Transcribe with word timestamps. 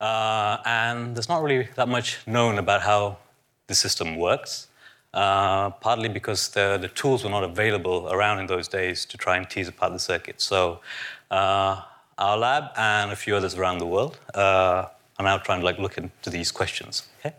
uh, 0.00 0.58
and 0.64 1.16
there's 1.16 1.28
not 1.28 1.42
really 1.42 1.68
that 1.76 1.88
much 1.88 2.18
known 2.26 2.58
about 2.58 2.82
how 2.82 3.18
the 3.66 3.74
system 3.74 4.16
works. 4.16 4.68
Uh, 5.14 5.70
partly 5.70 6.08
because 6.08 6.50
the, 6.50 6.76
the 6.78 6.88
tools 6.88 7.24
were 7.24 7.30
not 7.30 7.42
available 7.42 8.08
around 8.10 8.38
in 8.38 8.46
those 8.46 8.68
days 8.68 9.06
to 9.06 9.16
try 9.16 9.38
and 9.38 9.48
tease 9.48 9.66
apart 9.66 9.90
the 9.90 9.98
circuit. 9.98 10.38
So, 10.38 10.80
uh, 11.30 11.80
our 12.18 12.36
lab 12.36 12.64
and 12.76 13.10
a 13.10 13.16
few 13.16 13.34
others 13.34 13.54
around 13.54 13.78
the 13.78 13.86
world 13.86 14.18
uh, 14.34 14.84
are 15.18 15.24
now 15.24 15.38
trying 15.38 15.60
to 15.60 15.64
like 15.64 15.78
look 15.78 15.96
into 15.96 16.28
these 16.28 16.52
questions. 16.52 17.08
Okay, 17.20 17.34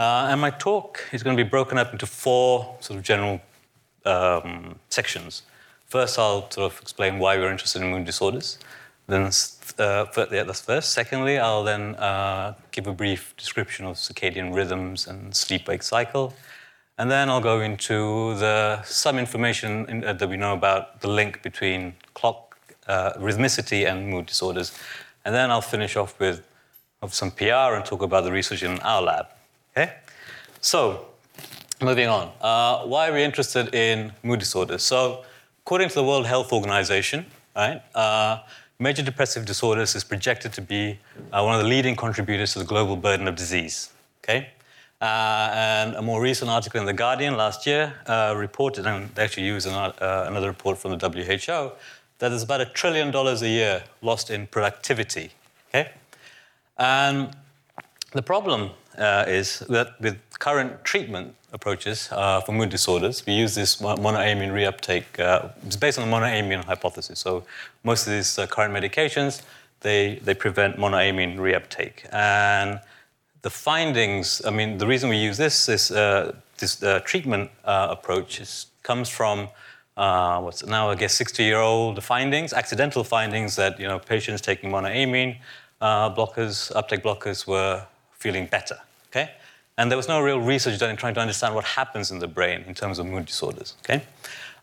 uh, 0.00 0.28
and 0.30 0.40
my 0.40 0.50
talk 0.50 1.00
is 1.12 1.22
going 1.22 1.36
to 1.36 1.42
be 1.44 1.48
broken 1.48 1.78
up 1.78 1.92
into 1.92 2.06
four 2.06 2.76
sort 2.80 2.98
of 2.98 3.04
general 3.04 3.40
um, 4.06 4.76
sections. 4.88 5.42
First, 5.86 6.18
I'll 6.18 6.50
sort 6.50 6.72
of 6.72 6.80
explain 6.80 7.18
why 7.18 7.36
we're 7.36 7.50
interested 7.50 7.82
in 7.82 7.90
mood 7.90 8.04
disorders. 8.04 8.58
Then, 9.06 9.30
uh, 9.78 10.06
yeah, 10.32 10.42
that's 10.42 10.60
first. 10.60 10.90
Secondly, 10.90 11.38
I'll 11.38 11.62
then 11.62 11.94
uh, 11.94 12.54
give 12.72 12.86
a 12.86 12.92
brief 12.92 13.36
description 13.36 13.86
of 13.86 13.96
circadian 13.96 14.54
rhythms 14.54 15.06
and 15.06 15.34
sleep-wake 15.34 15.82
cycle. 15.82 16.34
And 16.98 17.10
then 17.10 17.28
I'll 17.28 17.42
go 17.42 17.60
into 17.60 18.34
the, 18.36 18.82
some 18.82 19.18
information 19.18 19.86
in, 19.88 20.04
uh, 20.04 20.14
that 20.14 20.28
we 20.28 20.36
know 20.36 20.54
about 20.54 21.00
the 21.02 21.08
link 21.08 21.42
between 21.42 21.94
clock 22.14 22.56
uh, 22.88 23.12
rhythmicity 23.14 23.88
and 23.88 24.08
mood 24.08 24.26
disorders. 24.26 24.72
And 25.24 25.34
then 25.34 25.50
I'll 25.50 25.60
finish 25.60 25.96
off 25.96 26.18
with 26.18 26.42
of 27.02 27.14
some 27.14 27.30
PR 27.30 27.74
and 27.76 27.84
talk 27.84 28.02
about 28.02 28.24
the 28.24 28.32
research 28.32 28.62
in 28.62 28.78
our 28.80 29.02
lab. 29.02 29.26
Okay? 29.76 29.92
So, 30.60 31.06
moving 31.82 32.08
on. 32.08 32.30
Uh, 32.40 32.84
why 32.86 33.08
are 33.08 33.12
we 33.12 33.22
interested 33.22 33.74
in 33.74 34.12
mood 34.22 34.40
disorders? 34.40 34.82
So, 34.82 35.24
according 35.64 35.88
to 35.90 35.94
the 35.96 36.04
World 36.04 36.26
Health 36.26 36.52
Organization, 36.52 37.26
right, 37.54 37.82
uh, 37.94 38.40
major 38.78 39.02
depressive 39.02 39.44
disorders 39.44 39.94
is 39.94 40.04
projected 40.04 40.52
to 40.54 40.62
be 40.62 40.98
uh, 41.32 41.42
one 41.42 41.54
of 41.54 41.62
the 41.62 41.68
leading 41.68 41.96
contributors 41.96 42.52
to 42.54 42.58
the 42.60 42.64
global 42.64 42.96
burden 42.96 43.28
of 43.28 43.36
disease. 43.36 43.90
Okay? 44.22 44.48
Uh, 45.00 45.50
and 45.52 45.94
a 45.94 46.02
more 46.02 46.22
recent 46.22 46.50
article 46.50 46.80
in 46.80 46.86
The 46.86 46.92
Guardian 46.92 47.36
last 47.36 47.66
year 47.66 47.92
uh, 48.06 48.34
reported, 48.36 48.86
and 48.86 49.14
they 49.14 49.24
actually 49.24 49.46
used 49.46 49.66
an, 49.66 49.74
uh, 49.74 50.24
another 50.26 50.48
report 50.48 50.78
from 50.78 50.96
the 50.96 51.08
WHO, 51.08 51.72
that 52.18 52.30
there's 52.30 52.42
about 52.42 52.62
a 52.62 52.66
trillion 52.66 53.10
dollars 53.10 53.42
a 53.42 53.48
year 53.48 53.84
lost 54.00 54.30
in 54.30 54.46
productivity. 54.46 55.32
Okay? 55.68 55.90
And 56.78 57.36
the 58.12 58.22
problem 58.22 58.70
uh, 58.98 59.24
is 59.26 59.60
that 59.68 60.00
with 60.00 60.16
current 60.38 60.84
treatment 60.84 61.34
approaches 61.52 62.08
uh, 62.12 62.40
for 62.40 62.52
mood 62.52 62.70
disorders, 62.70 63.24
we 63.26 63.32
use 63.32 63.54
this 63.54 63.76
monoamine 63.76 64.52
reuptake. 64.52 65.18
Uh, 65.18 65.48
it's 65.66 65.76
based 65.76 65.98
on 65.98 66.08
the 66.08 66.16
monoamine 66.16 66.64
hypothesis. 66.64 67.18
So 67.18 67.44
most 67.84 68.06
of 68.06 68.12
these 68.12 68.38
current 68.50 68.74
medications, 68.74 69.42
they, 69.80 70.20
they 70.24 70.34
prevent 70.34 70.76
monoamine 70.76 71.36
reuptake. 71.36 72.06
And 72.12 72.80
the 73.42 73.50
findings, 73.50 74.42
I 74.44 74.50
mean, 74.50 74.78
the 74.78 74.86
reason 74.86 75.08
we 75.08 75.18
use 75.18 75.36
this 75.36 75.68
is 75.68 75.90
uh, 75.90 76.34
this 76.58 76.82
uh, 76.82 77.00
treatment 77.04 77.50
uh, 77.64 77.88
approach 77.90 78.40
is, 78.40 78.66
comes 78.82 79.08
from 79.08 79.48
uh, 79.96 80.40
what's 80.40 80.66
now, 80.66 80.90
I 80.90 80.94
guess, 80.94 81.14
60 81.14 81.42
year 81.42 81.58
old 81.58 82.02
findings, 82.02 82.52
accidental 82.52 83.04
findings 83.04 83.56
that, 83.56 83.78
you 83.80 83.86
know, 83.86 83.98
patients 83.98 84.40
taking 84.40 84.70
monoamine 84.70 85.36
uh, 85.80 86.14
blockers, 86.14 86.74
uptake 86.74 87.02
blockers 87.02 87.46
were 87.46 87.86
feeling 88.26 88.46
better, 88.46 88.78
okay? 89.08 89.30
And 89.78 89.88
there 89.88 89.96
was 90.02 90.08
no 90.08 90.18
real 90.20 90.40
research 90.40 90.80
done 90.80 90.90
in 90.90 90.96
trying 90.96 91.14
to 91.14 91.20
understand 91.20 91.54
what 91.54 91.64
happens 91.80 92.10
in 92.10 92.18
the 92.18 92.26
brain 92.38 92.64
in 92.66 92.74
terms 92.74 92.98
of 92.98 93.06
mood 93.06 93.26
disorders, 93.26 93.74
okay? 93.82 94.02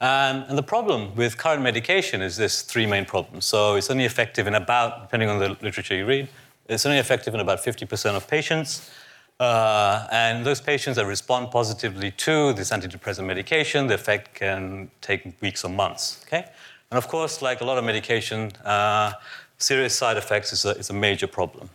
Um, 0.01 0.35
and 0.49 0.57
the 0.57 0.67
problem 0.75 1.15
with 1.15 1.37
current 1.37 1.63
medication 1.71 2.21
is 2.21 2.35
this 2.35 2.61
three 2.61 2.85
main 2.85 3.05
problems. 3.05 3.45
So 3.45 3.75
it's 3.77 3.89
only 3.89 4.03
effective 4.03 4.47
in 4.47 4.55
about, 4.55 4.89
depending 5.05 5.29
on 5.29 5.39
the 5.39 5.49
literature 5.67 5.95
you 5.95 6.05
read, 6.05 6.27
it's 6.67 6.85
only 6.85 6.97
effective 6.97 7.33
in 7.33 7.39
about 7.39 7.59
50% 7.63 8.17
of 8.17 8.27
patients. 8.27 8.91
Uh, 9.39 10.07
and 10.11 10.45
those 10.45 10.59
patients 10.59 10.95
that 10.97 11.05
respond 11.05 11.51
positively 11.51 12.11
to 12.11 12.51
this 12.53 12.69
antidepressant 12.71 13.25
medication, 13.25 13.87
the 13.87 13.93
effect 13.93 14.35
can 14.35 14.91
take 14.99 15.19
weeks 15.41 15.63
or 15.63 15.69
months. 15.69 16.03
Okay? 16.27 16.43
And 16.91 16.97
of 16.97 17.07
course, 17.07 17.41
like 17.41 17.61
a 17.61 17.65
lot 17.65 17.77
of 17.77 17.85
medication, 17.85 18.51
uh, 18.65 19.13
serious 19.57 19.95
side 19.95 20.17
effects 20.17 20.51
is 20.51 20.65
a, 20.65 20.71
is 20.71 20.89
a 20.89 20.93
major 21.07 21.27
problem. 21.27 21.69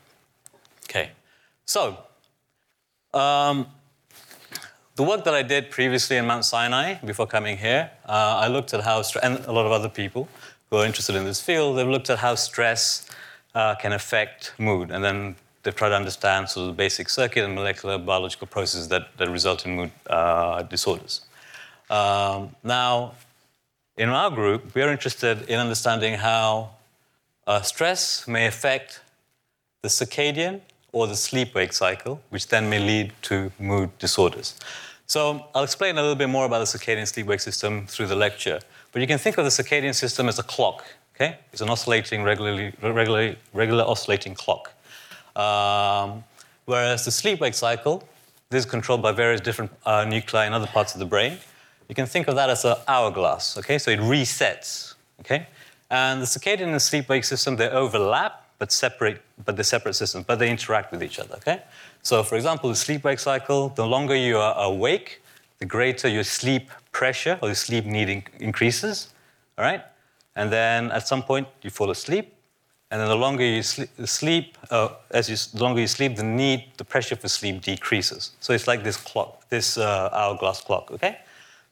Okay, 0.88 1.10
so 1.68 1.98
um, 3.12 3.66
the 4.96 5.02
work 5.02 5.24
that 5.24 5.34
I 5.34 5.42
did 5.42 5.70
previously 5.70 6.16
in 6.16 6.26
Mount 6.26 6.44
Sinai 6.44 6.94
before 7.04 7.26
coming 7.26 7.56
here, 7.56 7.90
uh, 8.06 8.42
I 8.44 8.48
looked 8.48 8.74
at 8.74 8.82
how, 8.82 9.02
and 9.22 9.38
a 9.46 9.52
lot 9.52 9.66
of 9.66 9.72
other 9.72 9.88
people 9.88 10.28
who 10.70 10.76
are 10.78 10.84
interested 10.84 11.14
in 11.14 11.24
this 11.24 11.40
field, 11.40 11.78
they've 11.78 11.86
looked 11.86 12.10
at 12.10 12.18
how 12.18 12.34
stress 12.34 13.08
uh, 13.54 13.74
can 13.76 13.92
affect 13.92 14.54
mood. 14.58 14.90
And 14.90 15.04
then 15.04 15.36
they've 15.62 15.74
tried 15.74 15.90
to 15.90 15.94
understand 15.94 16.48
sort 16.48 16.68
of 16.68 16.74
the 16.74 16.76
basic 16.76 17.08
circuit 17.08 17.44
and 17.44 17.54
molecular 17.54 17.98
biological 17.98 18.46
processes 18.46 18.88
that, 18.88 19.16
that 19.18 19.30
result 19.30 19.66
in 19.66 19.76
mood 19.76 19.90
uh, 20.08 20.62
disorders. 20.62 21.20
Um, 21.90 22.56
now, 22.64 23.14
in 23.96 24.08
our 24.08 24.30
group, 24.30 24.74
we 24.74 24.82
are 24.82 24.90
interested 24.90 25.42
in 25.48 25.58
understanding 25.58 26.14
how 26.14 26.70
uh, 27.46 27.62
stress 27.62 28.26
may 28.26 28.46
affect 28.46 29.00
the 29.82 29.88
circadian 29.88 30.60
or 30.92 31.06
the 31.06 31.16
sleep 31.16 31.54
wake 31.54 31.72
cycle, 31.72 32.20
which 32.30 32.48
then 32.48 32.68
may 32.70 32.78
lead 32.78 33.12
to 33.22 33.52
mood 33.58 33.96
disorders. 33.98 34.58
So, 35.06 35.46
I'll 35.54 35.64
explain 35.64 35.96
a 35.96 36.02
little 36.02 36.16
bit 36.16 36.28
more 36.28 36.44
about 36.44 36.58
the 36.58 36.78
circadian 36.78 37.06
sleep 37.06 37.26
wake 37.26 37.40
system 37.40 37.86
through 37.86 38.06
the 38.06 38.16
lecture. 38.16 38.60
But 38.92 39.00
you 39.00 39.08
can 39.08 39.18
think 39.18 39.38
of 39.38 39.44
the 39.44 39.50
circadian 39.50 39.94
system 39.94 40.28
as 40.28 40.38
a 40.38 40.42
clock 40.42 40.84
Okay, 41.20 41.36
it's 41.52 41.60
an 41.60 41.68
oscillating, 41.68 42.22
regularly, 42.22 42.72
regularly, 42.80 43.36
regular 43.52 43.82
oscillating 43.82 44.36
clock. 44.36 44.72
Um, 45.34 46.22
whereas 46.64 47.04
the 47.04 47.10
sleep-wake 47.10 47.54
cycle, 47.54 48.08
this 48.50 48.64
is 48.64 48.70
controlled 48.70 49.02
by 49.02 49.10
various 49.10 49.40
different 49.40 49.72
uh, 49.84 50.04
nuclei 50.04 50.46
in 50.46 50.52
other 50.52 50.68
parts 50.68 50.94
of 50.94 51.00
the 51.00 51.06
brain. 51.06 51.38
You 51.88 51.96
can 51.96 52.06
think 52.06 52.28
of 52.28 52.36
that 52.36 52.50
as 52.50 52.64
an 52.64 52.76
hourglass. 52.86 53.58
Okay, 53.58 53.78
so 53.78 53.90
it 53.90 53.98
resets. 53.98 54.94
Okay, 55.18 55.48
and 55.90 56.22
the 56.22 56.26
circadian 56.26 56.68
and 56.68 56.80
sleep-wake 56.80 57.24
system 57.24 57.56
they 57.56 57.68
overlap, 57.68 58.47
but 58.58 58.72
separate, 58.72 59.22
but 59.44 59.56
they're 59.56 59.64
separate 59.64 59.94
systems, 59.94 60.24
but 60.24 60.38
they 60.38 60.50
interact 60.50 60.92
with 60.92 61.02
each 61.02 61.18
other. 61.18 61.36
Okay, 61.36 61.62
so 62.02 62.22
for 62.22 62.36
example, 62.36 62.68
the 62.70 62.76
sleep-wake 62.76 63.18
cycle, 63.18 63.68
the 63.70 63.86
longer 63.86 64.16
you 64.16 64.38
are 64.38 64.54
awake, 64.64 65.22
the 65.58 65.66
greater 65.66 66.08
your 66.08 66.24
sleep 66.24 66.70
pressure 66.92 67.38
or 67.42 67.48
your 67.48 67.54
sleep 67.54 67.84
need 67.84 68.24
increases. 68.40 69.12
All 69.56 69.64
right. 69.64 69.82
And 70.36 70.52
then 70.52 70.92
at 70.92 71.08
some 71.08 71.22
point 71.22 71.48
you 71.62 71.70
fall 71.70 71.90
asleep, 71.90 72.32
and 72.90 73.00
then 73.00 73.08
the 73.08 73.16
longer 73.16 73.44
you 73.44 73.62
sleep, 73.62 73.90
sleep 74.04 74.56
uh, 74.70 74.90
as 75.10 75.28
you, 75.28 75.36
the 75.52 75.62
longer 75.62 75.80
you 75.80 75.88
sleep, 75.88 76.16
the 76.16 76.22
need, 76.22 76.64
the 76.76 76.84
pressure 76.84 77.16
for 77.16 77.28
sleep 77.28 77.60
decreases. 77.60 78.32
So 78.40 78.52
it's 78.52 78.66
like 78.66 78.84
this 78.84 78.96
clock, 78.96 79.48
this 79.48 79.76
uh, 79.76 80.08
hourglass 80.12 80.60
clock. 80.60 80.90
Okay. 80.92 81.18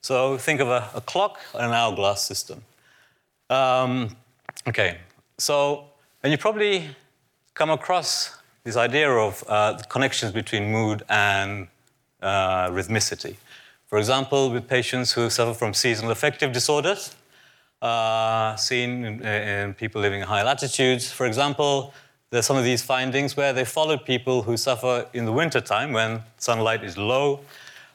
So 0.01 0.37
think 0.37 0.61
of 0.61 0.69
a, 0.69 0.91
a 0.95 1.01
clock 1.01 1.39
and 1.55 1.67
an 1.67 1.73
hourglass 1.73 2.23
system. 2.23 2.63
Um, 3.51 4.17
okay. 4.67 4.99
So 5.39 5.85
and 6.27 6.33
you 6.33 6.39
probably 6.39 6.89
come 7.55 7.71
across 7.71 8.37
this 8.65 8.77
idea 8.77 9.09
of 9.09 9.45
uh, 9.47 9.79
connections 9.89 10.33
between 10.33 10.73
mood 10.73 11.05
and 11.09 11.69
uh, 12.21 12.69
rhythmicity. 12.71 13.37
For 13.87 13.97
example, 13.97 14.51
with 14.51 14.67
patients 14.67 15.13
who 15.13 15.31
suffer 15.31 15.55
from 15.55 15.73
seasonal 15.73 16.11
affective 16.11 16.51
disorders, 16.51 17.15
uh, 17.81 18.57
seen 18.57 19.05
in, 19.05 19.25
in, 19.25 19.75
people 19.75 20.01
living 20.01 20.21
in 20.21 20.27
high 20.27 20.43
latitudes. 20.43 21.13
For 21.13 21.27
example, 21.27 21.95
there's 22.31 22.47
some 22.47 22.57
of 22.57 22.65
these 22.65 22.83
findings 22.83 23.37
where 23.37 23.53
they 23.53 23.65
followed 23.65 24.05
people 24.05 24.43
who 24.43 24.57
suffer 24.57 25.07
in 25.13 25.27
the 25.27 25.33
wintertime 25.33 25.93
when 25.93 26.23
sunlight 26.39 26.83
is 26.83 26.99
low 26.99 27.39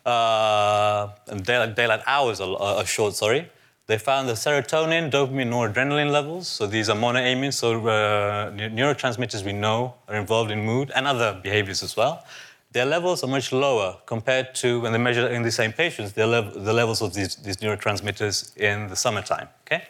uh, 0.06 1.10
and 1.28 1.44
daylight, 1.44 1.76
daylight 1.76 2.02
hours 2.08 2.40
are, 2.40 2.56
are, 2.56 2.86
short, 2.86 3.14
sorry. 3.14 3.50
They 3.92 3.98
found 3.98 4.30
the 4.30 4.38
serotonin, 4.46 5.12
dopamine, 5.12 5.50
noradrenaline 5.56 6.12
levels. 6.12 6.48
So 6.48 6.66
these 6.66 6.88
are 6.92 6.96
monoamines, 6.96 7.56
so 7.56 7.70
uh, 7.88 8.52
neurotransmitters 8.52 9.44
we 9.44 9.52
know 9.66 9.96
are 10.08 10.16
involved 10.16 10.50
in 10.50 10.60
mood 10.72 10.92
and 10.96 11.06
other 11.06 11.30
behaviors 11.44 11.84
as 11.84 11.98
well 11.98 12.24
their 12.72 12.86
levels 12.86 13.24
are 13.24 13.28
much 13.28 13.52
lower 13.52 13.98
compared 14.06 14.56
to 14.56 14.80
when 14.82 14.92
they 14.94 14.98
measure 14.98 15.28
in 15.28 15.42
the 15.42 15.52
same 15.52 15.74
patients, 15.74 16.14
the, 16.14 16.26
lev- 16.26 16.54
the 16.54 16.74
levels 16.74 17.02
of 17.02 17.14
these, 17.14 17.36
these, 17.38 17.58
neurotransmitters 17.58 18.56
in 18.58 18.88
the 18.88 18.96
summertime. 18.96 19.48
Okay? 19.66 19.84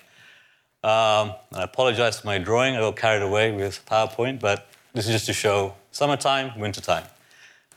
Um, 0.83 1.35
I 1.53 1.63
apologize 1.63 2.19
for 2.19 2.27
my 2.27 2.39
drawing. 2.39 2.75
I 2.75 2.79
got 2.79 2.95
carried 2.95 3.21
away 3.21 3.51
with 3.51 3.85
PowerPoint, 3.85 4.39
but 4.39 4.67
this 4.93 5.05
is 5.05 5.11
just 5.11 5.27
to 5.27 5.33
show 5.33 5.75
summertime, 5.91 6.59
wintertime. 6.59 7.03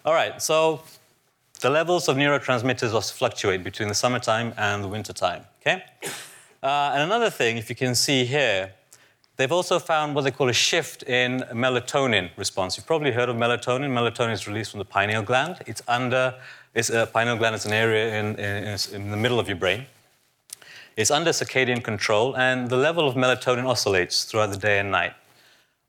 All 0.07 0.15
right, 0.15 0.41
so 0.41 0.83
the 1.61 1.69
levels 1.69 2.09
of 2.09 2.17
neurotransmitters 2.17 3.13
fluctuate 3.13 3.63
between 3.63 3.89
the 3.89 3.95
summertime 3.95 4.55
and 4.57 4.83
the 4.83 4.89
wintertime. 4.89 5.45
Okay? 5.67 5.83
Uh, 6.63 6.93
and 6.95 7.03
another 7.03 7.31
thing, 7.31 7.57
if 7.57 7.71
you 7.71 7.77
can 7.77 7.95
see 7.95 8.25
here, 8.25 8.73
They've 9.37 9.51
also 9.51 9.81
found 9.81 10.15
what 10.15 10.23
they 10.23 10.31
call 10.31 10.49
a 10.49 10.53
shift 10.53 11.03
in 11.03 11.41
melatonin 11.53 12.31
response. 12.37 12.77
You've 12.77 12.87
probably 12.87 13.11
heard 13.11 13.29
of 13.29 13.37
melatonin. 13.37 13.91
Melatonin 13.91 14.33
is 14.33 14.47
released 14.47 14.71
from 14.71 14.79
the 14.79 14.85
pineal 14.85 15.23
gland. 15.23 15.59
It's 15.67 15.83
under, 15.89 16.35
it's, 16.73 16.89
a 16.91 17.07
pineal 17.07 17.37
gland 17.37 17.57
is 17.57 17.67
an 17.67 17.73
area 17.73 18.21
in, 18.21 18.37
in, 18.37 18.79
in 18.93 19.11
the 19.11 19.17
middle 19.17 19.41
of 19.41 19.49
your 19.49 19.57
brain. 19.57 19.87
It's 20.97 21.11
under 21.11 21.33
circadian 21.33 21.83
control, 21.83 22.37
and 22.37 22.71
the 22.71 22.77
level 22.77 23.09
of 23.09 23.17
melatonin 23.17 23.67
oscillates 23.67 24.23
throughout 24.23 24.53
the 24.53 24.57
day 24.57 24.79
and 24.79 24.93
night. 24.93 25.15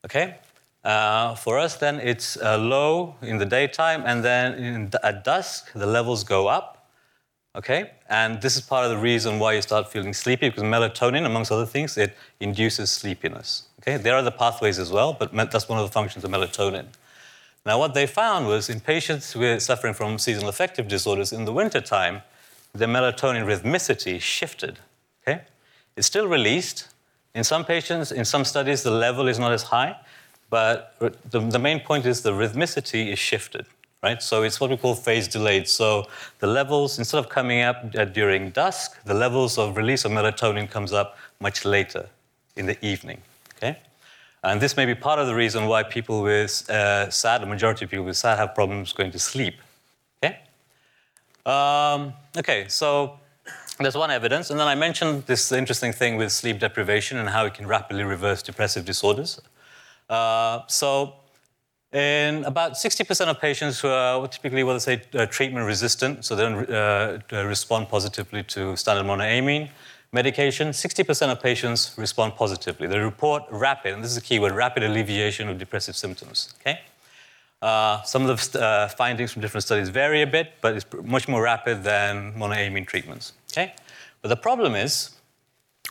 Okay? 0.04 0.38
Uh, 0.84 1.36
for 1.36 1.60
us, 1.60 1.78
then, 1.78 2.00
it's 2.00 2.38
uh, 2.38 2.58
low 2.58 3.14
in 3.22 3.38
the 3.38 3.46
daytime, 3.46 4.02
and 4.08 4.24
then 4.24 4.54
in, 4.56 4.92
at 5.04 5.24
dusk, 5.24 5.72
the 5.74 5.86
levels 5.86 6.24
go 6.24 6.48
up. 6.48 6.75
Okay? 7.56 7.92
And 8.10 8.42
this 8.42 8.56
is 8.56 8.62
part 8.62 8.86
of 8.86 8.92
the 8.92 8.98
reason 8.98 9.40
why 9.40 9.54
you 9.54 9.62
start 9.62 9.92
feeling 9.92 10.14
sleepy, 10.14 10.50
because 10.50 10.64
melatonin, 10.64 11.26
amongst 11.26 11.52
other 11.52 11.66
things, 11.66 11.98
it 11.98 12.16
induces 12.40 12.92
sleepiness. 12.92 13.64
Okay? 13.80 13.98
There 13.98 14.16
are 14.16 14.22
the 14.22 14.32
pathways 14.32 14.78
as 14.78 14.92
well, 14.92 15.14
but 15.14 15.34
that's 15.52 15.70
one 15.70 15.80
of 15.80 15.86
the 15.86 15.92
functions 15.92 16.24
of 16.24 16.32
melatonin. 16.32 16.88
Now, 17.66 17.80
what 17.80 17.94
they 17.94 18.06
found 18.06 18.46
was 18.48 18.70
in 18.70 18.80
patients 18.80 19.32
who 19.32 19.40
were 19.40 19.60
suffering 19.60 19.94
from 19.94 20.20
seasonal 20.20 20.50
affective 20.50 20.88
disorders 20.88 21.34
in 21.34 21.46
the 21.46 21.54
wintertime, 21.54 22.22
the 22.74 22.86
melatonin 22.86 23.46
rhythmicity 23.46 24.20
shifted. 24.20 24.80
Okay? 25.26 25.42
It's 25.96 26.08
still 26.08 26.28
released. 26.28 26.90
In 27.34 27.44
some 27.44 27.66
patients, 27.66 28.12
in 28.12 28.26
some 28.26 28.46
studies, 28.46 28.84
the 28.84 28.92
level 28.92 29.28
is 29.28 29.40
not 29.40 29.52
as 29.52 29.64
high, 29.64 29.96
but 30.50 30.96
the, 31.00 31.40
the 31.40 31.60
main 31.60 31.80
point 31.80 32.06
is 32.06 32.22
the 32.22 32.32
rhythmicity 32.34 33.12
is 33.12 33.18
shifted 33.18 33.66
right? 34.06 34.22
So 34.22 34.44
it's 34.44 34.60
what 34.62 34.70
we 34.70 34.78
call 34.78 34.94
phase 34.94 35.28
delayed. 35.28 35.68
So 35.68 35.88
the 36.44 36.48
levels, 36.60 37.00
instead 37.00 37.18
of 37.24 37.28
coming 37.38 37.62
up 37.70 37.78
uh, 37.98 38.06
during 38.06 38.52
dusk, 38.52 39.04
the 39.12 39.18
levels 39.26 39.58
of 39.58 39.78
release 39.82 40.06
of 40.06 40.12
melatonin 40.12 40.70
comes 40.70 40.94
up 40.94 41.18
much 41.40 41.66
later 41.66 42.04
in 42.56 42.68
the 42.68 42.78
evening, 42.86 43.20
okay? 43.56 43.74
And 44.44 44.62
this 44.62 44.78
may 44.78 44.86
be 44.86 44.94
part 44.94 45.18
of 45.22 45.26
the 45.26 45.34
reason 45.44 45.66
why 45.66 45.82
people 45.82 46.22
with 46.22 46.70
uh, 46.70 47.10
SAD, 47.10 47.42
the 47.42 47.48
majority 47.56 47.86
of 47.86 47.92
people 47.92 48.06
with 48.06 48.18
SAD 48.18 48.38
have 48.38 48.54
problems 48.54 48.94
going 48.94 49.12
to 49.12 49.20
sleep, 49.32 49.56
okay? 50.18 50.34
Um, 51.54 52.14
okay, 52.38 52.68
so 52.68 53.20
there's 53.80 53.98
one 53.98 54.12
evidence. 54.12 54.52
And 54.52 54.60
then 54.60 54.68
I 54.68 54.76
mentioned 54.76 55.26
this 55.26 55.52
interesting 55.52 55.94
thing 55.94 56.16
with 56.16 56.32
sleep 56.32 56.60
deprivation 56.60 57.18
and 57.18 57.28
how 57.30 57.44
it 57.48 57.56
can 57.56 57.66
rapidly 57.66 58.04
reverse 58.04 58.44
depressive 58.44 58.86
disorders. 58.86 59.42
Uh, 60.10 60.60
so 60.68 61.16
in 61.96 62.44
about 62.44 62.74
60% 62.74 63.28
of 63.28 63.40
patients 63.40 63.80
who 63.80 63.88
are 63.88 64.28
typically 64.28 64.64
what 64.64 64.74
they 64.74 64.80
say 64.80 65.02
uh, 65.14 65.26
treatment 65.28 65.66
resistant, 65.66 66.26
so 66.26 66.36
they 66.36 66.44
don't 66.44 66.70
uh, 66.70 67.20
uh, 67.32 67.46
respond 67.46 67.88
positively 67.88 68.44
to 68.44 68.76
standard 68.76 69.06
monoamine 69.06 69.70
medication, 70.12 70.70
60% 70.70 71.32
of 71.32 71.42
patients 71.42 71.94
respond 71.98 72.36
positively. 72.36 72.88
They 72.88 73.00
report 73.00 73.44
rapid, 73.50 73.94
and 73.94 74.04
this 74.04 74.12
is 74.12 74.18
a 74.18 74.22
key 74.22 74.40
word, 74.40 74.54
rapid 74.54 74.84
alleviation 74.84 75.50
of 75.50 75.58
depressive 75.58 75.96
symptoms. 75.96 76.54
Okay? 76.60 76.80
Uh, 77.62 78.02
some 78.04 78.26
of 78.26 78.52
the 78.52 78.62
uh, 78.62 78.88
findings 78.90 79.32
from 79.32 79.42
different 79.42 79.64
studies 79.64 79.90
vary 79.90 80.22
a 80.22 80.28
bit, 80.28 80.54
but 80.62 80.76
it's 80.76 80.86
much 81.04 81.28
more 81.28 81.42
rapid 81.42 81.84
than 81.84 82.34
monoamine 82.34 82.88
treatments. 82.88 83.34
Okay? 83.52 83.74
But 84.22 84.30
the 84.30 84.38
problem 84.38 84.76
is, 84.76 85.12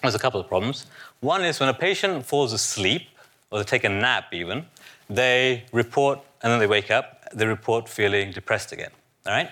there's 0.02 0.14
a 0.14 0.18
couple 0.18 0.40
of 0.40 0.48
problems. 0.48 0.86
One 1.20 1.44
is 1.44 1.60
when 1.60 1.68
a 1.68 1.74
patient 1.74 2.26
falls 2.26 2.52
asleep, 2.52 3.02
or 3.50 3.58
they 3.58 3.64
take 3.64 3.84
a 3.84 3.88
nap 3.88 4.32
even, 4.32 4.66
they 5.08 5.64
report, 5.72 6.20
and 6.42 6.52
then 6.52 6.58
they 6.58 6.66
wake 6.66 6.90
up, 6.90 7.28
they 7.34 7.46
report 7.46 7.88
feeling 7.88 8.30
depressed 8.30 8.72
again. 8.72 8.90
All 9.26 9.32
right? 9.32 9.50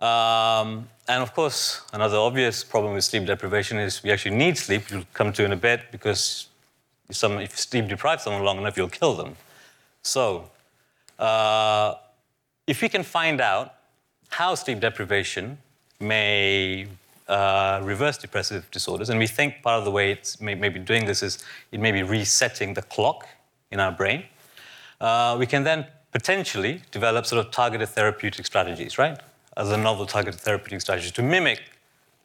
Um, 0.00 0.88
and 1.08 1.22
of 1.22 1.34
course, 1.34 1.82
another 1.92 2.16
obvious 2.16 2.64
problem 2.64 2.94
with 2.94 3.04
sleep 3.04 3.26
deprivation 3.26 3.78
is 3.78 4.02
we 4.02 4.10
actually 4.10 4.36
need 4.36 4.56
sleep. 4.56 4.90
You'll 4.90 5.04
come 5.12 5.32
to 5.34 5.44
in 5.44 5.52
a 5.52 5.56
bit 5.56 5.92
because 5.92 6.46
if, 7.08 7.16
someone, 7.16 7.42
if 7.42 7.58
sleep 7.58 7.88
deprive 7.88 8.20
someone 8.20 8.42
long 8.44 8.58
enough, 8.58 8.76
you'll 8.76 8.88
kill 8.88 9.14
them. 9.14 9.36
So, 10.02 10.50
uh, 11.18 11.94
if 12.66 12.80
we 12.80 12.88
can 12.88 13.02
find 13.02 13.40
out 13.40 13.74
how 14.30 14.54
sleep 14.54 14.80
deprivation 14.80 15.58
may 15.98 16.86
uh, 17.28 17.80
reverse 17.82 18.16
depressive 18.16 18.70
disorders, 18.70 19.10
and 19.10 19.18
we 19.18 19.26
think 19.26 19.62
part 19.62 19.78
of 19.78 19.84
the 19.84 19.90
way 19.90 20.12
it's 20.12 20.40
may, 20.40 20.54
maybe 20.54 20.78
doing 20.78 21.04
this 21.04 21.22
is 21.22 21.44
it 21.72 21.80
may 21.80 21.92
be 21.92 22.02
resetting 22.02 22.72
the 22.74 22.82
clock 22.82 23.26
in 23.70 23.80
our 23.80 23.92
brain 23.92 24.24
uh, 25.00 25.36
we 25.38 25.46
can 25.46 25.64
then 25.64 25.86
potentially 26.12 26.82
develop 26.90 27.26
sort 27.26 27.44
of 27.44 27.52
targeted 27.52 27.88
therapeutic 27.88 28.46
strategies, 28.46 28.98
right? 28.98 29.18
As 29.56 29.70
a 29.70 29.76
novel 29.76 30.06
targeted 30.06 30.40
therapeutic 30.40 30.80
strategy 30.80 31.10
to 31.10 31.22
mimic 31.22 31.60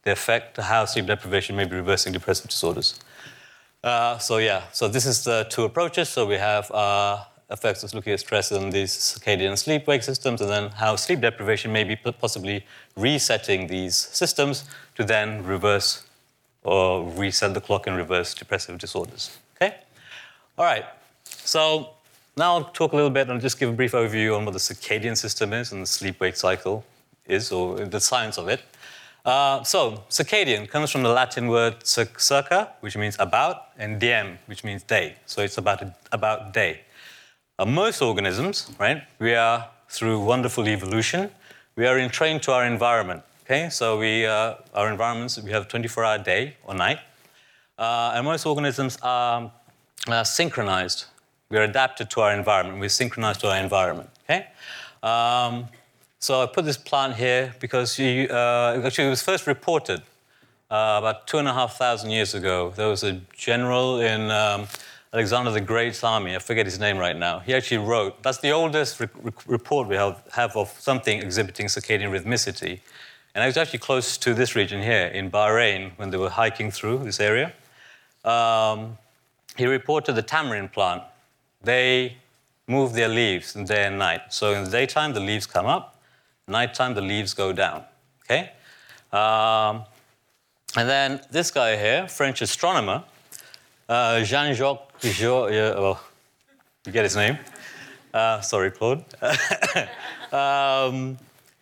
the 0.04 0.12
effect 0.12 0.58
of 0.58 0.66
how 0.66 0.86
sleep 0.86 1.08
deprivation 1.08 1.56
may 1.56 1.66
be 1.66 1.76
reversing 1.76 2.14
depressive 2.14 2.50
disorders. 2.50 3.00
Uh, 3.84 4.18
so 4.18 4.38
yeah, 4.38 4.64
so 4.72 4.88
this 4.88 5.06
is 5.06 5.24
the 5.24 5.46
two 5.50 5.64
approaches. 5.64 6.10
So 6.10 6.26
we 6.26 6.36
have 6.36 6.72
uh, 6.72 7.24
effects 7.52 7.84
of 7.84 7.94
looking 7.94 8.14
at 8.14 8.20
stress 8.20 8.52
in 8.52 8.72
these 8.72 8.92
circadian 8.92 9.58
sleep-wake 9.58 10.04
systems, 10.04 10.42
and 10.42 10.50
then 10.50 10.70
how 10.72 10.96
sleep 10.96 11.22
deprivation 11.22 11.72
may 11.72 11.84
be 11.84 11.96
possibly 11.96 12.66
resetting 12.96 13.68
these 13.68 13.96
systems 13.96 14.66
to 14.96 15.04
then 15.04 15.44
reverse 15.44 16.04
or 16.64 17.08
reset 17.12 17.54
the 17.54 17.62
clock 17.62 17.86
and 17.86 17.96
reverse 17.96 18.34
depressive 18.34 18.80
disorders. 18.80 19.38
Okay. 19.56 19.76
All 20.58 20.66
right. 20.66 20.86
So 21.24 21.95
now 22.38 22.56
I'll 22.56 22.66
talk 22.66 22.92
a 22.92 22.96
little 22.96 23.10
bit 23.10 23.30
and 23.30 23.40
just 23.40 23.60
give 23.60 23.70
a 23.70 23.74
brief 23.74 23.94
overview 23.94 24.36
on 24.38 24.46
what 24.46 24.52
the 24.52 24.60
circadian 24.60 25.16
system 25.16 25.54
is 25.54 25.72
and 25.72 25.82
the 25.84 25.88
sleep-wake 25.88 26.36
cycle 26.36 26.84
is, 27.26 27.52
or 27.52 27.78
the 27.86 28.00
science 28.00 28.38
of 28.38 28.50
it. 28.50 28.62
Uh, 29.24 29.64
so, 29.64 30.04
circadian 30.10 30.70
comes 30.70 30.92
from 30.92 31.02
the 31.02 31.10
Latin 31.10 31.48
word 31.48 31.76
circa, 31.86 32.74
which 32.82 32.96
means 32.98 33.16
about, 33.20 33.70
and 33.78 34.00
diem, 34.00 34.38
which 34.46 34.64
means 34.64 34.84
day. 34.84 35.16
So 35.26 35.42
it's 35.42 35.58
about 35.58 35.82
a, 35.82 35.96
about 36.12 36.54
day. 36.54 36.82
Uh, 37.58 37.66
most 37.66 38.02
organisms, 38.02 38.72
right, 38.80 39.02
we 39.18 39.34
are 39.34 39.68
through 39.90 40.20
wonderful 40.20 40.68
evolution, 40.68 41.32
we 41.76 41.88
are 41.88 41.98
entrained 41.98 42.44
to 42.44 42.52
our 42.52 42.66
environment. 42.66 43.24
Okay, 43.46 43.70
so 43.70 43.98
we 43.98 44.26
uh, 44.26 44.56
our 44.74 44.92
environments 44.92 45.42
we 45.42 45.52
have 45.52 45.68
24-hour 45.68 46.20
day 46.20 46.58
or 46.66 46.76
night, 46.76 47.00
uh, 47.78 48.14
and 48.16 48.26
most 48.26 48.46
organisms 48.46 48.98
are 49.02 49.52
synchronized 50.24 51.06
we're 51.56 51.64
adapted 51.64 52.10
to 52.12 52.22
our 52.22 52.34
environment. 52.34 52.80
We're 52.80 52.90
synchronized 52.90 53.40
to 53.42 53.50
our 53.50 53.58
environment. 53.58 54.10
Okay. 54.24 54.48
Um, 55.02 55.68
so 56.20 56.42
I 56.42 56.48
put 56.48 56.66
this 56.66 56.78
plant 56.78 57.16
here 57.16 57.54
because 57.60 57.98
you, 57.98 58.28
uh, 58.28 58.82
actually 58.84 59.08
it 59.08 59.12
was 59.12 59.22
first 59.22 59.48
reported 59.48 60.02
uh, 60.70 60.98
about 61.00 61.28
two 61.28 61.38
and 61.38 61.48
a 61.48 61.54
half 61.54 61.78
thousand 61.78 62.10
years 62.10 62.34
ago. 62.34 62.74
There 62.76 62.90
was 62.90 63.04
a 63.04 63.22
general 63.34 64.02
in 64.02 64.30
um, 64.32 64.68
Alexander 65.14 65.52
the 65.52 65.62
Great's 65.62 66.04
army. 66.04 66.36
I 66.36 66.40
forget 66.40 66.66
his 66.66 66.80
name 66.80 66.98
right 66.98 67.16
now. 67.16 67.40
He 67.40 67.54
actually 67.54 67.78
wrote. 67.78 68.22
That's 68.22 68.40
the 68.40 68.52
oldest 68.52 69.00
re- 69.00 69.08
report 69.48 69.88
we 69.88 69.96
have, 69.96 70.22
have 70.34 70.58
of 70.58 70.70
something 70.80 71.22
exhibiting 71.22 71.68
circadian 71.68 72.12
rhythmicity. 72.12 72.82
And 73.34 73.44
I 73.44 73.48
was 73.48 73.58
actually 73.58 73.80
close 73.80 74.18
to 74.18 74.34
this 74.34 74.56
region 74.56 74.82
here 74.82 75.08
in 75.08 75.32
Bahrain 75.32 75.92
when 75.98 76.10
they 76.10 76.18
were 76.18 76.30
hiking 76.30 76.72
through 76.72 77.00
this 77.00 77.20
area. 77.20 77.54
Um, 78.24 78.98
he 79.56 79.66
reported 79.66 80.14
the 80.14 80.22
tamarind 80.22 80.74
plant 80.74 81.04
they 81.66 82.18
move 82.68 82.94
their 82.94 83.08
leaves 83.08 83.56
in 83.56 83.66
day 83.66 83.86
and 83.86 83.98
night. 83.98 84.22
So 84.30 84.54
in 84.54 84.64
the 84.64 84.70
daytime, 84.70 85.14
the 85.14 85.20
leaves 85.20 85.46
come 85.46 85.66
up. 85.66 86.02
Nighttime, 86.48 86.94
the 86.94 87.02
leaves 87.02 87.34
go 87.34 87.54
down. 87.54 87.84
Okay? 88.24 88.52
Um, 89.12 89.84
and 90.78 90.90
then 90.90 91.22
this 91.32 91.52
guy 91.52 91.78
here, 91.78 92.08
French 92.08 92.42
astronomer, 92.42 93.04
uh, 93.88 94.24
Jean-Jacques 94.24 95.00
Pigeot, 95.02 95.52
yeah, 95.52 95.80
well, 95.80 96.02
you 96.86 96.92
get 96.92 97.04
his 97.04 97.16
name. 97.16 97.38
Uh, 98.14 98.42
sorry, 98.42 98.72
Claude. 98.72 99.04
um, 100.32 101.18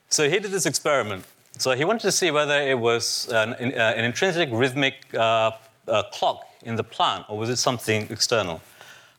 so 0.10 0.30
he 0.30 0.40
did 0.40 0.52
this 0.52 0.66
experiment. 0.66 1.26
So 1.58 1.72
he 1.72 1.86
wanted 1.86 2.02
to 2.02 2.12
see 2.12 2.32
whether 2.32 2.60
it 2.60 2.78
was 2.78 3.28
an, 3.32 3.54
uh, 3.54 3.94
an 3.96 4.06
intrinsic 4.06 4.50
rhythmic 4.52 4.96
uh, 5.14 5.52
a 5.88 6.04
clock 6.12 6.46
in 6.64 6.76
the 6.76 6.84
plant, 6.84 7.26
or 7.30 7.38
was 7.38 7.50
it 7.50 7.58
something 7.58 8.08
external 8.10 8.62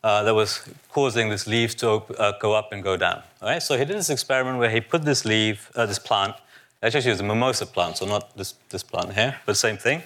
uh, 0.04 0.22
that 0.22 0.34
was 0.34 0.68
causing 0.92 1.30
these 1.30 1.46
leaves 1.46 1.74
to 1.76 1.88
op- 1.88 2.20
uh, 2.20 2.32
go 2.38 2.52
up 2.52 2.72
and 2.72 2.82
go 2.82 2.94
down? 2.96 3.22
All 3.40 3.48
right. 3.48 3.62
So 3.62 3.78
he 3.78 3.84
did 3.86 3.96
this 3.96 4.10
experiment 4.10 4.58
where 4.58 4.70
he 4.70 4.80
put 4.80 5.02
this 5.04 5.24
leaf, 5.24 5.72
uh, 5.74 5.86
this 5.86 5.98
plant. 5.98 6.34
Actually, 6.82 7.06
it 7.06 7.10
was 7.10 7.20
a 7.20 7.24
mimosa 7.24 7.64
plant, 7.64 7.96
so 7.96 8.04
not 8.04 8.36
this, 8.36 8.54
this 8.68 8.82
plant 8.82 9.14
here, 9.14 9.36
but 9.46 9.56
same 9.56 9.78
thing. 9.78 10.02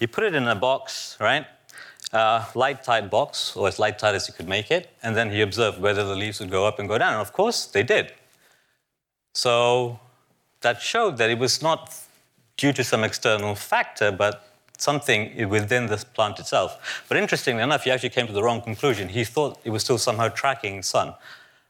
He 0.00 0.06
put 0.06 0.24
it 0.24 0.34
in 0.34 0.48
a 0.48 0.54
box, 0.54 1.18
right? 1.20 1.44
Uh, 2.10 2.46
light 2.54 2.82
tight 2.82 3.10
box, 3.10 3.54
or 3.54 3.68
as 3.68 3.78
light 3.78 3.98
tight 3.98 4.14
as 4.14 4.26
you 4.28 4.34
could 4.34 4.48
make 4.48 4.70
it, 4.70 4.88
and 5.02 5.14
then 5.14 5.30
he 5.30 5.42
observed 5.42 5.78
whether 5.78 6.04
the 6.04 6.16
leaves 6.16 6.40
would 6.40 6.50
go 6.50 6.66
up 6.66 6.78
and 6.78 6.88
go 6.88 6.96
down. 6.96 7.12
And 7.12 7.20
of 7.20 7.34
course, 7.34 7.66
they 7.66 7.82
did. 7.82 8.12
So 9.34 10.00
that 10.62 10.80
showed 10.80 11.18
that 11.18 11.28
it 11.28 11.38
was 11.38 11.60
not 11.60 11.94
due 12.56 12.72
to 12.72 12.82
some 12.82 13.04
external 13.04 13.54
factor, 13.54 14.10
but 14.10 14.51
something 14.82 15.48
within 15.48 15.86
the 15.86 15.96
plant 16.14 16.38
itself. 16.38 17.04
But 17.08 17.16
interestingly 17.16 17.62
enough, 17.62 17.84
he 17.84 17.90
actually 17.90 18.10
came 18.10 18.26
to 18.26 18.32
the 18.32 18.42
wrong 18.42 18.60
conclusion. 18.60 19.08
He 19.08 19.24
thought 19.24 19.60
it 19.64 19.70
was 19.70 19.82
still 19.82 19.98
somehow 19.98 20.28
tracking 20.28 20.82
sun, 20.82 21.14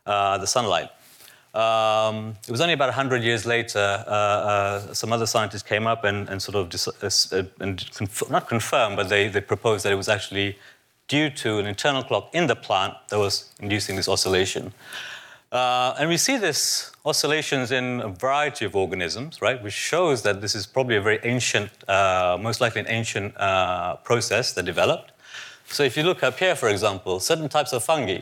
uh, 0.07 0.39
the 0.39 0.47
sunlight. 0.47 0.91
Um, 1.55 2.37
it 2.49 2.51
was 2.51 2.63
only 2.63 2.73
about 2.73 2.89
100 2.89 3.23
years 3.23 3.45
later, 3.45 4.05
uh, 4.07 4.11
uh, 4.11 4.95
some 4.95 5.13
other 5.13 5.27
scientists 5.27 5.63
came 5.63 5.87
up 5.87 6.03
and, 6.03 6.29
and 6.31 6.41
sort 6.41 6.57
of, 6.57 6.71
dis- 6.71 6.89
uh, 6.89 7.37
uh, 7.37 7.43
and 7.61 7.91
conf- 7.95 8.31
not 8.31 8.49
confirmed, 8.49 8.97
but 8.97 9.11
they, 9.11 9.29
they 9.29 9.43
proposed 9.43 9.85
that 9.85 9.93
it 9.93 9.97
was 9.97 10.09
actually 10.09 10.59
due 11.09 11.29
to 11.29 11.59
an 11.59 11.67
internal 11.67 12.03
clock 12.03 12.31
in 12.33 12.47
the 12.47 12.57
plant 12.57 12.95
that 13.11 13.19
was 13.19 13.51
inducing 13.61 13.97
this 13.97 14.09
oscillation. 14.09 14.73
Uh, 15.53 15.95
and 15.99 16.09
we 16.09 16.17
see 16.17 16.39
this 16.39 16.93
oscillations 17.05 17.73
in 17.73 18.01
a 18.01 18.09
variety 18.09 18.65
of 18.65 18.75
organisms, 18.75 19.43
right, 19.43 19.63
which 19.63 19.75
shows 19.75 20.23
that 20.23 20.41
this 20.41 20.55
is 20.55 20.67
probably 20.67 20.97
a 20.97 21.01
very 21.01 21.21
ancient, 21.25 21.71
uh, 21.91 22.39
most 22.41 22.63
likely 22.63 22.81
an 22.81 22.87
ancient 22.89 23.37
uh, 23.39 23.97
process 23.97 24.55
that 24.55 24.65
developed. 24.65 25.13
So 25.67 25.83
if 25.83 25.95
you 25.95 26.05
look 26.05 26.23
up 26.23 26.39
here, 26.39 26.57
for 26.57 26.71
example, 26.71 27.21
certain 27.21 27.51
types 27.51 27.75
of 27.75 27.85
fungi, 27.85 28.21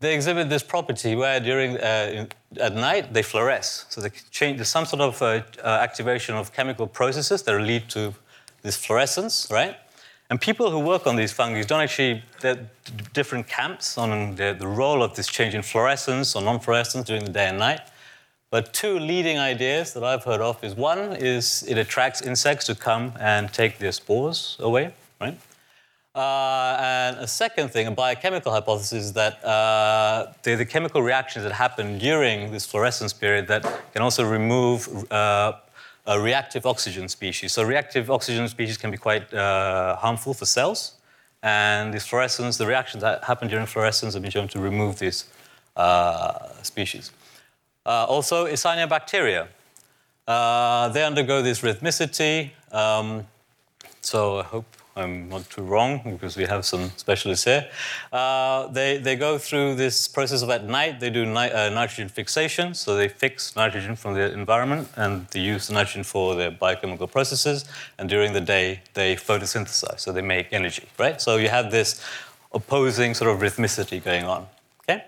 they 0.00 0.14
exhibit 0.14 0.50
this 0.50 0.62
property 0.62 1.16
where 1.16 1.40
during 1.40 1.78
uh, 1.78 2.10
in, 2.14 2.28
at 2.60 2.74
night 2.74 3.14
they 3.14 3.22
fluoresce. 3.22 3.86
So 3.88 4.02
they 4.02 4.10
change, 4.30 4.58
there's 4.58 4.68
some 4.68 4.84
sort 4.84 5.00
of 5.00 5.22
uh, 5.22 5.42
uh, 5.64 5.66
activation 5.80 6.34
of 6.34 6.52
chemical 6.52 6.86
processes 6.86 7.42
that 7.42 7.58
lead 7.58 7.88
to 7.90 8.14
this 8.60 8.76
fluorescence, 8.76 9.48
right? 9.50 9.76
And 10.30 10.38
people 10.38 10.70
who 10.70 10.78
work 10.78 11.06
on 11.06 11.16
these 11.16 11.32
fungi 11.32 11.62
don't 11.62 11.80
actually, 11.80 12.22
there 12.40 12.68
different 13.14 13.48
camps 13.48 13.96
on 13.96 14.36
the, 14.36 14.54
the, 14.58 14.66
role 14.66 15.02
of 15.02 15.16
this 15.16 15.26
change 15.26 15.54
in 15.54 15.62
fluorescence 15.62 16.36
or 16.36 16.42
non-fluorescence 16.42 17.06
during 17.06 17.24
the 17.24 17.30
day 17.30 17.48
and 17.48 17.58
night. 17.58 17.80
But 18.50 18.72
two 18.72 18.98
leading 18.98 19.38
ideas 19.38 19.94
that 19.94 20.04
I've 20.04 20.24
heard 20.24 20.40
of 20.40 20.62
is 20.62 20.74
one 20.74 21.16
is 21.16 21.62
it 21.66 21.78
attracts 21.78 22.20
insects 22.22 22.66
to 22.66 22.74
come 22.74 23.12
and 23.18 23.52
take 23.52 23.78
their 23.78 23.92
spores 23.92 24.56
away, 24.60 24.92
right? 25.20 25.38
Uh, 26.14 26.76
and 26.80 27.16
a 27.18 27.26
second 27.26 27.68
thing, 27.70 27.86
a 27.86 27.90
biochemical 27.90 28.50
hypothesis, 28.50 29.04
is 29.04 29.12
that 29.12 29.42
uh, 29.44 30.32
the, 30.42 30.56
the, 30.56 30.64
chemical 30.64 31.02
reactions 31.02 31.44
that 31.44 31.52
happen 31.52 31.98
during 31.98 32.50
this 32.50 32.66
fluorescence 32.66 33.12
period 33.12 33.46
that 33.46 33.62
can 33.92 34.02
also 34.02 34.24
remove 34.28 34.88
uh, 35.12 35.52
reactive 36.16 36.64
oxygen 36.64 37.08
species. 37.08 37.52
So 37.52 37.62
reactive 37.62 38.10
oxygen 38.10 38.48
species 38.48 38.76
can 38.76 38.90
be 38.90 38.96
quite 38.96 39.32
uh, 39.34 39.96
harmful 39.96 40.32
for 40.32 40.46
cells, 40.46 40.94
and 41.42 41.92
this 41.92 42.06
fluorescence, 42.06 42.56
the 42.56 42.66
reactions 42.66 43.02
that 43.02 43.24
happen 43.24 43.48
during 43.48 43.66
fluorescence 43.66 44.14
have 44.14 44.22
been 44.22 44.30
shown 44.30 44.48
to 44.48 44.60
remove 44.60 44.98
these 44.98 45.24
uh, 45.76 46.62
species. 46.62 47.12
Uh, 47.84 48.06
also, 48.08 48.46
cyanobacteria. 48.46 49.48
they 50.26 51.04
undergo 51.04 51.42
this 51.42 51.60
rhythmicity. 51.60 52.50
Um, 52.72 53.26
so 54.00 54.38
I 54.38 54.42
hope 54.44 54.77
I'm 54.98 55.28
not 55.28 55.48
too 55.48 55.62
wrong 55.62 56.00
because 56.04 56.36
we 56.36 56.44
have 56.44 56.64
some 56.64 56.90
specialists 56.96 57.44
here. 57.44 57.68
Uh, 58.12 58.66
they, 58.68 58.98
they 58.98 59.14
go 59.14 59.38
through 59.38 59.76
this 59.76 60.08
process 60.08 60.42
of 60.42 60.50
at 60.50 60.64
night, 60.64 60.98
they 60.98 61.10
do 61.10 61.24
ni- 61.24 61.52
uh, 61.52 61.70
nitrogen 61.70 62.08
fixation, 62.08 62.74
so 62.74 62.96
they 62.96 63.08
fix 63.08 63.54
nitrogen 63.54 63.94
from 63.94 64.14
the 64.14 64.32
environment 64.32 64.88
and 64.96 65.26
they 65.28 65.40
use 65.40 65.70
nitrogen 65.70 66.02
for 66.02 66.34
their 66.34 66.50
biochemical 66.50 67.06
processes. 67.06 67.64
And 67.98 68.08
during 68.08 68.32
the 68.32 68.40
day, 68.40 68.82
they 68.94 69.14
photosynthesize, 69.14 70.00
so 70.00 70.12
they 70.12 70.22
make 70.22 70.52
energy, 70.52 70.88
right? 70.98 71.20
So 71.20 71.36
you 71.36 71.48
have 71.48 71.70
this 71.70 72.04
opposing 72.52 73.14
sort 73.14 73.30
of 73.30 73.40
rhythmicity 73.40 74.02
going 74.02 74.24
on, 74.24 74.46
okay? 74.82 75.04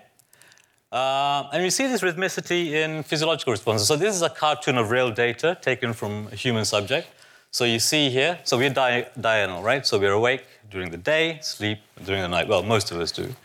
Uh, 0.91 1.49
and 1.51 1.63
we 1.63 1.69
see 1.69 1.87
this 1.87 2.01
rhythmicity 2.01 2.71
in 2.71 3.03
physiological 3.03 3.51
responses. 3.51 3.87
So 3.87 3.97
this 3.97 4.15
is 4.15 4.21
a 4.21 4.29
cartoon 4.29 4.77
of 4.77 4.89
real 4.89 5.11
data 5.11 5.57
taken 5.61 5.91
from 5.91 6.29
a 6.31 6.35
human 6.35 6.63
subject. 6.63 7.07
So 7.53 7.65
you 7.65 7.79
see 7.79 8.09
here, 8.09 8.39
so 8.45 8.57
we're 8.57 8.69
di- 8.69 9.07
diurnal, 9.19 9.61
right? 9.61 9.85
So 9.85 9.99
we're 9.99 10.13
awake 10.13 10.45
during 10.69 10.89
the 10.89 10.97
day, 10.97 11.39
sleep 11.41 11.79
during 12.05 12.21
the 12.21 12.29
night. 12.29 12.47
Well, 12.47 12.63
most 12.63 12.91
of 12.91 12.99
us 13.01 13.11
do. 13.11 13.35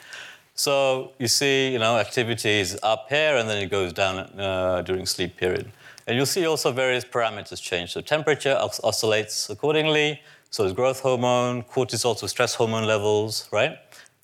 So 0.54 1.10
you 1.18 1.26
see, 1.26 1.72
you 1.72 1.80
know, 1.80 1.98
activity 1.98 2.60
is 2.60 2.78
up 2.84 3.06
here 3.08 3.36
and 3.36 3.48
then 3.48 3.60
it 3.60 3.68
goes 3.68 3.92
down 3.92 4.18
uh, 4.40 4.82
during 4.82 5.06
sleep 5.06 5.36
period. 5.36 5.72
And 6.06 6.16
you'll 6.16 6.24
see 6.24 6.46
also 6.46 6.70
various 6.70 7.04
parameters 7.04 7.60
change. 7.60 7.92
So 7.94 8.00
temperature 8.00 8.56
os- 8.56 8.80
oscillates 8.84 9.50
accordingly. 9.50 10.20
So 10.50 10.64
is 10.64 10.72
growth 10.72 11.00
hormone, 11.00 11.64
cortisol, 11.64 12.16
so 12.16 12.28
stress 12.28 12.54
hormone 12.54 12.84
levels, 12.84 13.48
right? 13.50 13.76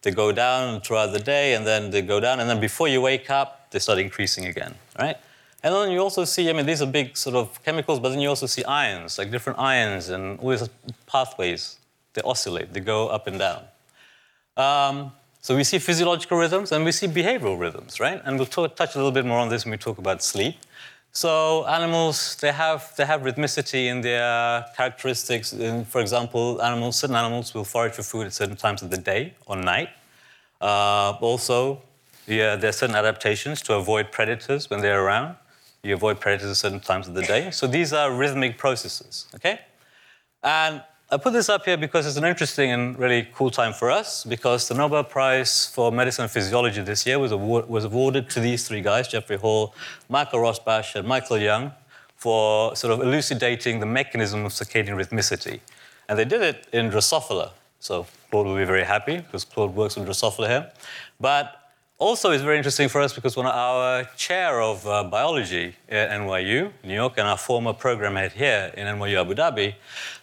They 0.03 0.13
go 0.13 0.31
down 0.31 0.81
throughout 0.81 1.13
the 1.13 1.19
day 1.19 1.55
and 1.55 1.67
then 1.67 1.91
they 1.91 2.03
go 2.03 2.21
down. 2.21 2.39
And 2.39 2.49
then 2.49 2.61
before 2.61 2.87
you 2.87 3.01
wake 3.01 3.31
up, 3.31 3.73
they 3.73 3.81
start 3.81 3.99
increasing 3.99 4.47
again, 4.47 4.77
right? 4.97 5.17
And 5.63 5.75
then 5.75 5.93
you 5.93 6.01
also 6.01 6.25
see, 6.25 6.51
I 6.51 6.53
mean, 6.53 6.67
these 6.67 6.83
are 6.83 6.87
big 6.87 7.17
sort 7.17 7.37
of 7.37 7.63
chemicals, 7.63 8.01
but 8.01 8.09
then 8.09 8.21
you 8.21 8.29
also 8.29 8.47
see 8.47 8.65
ions, 8.65 9.19
like 9.19 9.31
different 9.31 9.59
ions 9.59 10.09
and 10.09 10.39
all 10.41 10.51
these 10.51 10.69
pathways. 11.07 11.79
They 12.15 12.23
oscillate, 12.23 12.73
they 12.73 12.81
go 12.81 13.09
up 13.09 13.27
and 13.27 13.39
down. 13.39 13.63
Um, 14.57 15.13
so 15.41 15.57
we 15.57 15.65
see 15.65 15.79
physiological 15.79 16.37
rhythms 16.37 16.73
and 16.73 16.85
we 16.85 16.93
see 16.93 17.07
behavioral 17.07 17.59
rhythms, 17.59 18.01
right? 18.01 18.21
And 18.25 18.37
we'll 18.37 18.47
talk, 18.47 18.77
touch 18.77 18.95
a 18.95 18.99
little 18.99 19.13
bit 19.13 19.25
more 19.25 19.39
on 19.39 19.49
this 19.49 19.65
when 19.65 19.71
we 19.71 19.79
talk 19.79 19.99
about 19.99 20.23
sleep. 20.23 20.57
So 21.13 21.67
animals, 21.67 22.37
they 22.37 22.53
have, 22.53 22.93
they 22.97 23.05
have 23.05 23.23
rhythmicity 23.23 23.87
in 23.87 24.01
their 24.01 24.65
characteristics. 24.77 25.53
In, 25.53 25.85
for 25.85 26.01
example, 26.01 26.61
animals, 26.63 26.97
certain 26.97 27.17
animals 27.17 27.55
will 27.55 27.65
forage 27.65 27.93
for 27.93 28.03
food 28.03 28.27
at 28.27 28.33
certain 28.33 28.57
times 28.57 28.83
of 28.83 28.91
the 28.91 28.99
day 28.99 29.35
or 29.47 29.57
night. 29.57 29.91
Uh, 30.61 31.13
also, 31.21 31.83
yeah, 32.27 32.57
there 32.57 32.71
are 32.71 32.73
certain 32.73 32.97
adaptations 32.97 33.63
to 33.63 33.75
avoid 33.75 34.11
predators 34.11 34.71
when 34.71 34.81
they're 34.81 35.05
around. 35.05 35.37
You 35.85 35.95
avoid 35.95 36.21
predators 36.21 36.49
at 36.49 36.57
certain 36.57 36.79
times 36.79 37.09
of 37.09 37.15
the 37.15 37.23
day. 37.23 37.51
So 37.51 37.67
these 37.67 37.93
are 37.93 38.13
rhythmic 38.13 38.57
processes, 38.57 39.27
okay? 39.35 39.59
And 40.41 40.81
I 41.11 41.17
put 41.17 41.33
this 41.33 41.49
up 41.49 41.65
here 41.65 41.77
because 41.77 42.07
it's 42.07 42.17
an 42.17 42.25
interesting 42.25 42.71
and 42.71 42.97
really 42.97 43.29
cool 43.35 43.51
time 43.51 43.73
for 43.73 43.91
us 43.91 44.23
because 44.25 44.69
the 44.69 44.75
Nobel 44.75 45.03
Prize 45.03 45.67
for 45.67 45.91
Medicine 45.91 46.23
and 46.23 46.31
Physiology 46.31 46.83
this 46.83 47.05
year 47.05 47.19
was, 47.19 47.33
award, 47.33 47.69
was 47.69 47.85
awarded 47.85 48.31
to 48.31 48.39
these 48.39 48.67
three 48.69 48.81
guys, 48.81 49.09
Jeffrey 49.09 49.37
Hall, 49.37 49.75
Michael 50.09 50.39
Rosbash, 50.39 50.95
and 50.95 51.07
Michael 51.09 51.39
Young, 51.39 51.73
for 52.15 52.77
sort 52.77 52.93
of 52.93 53.01
elucidating 53.01 53.81
the 53.81 53.87
mechanism 53.87 54.45
of 54.45 54.53
circadian 54.53 54.97
rhythmicity. 54.97 55.59
And 56.09 56.17
they 56.17 56.25
did 56.25 56.43
it 56.43 56.69
in 56.73 56.93
Drosophila. 56.93 57.51
So 57.81 58.07
Claude 58.31 58.47
will 58.47 58.57
be 58.57 58.65
very 58.65 58.85
happy 58.85 59.17
because 59.17 59.45
Claude 59.45 59.75
works 59.75 59.97
with 59.97 60.07
Drosophila 60.07 60.47
here. 60.47 60.73
But 61.19 61.62
also 62.03 62.33
is 62.33 62.43
very 62.43 62.57
interesting 62.57 62.89
for 62.89 63.01
us 63.01 63.13
because 63.13 63.37
one 63.37 63.47
of 63.47 63.55
our 63.55 64.05
chair 64.17 64.61
of 64.61 64.85
uh, 64.87 65.05
biology 65.05 65.77
at 65.89 66.11
NYU, 66.11 66.73
New 66.83 66.95
York, 66.95 67.15
and 67.17 67.29
our 67.29 67.39
former 67.39 67.73
program 67.73 68.17
head 68.17 68.33
here 68.33 68.73
in 68.77 68.87
NYU 68.89 69.21
Abu 69.21 69.35
Dhabi, 69.35 69.75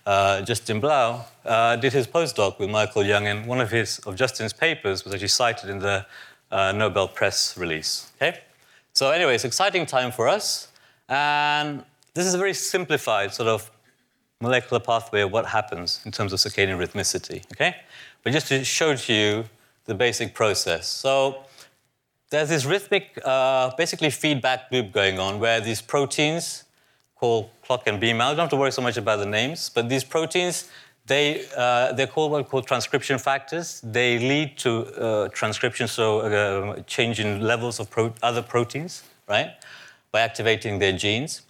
uh, 0.05 0.41
Justin 0.41 0.81
Blau, 0.81 1.23
uh, 1.45 1.77
did 1.77 1.93
his 1.93 2.05
postdoc 2.05 2.59
with 2.59 2.69
Michael 2.69 3.03
Young, 3.03 3.27
and 3.27 3.47
one 3.47 3.61
of 3.61 3.71
his 3.71 3.99
of 3.99 4.17
Justin's 4.17 4.51
papers 4.51 5.05
was 5.05 5.13
actually 5.13 5.29
cited 5.29 5.69
in 5.69 5.79
the 5.79 6.05
uh, 6.51 6.73
Nobel 6.73 7.07
press 7.07 7.57
release. 7.57 8.11
Okay, 8.17 8.39
so 8.91 9.11
anyway, 9.11 9.35
it's 9.35 9.45
exciting 9.45 9.85
time 9.85 10.11
for 10.11 10.27
us, 10.27 10.67
and 11.07 11.85
this 12.13 12.25
is 12.25 12.33
a 12.33 12.37
very 12.37 12.53
simplified 12.53 13.33
sort 13.33 13.47
of 13.47 13.71
molecular 14.41 14.81
pathway 14.81 15.21
of 15.21 15.31
what 15.31 15.45
happens 15.45 16.01
in 16.05 16.11
terms 16.11 16.33
of 16.33 16.39
circadian 16.39 16.77
rhythmicity. 16.77 17.45
Okay, 17.53 17.73
but 18.21 18.33
just 18.33 18.47
to 18.49 18.65
show 18.65 18.95
to 18.95 19.13
you 19.13 19.45
the 19.85 19.95
basic 19.95 20.33
process. 20.33 20.85
So 20.85 21.45
there's 22.29 22.49
this 22.49 22.65
rhythmic, 22.65 23.19
uh, 23.25 23.71
basically 23.75 24.09
feedback 24.09 24.71
loop 24.71 24.91
going 24.91 25.19
on 25.19 25.39
where 25.39 25.59
these 25.59 25.81
proteins 25.81 26.63
called 27.15 27.49
clock 27.63 27.85
and 27.87 28.01
BMAL, 28.01 28.29
don't 28.29 28.37
have 28.37 28.49
to 28.49 28.55
worry 28.55 28.71
so 28.71 28.81
much 28.81 28.97
about 28.97 29.17
the 29.17 29.25
names, 29.25 29.69
but 29.69 29.89
these 29.89 30.03
proteins, 30.03 30.69
they, 31.05 31.45
uh, 31.57 31.91
they're 31.93 32.07
called 32.07 32.31
what 32.31 32.47
called 32.47 32.65
transcription 32.65 33.17
factors. 33.17 33.81
They 33.83 34.19
lead 34.19 34.57
to 34.59 34.85
uh, 34.85 35.29
transcription, 35.29 35.87
so 35.87 36.19
uh, 36.19 36.81
change 36.83 37.19
in 37.19 37.41
levels 37.41 37.79
of 37.79 37.89
pro- 37.89 38.13
other 38.23 38.41
proteins, 38.41 39.03
right, 39.27 39.51
by 40.11 40.21
activating 40.21 40.79
their 40.79 40.93
genes. 40.93 41.41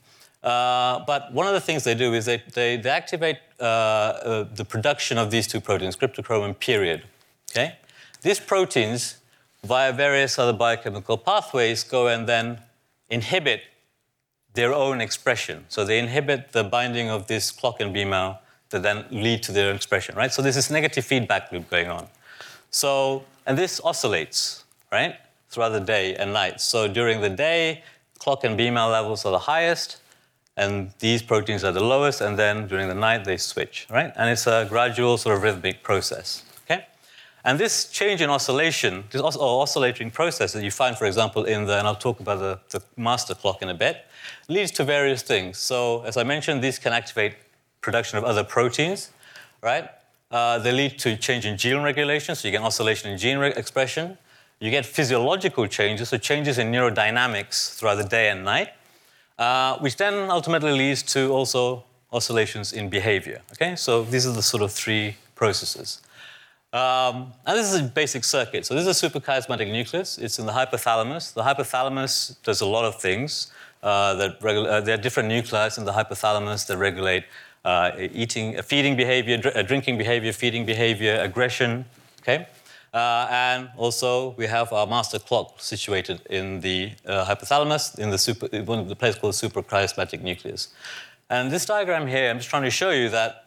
Uh, 0.41 1.03
but 1.05 1.33
one 1.33 1.45
of 1.45 1.53
the 1.53 1.59
things 1.59 1.83
they 1.83 1.93
do 1.93 2.13
is 2.13 2.25
they, 2.25 2.41
they, 2.53 2.77
they 2.77 2.89
activate 2.89 3.38
uh, 3.59 4.45
the 4.55 4.65
production 4.65 5.17
of 5.17 5.29
these 5.29 5.45
two 5.45 5.59
proteins, 5.59 5.95
cryptochrome 5.95 6.45
and 6.45 6.57
period. 6.57 7.03
Okay? 7.51 7.75
These 8.21 8.39
proteins 8.39 9.18
via 9.63 9.92
various 9.94 10.39
other 10.39 10.54
biochemical 10.54 11.18
pathways, 11.18 11.84
go 11.84 12.08
and 12.08 12.28
then 12.28 12.60
inhibit 13.10 13.62
their 14.54 14.74
own 14.74 15.01
expression. 15.01 15.66
So 15.70 15.86
they 15.86 16.00
inhibit 16.00 16.51
the 16.51 16.63
binding 16.63 17.10
of 17.10 17.28
this 17.28 17.51
clock 17.51 17.80
and 17.80 17.96
BMAL 17.96 18.39
that 18.70 18.84
then 18.84 19.06
lead 19.12 19.44
to 19.44 19.51
their 19.51 19.74
expression, 19.74 20.16
right? 20.16 20.32
So 20.32 20.42
this 20.42 20.70
negative 20.70 21.06
feedback 21.06 21.51
loop 21.51 21.70
going 21.70 21.88
on. 21.88 22.08
So, 22.72 23.24
and 23.46 23.58
this 23.58 23.82
oscillates, 23.84 24.63
right, 24.92 25.16
throughout 25.50 25.70
the 25.70 25.80
day 25.80 26.16
and 26.16 26.34
night. 26.34 26.62
So 26.62 26.88
during 26.88 27.22
the 27.22 27.30
day, 27.30 27.84
clock 28.20 28.44
and 28.44 28.60
BMAL 28.60 28.92
levels 28.92 29.25
are 29.25 29.32
the 29.32 29.39
highest, 29.39 29.98
and 30.56 30.92
these 31.00 31.22
proteins 31.22 31.63
are 31.63 31.72
the 31.72 31.84
lowest, 31.84 32.22
and 32.22 32.38
then 32.38 32.68
during 32.68 32.88
the 32.88 32.96
night 32.96 33.24
they 33.24 33.38
switch, 33.38 33.88
right? 33.89 34.12
And 34.16 34.30
it's 34.30 34.46
a 34.46 34.68
gradual 34.70 35.18
sort 35.18 35.38
of 35.38 35.44
rhythmic 35.44 35.84
process? 35.84 36.44
And 37.50 37.60
this 37.60 37.89
change 37.89 38.22
in 38.22 38.29
oscillation, 38.29 39.06
this 39.10 39.24
os- 39.24 39.36
or 39.36 39.63
oscillating 39.63 40.12
process 40.12 40.53
that 40.53 40.63
you 40.63 40.70
find, 40.70 40.96
for 40.96 41.06
example, 41.06 41.46
in 41.46 41.65
the, 41.65 41.79
and 41.79 41.88
I'll 41.88 41.96
talk 41.96 42.20
about 42.20 42.38
the, 42.38 42.60
the 42.70 42.86
master 42.96 43.34
clock 43.34 43.63
in 43.63 43.70
a 43.70 43.74
bit, 43.74 44.06
leads 44.48 44.70
to 44.74 44.84
various 44.84 45.24
things. 45.24 45.58
So, 45.58 46.03
as 46.03 46.15
I 46.15 46.24
mentioned, 46.24 46.63
these 46.63 46.77
can 46.77 46.94
activate 46.94 47.34
production 47.82 48.20
of 48.20 48.24
other 48.24 48.44
proteins, 48.44 49.10
right? 49.63 49.89
Uh, 50.29 50.60
they 50.60 50.72
lead 50.72 51.00
to 51.00 51.18
change 51.18 51.48
in 51.48 51.58
gene 51.58 51.82
regulation, 51.82 52.36
so 52.36 52.48
you 52.48 52.51
get 52.51 52.62
oscillation 52.62 53.10
in 53.10 53.18
gene 53.18 53.39
re- 53.39 53.53
expression. 53.56 54.20
You 54.60 54.70
get 54.70 54.86
physiological 54.86 55.65
changes, 55.65 56.10
so 56.10 56.20
changes 56.20 56.60
in 56.60 56.72
neurodynamics 56.72 57.75
throughout 57.75 57.96
the 57.96 58.03
day 58.03 58.29
and 58.29 58.44
night, 58.44 58.70
uh, 59.39 59.79
which 59.79 59.98
then 59.98 60.29
ultimately 60.29 60.74
leads 60.74 61.01
to 61.13 61.32
also 61.32 61.84
oscillations 62.13 62.74
in 62.74 62.89
behavior. 62.89 63.41
Okay, 63.53 63.75
so 63.75 64.03
these 64.03 64.27
are 64.27 64.34
the 64.34 64.44
sort 64.44 64.62
of 64.62 64.72
three 64.72 65.15
processes. 65.34 66.01
Um, 66.71 67.33
and 67.47 67.57
this 67.57 67.73
is 67.73 67.79
a 67.79 67.83
basic 67.83 68.23
circuit. 68.23 68.65
So 68.65 68.75
this 68.75 68.85
is 68.85 69.03
a 69.03 69.09
suprachiasmatic 69.09 69.71
nucleus. 69.71 70.17
It's 70.19 70.38
in 70.38 70.45
the 70.45 70.51
hypothalamus. 70.51 71.33
The 71.33 71.41
hypothalamus 71.41 72.41
does 72.43 72.61
a 72.61 72.65
lot 72.65 72.85
of 72.85 73.01
things. 73.01 73.51
Uh, 73.81 74.13
that 74.15 74.39
regu- 74.41 74.67
uh, 74.67 74.81
there 74.81 74.95
are 74.95 75.01
different 75.01 75.29
nuclei 75.29 75.69
in 75.77 75.85
the 75.85 75.93
hypothalamus 75.93 76.67
that 76.67 76.77
regulate 76.77 77.23
uh, 77.63 77.91
eating, 77.97 78.57
uh, 78.57 78.61
feeding 78.61 78.97
behavior, 78.97 79.38
dr- 79.38 79.55
uh, 79.55 79.61
drinking 79.63 79.97
behavior, 79.97 80.33
feeding 80.33 80.65
behavior, 80.65 81.17
aggression. 81.21 81.85
Okay, 82.21 82.45
uh, 82.93 83.27
and 83.29 83.69
also 83.77 84.31
we 84.31 84.45
have 84.47 84.73
our 84.73 84.85
master 84.85 85.17
clock 85.17 85.61
situated 85.61 86.21
in 86.29 86.59
the 86.59 86.91
hypothalamus, 87.05 87.97
in 87.97 88.09
the 88.09 88.17
super, 88.17 88.47
one 88.63 88.79
of 88.79 88.89
the 88.89 88.95
place 88.97 89.15
called 89.15 89.33
suprachiasmatic 89.33 90.21
nucleus. 90.21 90.69
And 91.29 91.49
this 91.49 91.65
diagram 91.65 92.05
here, 92.07 92.29
I'm 92.29 92.38
just 92.38 92.49
trying 92.49 92.63
to 92.63 92.71
show 92.71 92.89
you 92.89 93.07
that 93.09 93.45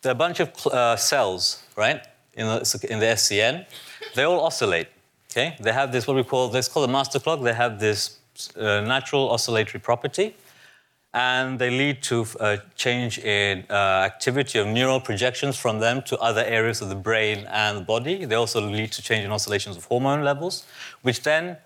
there 0.00 0.10
are 0.10 0.14
a 0.14 0.18
bunch 0.18 0.40
of 0.40 0.66
uh, 0.66 0.96
cells, 0.96 1.62
right, 1.76 2.02
in 2.34 2.46
the, 2.46 2.86
in 2.90 2.98
the 2.98 3.06
SCN. 3.06 3.66
They 4.14 4.24
all 4.24 4.40
oscillate. 4.40 4.88
Okay, 5.30 5.56
they 5.60 5.72
have 5.72 5.92
this 5.92 6.06
what 6.06 6.16
we 6.16 6.24
call 6.24 6.48
this 6.48 6.68
called 6.68 6.88
a 6.88 6.92
master 6.92 7.18
clock. 7.18 7.42
They 7.42 7.54
have 7.54 7.80
this 7.80 8.18
uh, 8.56 8.82
natural 8.82 9.30
oscillatory 9.30 9.80
property, 9.80 10.36
and 11.14 11.58
they 11.58 11.70
lead 11.70 12.02
to 12.04 12.26
a 12.40 12.58
change 12.74 13.18
in 13.18 13.64
uh, 13.70 13.72
activity 13.72 14.58
of 14.58 14.66
neural 14.66 15.00
projections 15.00 15.56
from 15.56 15.78
them 15.78 16.02
to 16.02 16.18
other 16.18 16.44
areas 16.44 16.82
of 16.82 16.90
the 16.90 16.94
brain 16.94 17.46
and 17.50 17.78
the 17.78 17.82
body. 17.82 18.24
They 18.26 18.34
also 18.34 18.60
lead 18.60 18.92
to 18.92 19.02
change 19.02 19.24
in 19.24 19.30
oscillations 19.30 19.76
of 19.76 19.84
hormone 19.86 20.22
levels, 20.22 20.66
which 21.00 21.22
then 21.22 21.56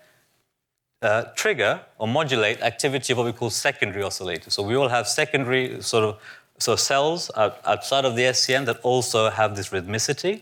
uh, 1.01 1.23
trigger 1.35 1.81
or 1.97 2.07
modulate 2.07 2.61
activity 2.61 3.13
of 3.13 3.17
what 3.17 3.25
we 3.25 3.33
call 3.33 3.49
secondary 3.49 4.03
oscillators. 4.03 4.51
So 4.51 4.63
we 4.63 4.75
all 4.75 4.87
have 4.87 5.07
secondary 5.07 5.81
sort 5.81 6.03
of 6.05 6.19
so 6.59 6.75
cells 6.75 7.29
out, 7.35 7.59
outside 7.65 8.05
of 8.05 8.15
the 8.15 8.23
SCN 8.23 8.65
that 8.65 8.79
also 8.81 9.29
have 9.29 9.55
this 9.55 9.69
rhythmicity, 9.69 10.41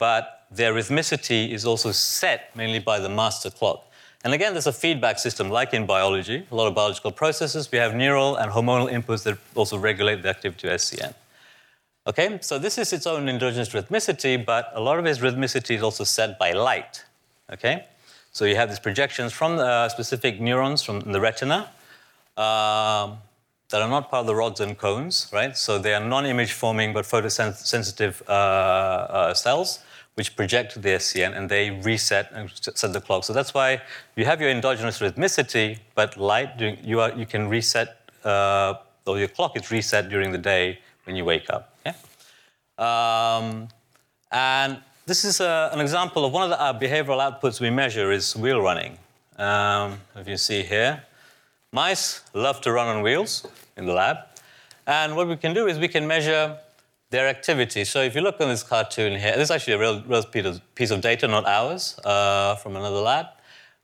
but 0.00 0.46
their 0.50 0.72
rhythmicity 0.74 1.50
is 1.50 1.64
also 1.64 1.92
set 1.92 2.50
mainly 2.56 2.80
by 2.80 2.98
the 2.98 3.08
master 3.08 3.50
clock. 3.50 3.86
And 4.24 4.34
again, 4.34 4.52
there's 4.52 4.66
a 4.66 4.72
feedback 4.72 5.18
system 5.18 5.48
like 5.48 5.72
in 5.72 5.86
biology, 5.86 6.46
a 6.50 6.54
lot 6.54 6.66
of 6.66 6.74
biological 6.74 7.12
processes. 7.12 7.70
We 7.70 7.78
have 7.78 7.94
neural 7.94 8.36
and 8.36 8.50
hormonal 8.50 8.90
inputs 8.90 9.22
that 9.22 9.38
also 9.54 9.78
regulate 9.78 10.22
the 10.22 10.28
activity 10.28 10.68
of 10.68 10.74
SCN. 10.74 11.14
Okay, 12.06 12.38
so 12.42 12.58
this 12.58 12.76
is 12.78 12.92
its 12.92 13.06
own 13.06 13.28
endogenous 13.28 13.68
rhythmicity, 13.70 14.44
but 14.44 14.70
a 14.74 14.80
lot 14.80 14.98
of 14.98 15.06
its 15.06 15.20
rhythmicity 15.20 15.76
is 15.76 15.82
also 15.82 16.04
set 16.04 16.38
by 16.38 16.52
light. 16.52 17.04
Okay, 17.52 17.84
so 18.32 18.44
you 18.44 18.56
have 18.56 18.68
these 18.68 18.80
projections 18.80 19.32
from 19.32 19.56
the 19.56 19.88
specific 19.90 20.40
neurons 20.40 20.82
from 20.82 21.00
the 21.00 21.20
retina 21.20 21.68
um, 22.36 23.18
that 23.68 23.80
are 23.82 23.88
not 23.88 24.10
part 24.10 24.22
of 24.22 24.26
the 24.26 24.34
rods 24.34 24.60
and 24.60 24.76
cones, 24.76 25.28
right? 25.32 25.56
So 25.56 25.78
they 25.78 25.94
are 25.94 26.04
non-image 26.04 26.52
forming 26.52 26.92
but 26.92 27.04
photosensitive 27.04 28.22
uh, 28.28 28.32
uh, 28.32 29.34
cells 29.34 29.80
which 30.14 30.36
project 30.36 30.72
to 30.72 30.78
the 30.78 30.90
SCN 30.90 31.36
and 31.36 31.48
they 31.48 31.70
reset 31.70 32.30
and 32.32 32.50
set 32.54 32.92
the 32.92 33.00
clock. 33.00 33.24
So 33.24 33.32
that's 33.32 33.54
why 33.54 33.80
you 34.16 34.24
have 34.24 34.40
your 34.40 34.50
endogenous 34.50 34.98
rhythmicity, 35.00 35.78
but 35.94 36.16
light 36.16 36.60
you 36.60 37.00
are 37.00 37.12
you 37.12 37.26
can 37.26 37.48
reset 37.48 37.88
uh, 38.24 38.74
or 39.06 39.18
your 39.18 39.28
clock 39.28 39.56
is 39.56 39.70
reset 39.70 40.08
during 40.08 40.32
the 40.32 40.38
day 40.38 40.78
when 41.04 41.16
you 41.16 41.24
wake 41.24 41.48
up. 41.50 41.74
Okay? 41.80 41.96
Um, 42.78 43.68
and 44.30 44.78
this 45.06 45.24
is 45.24 45.40
a, 45.40 45.70
an 45.72 45.80
example 45.80 46.24
of 46.24 46.32
one 46.32 46.44
of 46.44 46.50
the 46.50 46.60
uh, 46.60 46.78
behavioral 46.78 47.20
outputs 47.20 47.60
we 47.60 47.70
measure 47.70 48.12
is 48.12 48.36
wheel 48.36 48.60
running. 48.60 48.98
Um, 49.38 50.00
if 50.16 50.28
you 50.28 50.36
see 50.36 50.62
here, 50.62 51.02
mice 51.72 52.20
love 52.34 52.60
to 52.60 52.72
run 52.72 52.86
on 52.88 53.02
wheels 53.02 53.46
in 53.76 53.86
the 53.86 53.92
lab. 53.92 54.18
And 54.86 55.16
what 55.16 55.28
we 55.28 55.36
can 55.36 55.54
do 55.54 55.66
is 55.66 55.78
we 55.78 55.88
can 55.88 56.06
measure 56.06 56.56
their 57.10 57.28
activity. 57.28 57.84
So 57.84 58.02
if 58.02 58.14
you 58.14 58.20
look 58.20 58.40
on 58.40 58.48
this 58.48 58.62
cartoon 58.62 59.18
here, 59.18 59.32
this 59.32 59.44
is 59.44 59.50
actually 59.50 59.74
a 59.74 59.78
real, 59.78 60.02
real 60.02 60.24
piece 60.74 60.90
of 60.90 61.00
data, 61.00 61.26
not 61.26 61.44
ours, 61.46 61.98
uh, 62.04 62.54
from 62.56 62.76
another 62.76 63.00
lab, 63.00 63.26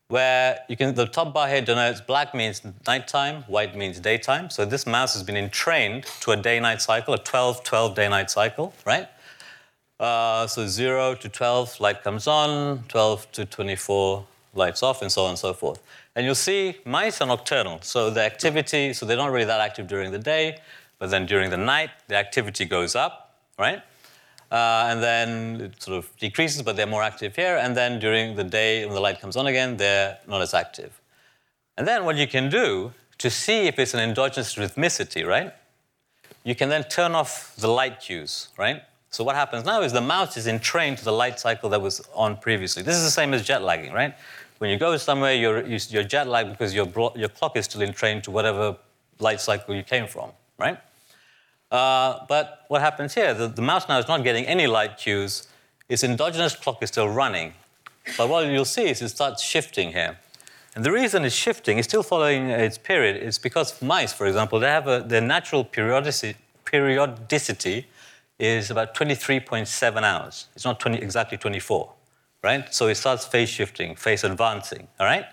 where 0.09 0.61
you 0.69 0.77
can, 0.77 0.95
the 0.95 1.07
top 1.07 1.35
bar 1.35 1.49
here 1.49 1.61
denotes 1.61 2.01
black 2.01 2.35
means 2.35 2.62
nighttime, 2.87 3.43
white 3.49 3.77
means 3.77 3.99
daytime. 3.99 4.49
So 4.49 4.65
this 4.65 4.87
mouse 4.87 5.15
has 5.15 5.25
been 5.25 5.37
entrained 5.37 6.05
to 6.21 6.31
a 6.31 6.37
day-night 6.37 6.81
cycle, 6.81 7.15
a 7.15 7.19
12-12 7.19 7.97
day-night 7.97 8.31
cycle, 8.31 8.73
right? 8.87 9.09
Uh, 9.99 10.47
so 10.47 10.69
0 10.69 11.17
to 11.17 11.29
12, 11.29 11.81
light 11.81 12.05
comes 12.05 12.29
on, 12.29 12.85
12 12.89 13.33
to 13.33 13.45
24, 13.45 14.25
lights 14.55 14.85
off, 14.85 15.03
and 15.03 15.11
so 15.11 15.25
on 15.25 15.31
and 15.31 15.39
so 15.39 15.53
forth. 15.53 15.83
And 16.15 16.25
you'll 16.25 16.37
see 16.37 16.77
mice 16.85 17.21
are 17.21 17.27
nocturnal, 17.27 17.81
so 17.83 18.11
the 18.11 18.23
activity, 18.23 18.93
so 18.93 19.05
they're 19.05 19.17
not 19.17 19.33
really 19.33 19.47
that 19.47 19.61
active 19.61 19.89
during 19.89 20.12
the 20.12 20.19
day, 20.19 20.59
but 20.99 21.11
then 21.11 21.27
during 21.27 21.51
the 21.51 21.57
night, 21.57 21.91
the 22.09 22.17
activity 22.17 22.65
goes 22.65 22.95
up, 22.95 23.41
right? 23.59 23.83
Uh, 24.51 24.87
and 24.89 25.03
then 25.03 25.61
it 25.61 25.83
sort 25.83 25.99
of 25.99 26.17
decreases, 26.19 26.63
but 26.63 26.77
they're 26.77 26.87
more 26.87 27.03
active 27.03 27.35
here. 27.35 27.57
And 27.57 27.77
then 27.77 27.99
during 27.99 28.37
the 28.37 28.45
day, 28.45 28.85
when 28.85 28.95
the 28.95 29.01
light 29.01 29.21
comes 29.21 29.37
on 29.37 29.47
again, 29.47 29.77
they're 29.77 30.19
not 30.29 30.41
as 30.41 30.55
active. 30.55 31.01
And 31.77 31.87
then 31.87 32.05
what 32.05 32.17
you 32.17 32.27
can 32.27 32.49
do 32.49 32.93
to 33.19 33.31
see 33.31 33.67
if 33.67 33.79
it's 33.79 33.95
an 33.95 34.01
endogenous 34.01 34.55
rhythmicity, 34.55 35.27
right? 35.27 35.53
You 36.45 36.55
can 36.55 36.69
then 36.69 36.85
turn 36.85 37.15
off 37.15 37.55
the 37.57 37.69
light 37.69 38.01
cues, 38.01 38.49
right? 38.57 38.83
So 39.11 39.25
what 39.25 39.35
happens 39.35 39.65
now 39.65 39.83
is 39.83 39.93
the 39.93 40.01
mouse 40.01 40.37
is 40.37 40.47
entrained 40.47 40.99
to 40.99 41.05
the 41.05 41.13
light 41.13 41.41
cycle 41.41 41.69
that 41.71 41.81
was 41.81 42.07
on 42.15 42.37
previously. 42.37 42.83
This 42.83 42.97
is 42.97 43.05
the 43.05 43.11
same 43.11 43.35
as 43.35 43.45
jet 43.45 43.63
lagging, 43.63 43.93
right? 43.93 44.15
When 44.59 44.71
you 44.71 44.79
go 44.79 44.97
somewhere, 44.97 45.35
you're, 45.35 45.67
you're 45.67 46.05
jet 46.05 46.29
lagged 46.29 46.51
because 46.51 46.75
your, 46.75 46.87
your 47.17 47.29
clock 47.29 47.57
is 47.57 47.65
still 47.65 47.83
entrained 47.83 48.25
to 48.25 48.31
whatever 48.31 48.77
light 49.19 49.41
cycle 49.41 49.75
you 49.75 49.83
came 49.83 50.07
from, 50.07 50.31
right? 50.59 50.79
Uh, 51.70 52.24
but 52.29 52.64
what 52.68 52.81
happens 52.81 53.14
here, 53.14 53.35
the, 53.35 53.48
the, 53.48 53.62
mouse 53.62 53.88
now 53.88 53.98
is 53.98 54.07
not 54.07 54.22
getting 54.22 54.44
any 54.46 54.66
light 54.66 54.98
cues. 54.98 55.48
Its 55.88 56.05
endogenous 56.05 56.55
clock 56.55 56.83
is 56.83 56.88
still 56.88 57.09
running. 57.09 57.55
But 58.16 58.29
what 58.29 58.46
you'll 58.46 58.64
see 58.64 58.88
is 58.88 59.02
it 59.02 59.09
starts 59.09 59.42
shifting 59.42 59.92
here. 59.92 60.18
And 60.76 60.85
the 60.85 60.92
reason 60.92 61.24
it's 61.24 61.35
shifting, 61.35 61.79
it's 61.79 61.88
still 61.88 62.02
following 62.02 62.50
its 62.50 62.79
period, 62.79 63.16
is 63.16 63.38
because 63.38 63.81
mice, 63.83 64.12
for 64.12 64.26
example, 64.26 64.61
they 64.61 64.68
have 64.68 64.87
a, 64.87 65.05
their 65.05 65.22
natural 65.22 65.64
periodicity, 65.64 66.38
periodicity 66.64 67.87
is 68.38 68.70
about 68.70 68.94
23.7 68.94 70.02
hours. 70.02 70.48
It's 70.55 70.64
not 70.64 70.79
20, 70.79 70.98
exactly 70.98 71.38
24, 71.38 71.92
right? 72.44 72.72
So 72.74 72.88
it 72.88 72.96
starts 72.96 73.24
phase 73.24 73.48
shifting, 73.48 73.96
phase 73.96 74.22
advancing, 74.22 74.87
all 75.00 75.07
right? 75.07 75.24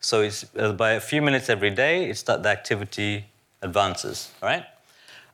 So 0.00 0.20
it's, 0.20 0.46
uh, 0.56 0.72
by 0.72 0.92
a 0.92 1.00
few 1.00 1.20
minutes 1.20 1.50
every 1.50 1.70
day, 1.70 2.08
it's 2.08 2.22
that 2.22 2.42
the 2.42 2.48
activity 2.48 3.26
advances, 3.60 4.30
all 4.40 4.48
right? 4.48 4.64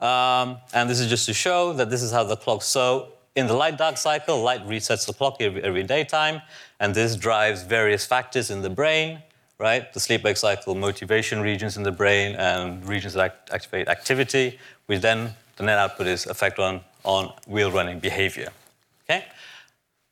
Um, 0.01 0.59
and 0.73 0.89
this 0.89 1.01
is 1.01 1.09
just 1.09 1.27
to 1.27 1.35
show 1.35 1.73
that 1.73 1.91
this 1.91 2.03
is 2.03 2.13
how 2.13 2.25
the 2.25 2.37
clock. 2.37 2.63
So 2.63 3.13
in 3.35 3.47
the 3.47 3.55
light 3.55 3.77
dark 3.79 3.97
cycle, 3.97 4.43
light 4.43 4.67
resets 4.67 5.07
the 5.07 5.13
clock 5.13 5.37
every, 5.41 5.63
every 5.63 5.83
daytime, 5.83 6.43
and 6.81 6.95
this 6.95 7.17
drives 7.17 7.63
various 7.63 8.07
factors 8.07 8.51
in 8.51 8.63
the 8.63 8.71
brain, 8.71 9.23
right? 9.59 9.93
The 9.93 10.01
sleep 10.01 10.25
wake 10.25 10.37
cycle, 10.37 10.75
motivation 10.75 11.41
regions 11.41 11.77
in 11.77 11.83
the 11.83 11.93
brain, 11.93 12.37
and 12.37 12.87
regions 12.89 13.15
that 13.15 13.25
act, 13.25 13.51
activate 13.51 13.89
activity, 13.89 14.59
which 14.87 15.01
then 15.01 15.35
the 15.57 15.65
net 15.65 15.79
output 15.79 16.07
is 16.07 16.27
effect 16.27 16.59
on, 16.59 16.81
on 17.05 17.33
wheel 17.47 17.71
running 17.71 17.99
behavior. 17.99 18.51
Okay? 19.05 19.25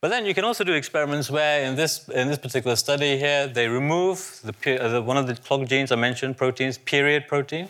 But 0.00 0.08
then 0.08 0.26
you 0.26 0.34
can 0.34 0.44
also 0.44 0.62
do 0.62 0.72
experiments 0.72 1.30
where, 1.30 1.64
in 1.64 1.74
this, 1.74 2.08
in 2.08 2.28
this 2.28 2.38
particular 2.38 2.76
study 2.76 3.18
here, 3.18 3.46
they 3.46 3.66
remove 3.68 4.40
the, 4.44 4.80
uh, 4.80 4.88
the, 4.88 5.02
one 5.02 5.16
of 5.16 5.26
the 5.26 5.34
clock 5.34 5.66
genes 5.66 5.90
I 5.90 5.96
mentioned, 5.96 6.36
proteins, 6.36 6.78
period 6.78 7.26
protein. 7.28 7.68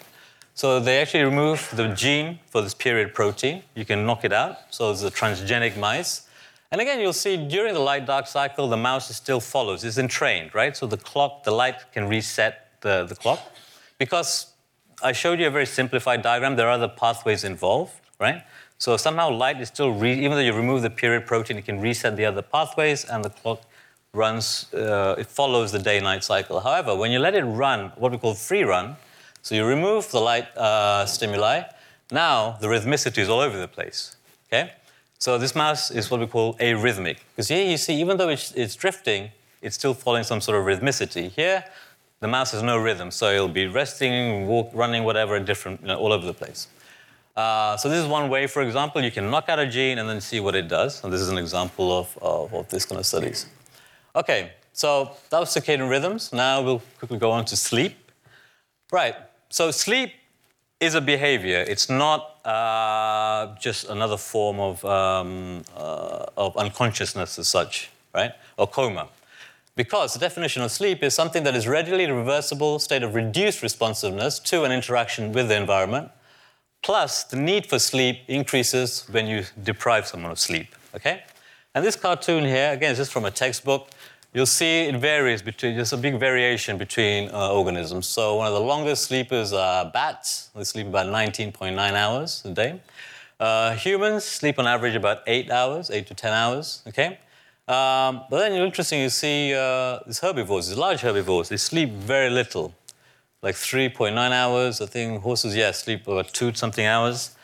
So 0.57 0.81
they 0.81 1.03
actually 1.03 1.25
remove 1.25 1.71
the 1.77 1.89
gene 1.89 2.39
for 2.47 2.63
this 2.63 2.73
period 2.73 3.13
protein. 3.13 3.63
You 3.75 3.85
can 3.85 4.07
knock 4.07 4.25
it 4.25 4.33
out. 4.33 4.57
So 4.71 4.91
it's 4.91 5.03
a 5.03 5.11
transgenic 5.11 5.77
mice. 5.77 6.27
And 6.71 6.81
again, 6.81 6.99
you'll 6.99 7.13
see 7.13 7.37
during 7.37 7.75
the 7.75 7.81
light 7.81 8.07
dark 8.07 8.27
cycle, 8.27 8.67
the 8.67 8.77
mouse 8.79 9.11
is 9.11 9.17
still 9.17 9.39
follows. 9.39 9.85
It's 9.85 9.99
entrained, 9.99 10.55
right? 10.55 10.75
So 10.75 10.87
the 10.87 10.97
clock, 10.97 11.45
the 11.45 11.51
light 11.51 11.93
can 11.93 12.09
reset 12.09 12.81
the, 12.81 13.05
the 13.05 13.15
clock. 13.15 13.39
Because 13.99 14.47
I 15.03 15.13
showed 15.13 15.41
you 15.41 15.47
a 15.47 15.51
very 15.51 15.67
simplified 15.67 16.23
diagram, 16.23 16.57
there 16.57 16.69
are 16.69 16.73
other 16.73 16.89
pathways 16.89 17.45
involved, 17.45 17.93
right? 18.19 18.43
So 18.79 18.97
somehow 18.97 19.31
light 19.31 19.61
is 19.61 19.69
still, 19.69 19.93
re- 19.93 20.19
even 20.19 20.33
though 20.33 20.39
you 20.39 20.55
remove 20.55 20.81
the 20.81 20.89
period 20.89 21.27
protein, 21.27 21.59
it 21.59 21.67
can 21.67 21.83
reset 21.83 22.17
the 22.17 22.25
other 22.25 22.41
pathways 22.41 23.05
and 23.05 23.23
the 23.23 23.31
clock 23.31 23.61
runs, 24.15 24.73
uh, 24.73 25.17
it 25.19 25.27
follows 25.27 25.71
the 25.71 25.79
day 25.79 26.01
night 26.01 26.25
cycle. 26.25 26.61
However, 26.61 26.97
when 26.97 27.11
you 27.11 27.19
let 27.19 27.35
it 27.35 27.45
run, 27.45 27.93
what 27.97 28.11
we 28.11 28.17
call 28.17 28.33
free 28.33 28.63
run, 28.63 28.97
so 29.47 29.55
you 29.55 29.65
remove 29.65 30.11
the 30.11 30.19
light 30.19 30.49
uh, 30.57 31.07
stimuli, 31.07 31.63
now 32.11 32.57
the 32.61 32.67
rhythmicity 32.67 33.19
is 33.19 33.29
all 33.29 33.39
over 33.39 33.57
the 33.57 33.69
place. 33.69 34.17
Okay? 34.49 34.73
So 35.21 35.39
this 35.39 35.55
mouse 35.55 35.93
is 35.93 36.11
what 36.11 36.19
we 36.19 36.27
call 36.27 36.55
arrhythmic. 36.55 37.19
Because 37.31 37.47
here 37.47 37.65
you 37.65 37.77
see, 37.77 37.95
even 38.01 38.17
though 38.17 38.29
it's, 38.29 38.51
it's 38.55 38.75
drifting, 38.75 39.31
it's 39.63 39.77
still 39.77 39.95
following 39.95 40.25
some 40.25 40.41
sort 40.41 40.59
of 40.59 40.65
rhythmicity. 40.65 41.31
Here, 41.31 41.65
the 42.19 42.27
mouse 42.27 42.51
has 42.51 42.65
no 42.65 42.77
rhythm, 42.77 43.13
so 43.13 43.31
it'll 43.31 43.47
be 43.47 43.69
resting, 43.69 44.49
walk, 44.49 44.69
running, 44.75 45.05
whatever, 45.05 45.39
different, 45.39 45.81
you 45.81 45.87
know, 45.87 45.97
all 45.97 46.13
over 46.13 46.27
the 46.27 46.35
place. 46.35 46.67
Uh, 47.37 47.77
so 47.77 47.89
this 47.89 48.03
is 48.03 48.09
one 48.09 48.29
way, 48.29 48.49
for 48.49 48.63
example, 48.63 49.01
you 49.01 49.13
can 49.13 49.31
knock 49.31 49.49
out 49.49 49.61
a 49.61 49.67
gene 49.69 49.99
and 49.99 50.09
then 50.09 50.21
see 50.21 50.41
what 50.41 50.57
it 50.57 50.67
does. 50.67 51.05
And 51.05 51.13
this 51.13 51.21
is 51.21 51.29
an 51.29 51.39
example 51.39 51.97
of, 51.97 52.19
of, 52.21 52.53
of 52.53 52.69
this 52.69 52.85
kind 52.85 52.99
of 52.99 53.07
studies. 53.07 53.47
Okay, 54.17 54.55
so 54.73 55.13
that 55.31 55.39
was 55.39 55.51
circadian 55.51 55.89
rhythms. 55.89 56.33
Now 56.33 56.63
we'll 56.63 56.83
quickly 56.99 57.19
go 57.19 57.31
on 57.31 57.45
to 57.45 57.55
sleep. 57.55 57.95
Right, 58.91 59.15
so 59.49 59.71
sleep 59.71 60.13
is 60.81 60.95
a 60.95 61.01
behavior. 61.01 61.65
It's 61.67 61.89
not 61.89 62.45
uh, 62.45 63.57
just 63.59 63.89
another 63.89 64.17
form 64.17 64.61
of, 64.61 64.85
um, 64.85 65.63
uh, 65.77 66.27
of 66.37 66.57
unconsciousness 66.57 67.39
as 67.39 67.49
such, 67.49 67.91
right? 68.15 68.33
Or 68.59 68.67
coma. 68.67 69.09
Because 69.75 70.15
the 70.15 70.21
definition 70.21 70.63
of 70.63 70.71
sleep 70.71 71.03
is 71.03 71.15
something 71.15 71.43
that 71.45 71.55
is 71.55 71.67
readily 71.67 72.11
reversible 72.11 72.79
state 72.79 73.03
of 73.03 73.15
reduced 73.15 73.63
responsiveness 73.63 74.39
to 74.41 74.65
an 74.65 74.73
interaction 74.73 75.33
with 75.33 75.49
the 75.49 75.57
environment, 75.57 76.11
plus 76.83 77.25
the 77.25 77.37
need 77.37 77.67
for 77.67 77.79
sleep 77.79 78.21
increases 78.29 79.07
when 79.11 79.27
you 79.27 79.45
deprive 79.63 80.07
someone 80.07 80.31
of 80.31 80.39
sleep, 80.39 80.75
okay? 80.95 81.25
And 81.75 81.85
this 81.85 81.97
cartoon 81.97 82.45
here, 82.45 82.73
again, 82.73 82.93
is 82.93 82.99
just 82.99 83.13
from 83.13 83.27
a 83.27 83.31
textbook. 83.31 83.91
You'll 84.37 84.45
see 84.45 84.81
it 84.81 84.95
varies 84.97 85.41
between, 85.41 85.77
there's 85.77 85.95
a 85.95 85.97
big 85.97 86.21
variation 86.21 86.77
between 86.77 87.31
uh, 87.31 87.55
organisms. 87.55 88.07
So 88.07 88.35
one 88.35 88.47
of 88.47 88.53
the 88.53 88.61
longest 88.61 89.05
sleepers 89.05 89.55
are 89.55 89.91
bats. 89.91 90.51
They 90.55 90.63
sleep 90.65 90.89
about 90.89 91.07
19.9 91.07 91.79
hours 91.95 92.43
a 92.45 92.51
day. 92.51 92.83
Uh, 93.41 93.75
humans 93.77 94.25
sleep 94.25 94.59
on 94.59 94.67
average 94.67 94.95
about 94.95 95.23
eight 95.27 95.51
hours, 95.51 95.91
eight 95.91 96.07
to 96.09 96.15
10 96.15 96.35
hours, 96.35 96.83
okay? 96.87 97.19
Um, 97.67 98.25
but 98.29 98.41
then 98.41 98.53
interesting, 98.53 99.01
you 99.01 99.09
see 99.09 99.55
uh, 99.55 100.01
these 100.05 100.19
herbivores, 100.19 100.69
these 100.69 100.77
large 100.77 101.01
herbivores, 101.01 101.49
they 101.49 101.57
sleep 101.57 101.93
very 101.93 102.29
little, 102.29 102.75
like 103.41 103.55
3.9 103.55 104.19
hours. 104.33 104.83
I 104.83 104.87
think 104.87 105.23
horses, 105.23 105.57
yeah, 105.57 105.71
sleep 105.71 106.07
about 106.07 106.29
two 106.35 106.53
something 106.53 106.85
hours. 106.85 107.35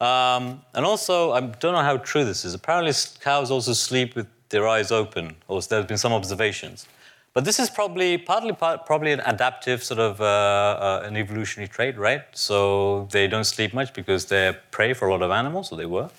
Um, 0.00 0.62
and 0.72 0.86
also, 0.86 1.32
I 1.32 1.40
don't 1.40 1.74
know 1.74 1.82
how 1.82 1.98
true 1.98 2.24
this 2.24 2.46
is. 2.46 2.54
Apparently, 2.54 2.94
cows 3.20 3.50
also 3.50 3.74
sleep 3.74 4.16
with 4.16 4.26
their 4.50 4.66
eyes 4.66 4.90
open, 4.90 5.36
or 5.46 5.60
there's 5.62 5.86
been 5.86 5.98
some 5.98 6.12
observations. 6.12 6.86
But 7.34 7.44
this 7.44 7.58
is 7.60 7.70
probably 7.70 8.18
partly 8.18 8.52
part, 8.52 8.86
probably 8.86 9.12
an 9.12 9.20
adaptive 9.20 9.84
sort 9.84 10.00
of 10.00 10.20
uh, 10.20 10.24
uh, 10.24 11.02
an 11.04 11.16
evolutionary 11.16 11.68
trait, 11.68 11.96
right? 11.96 12.22
So 12.32 13.06
they 13.12 13.28
don't 13.28 13.44
sleep 13.44 13.74
much 13.74 13.92
because 13.92 14.26
they're 14.26 14.54
prey 14.70 14.94
for 14.94 15.08
a 15.08 15.10
lot 15.12 15.22
of 15.22 15.30
animals, 15.30 15.70
or 15.70 15.78
they 15.78 15.86
were, 15.86 16.10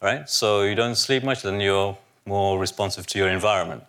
right? 0.00 0.28
So 0.28 0.62
you 0.62 0.74
don't 0.74 0.94
sleep 0.94 1.24
much, 1.24 1.42
then 1.42 1.60
you're 1.60 1.98
more 2.24 2.58
responsive 2.58 3.06
to 3.08 3.18
your 3.18 3.28
environment. 3.28 3.82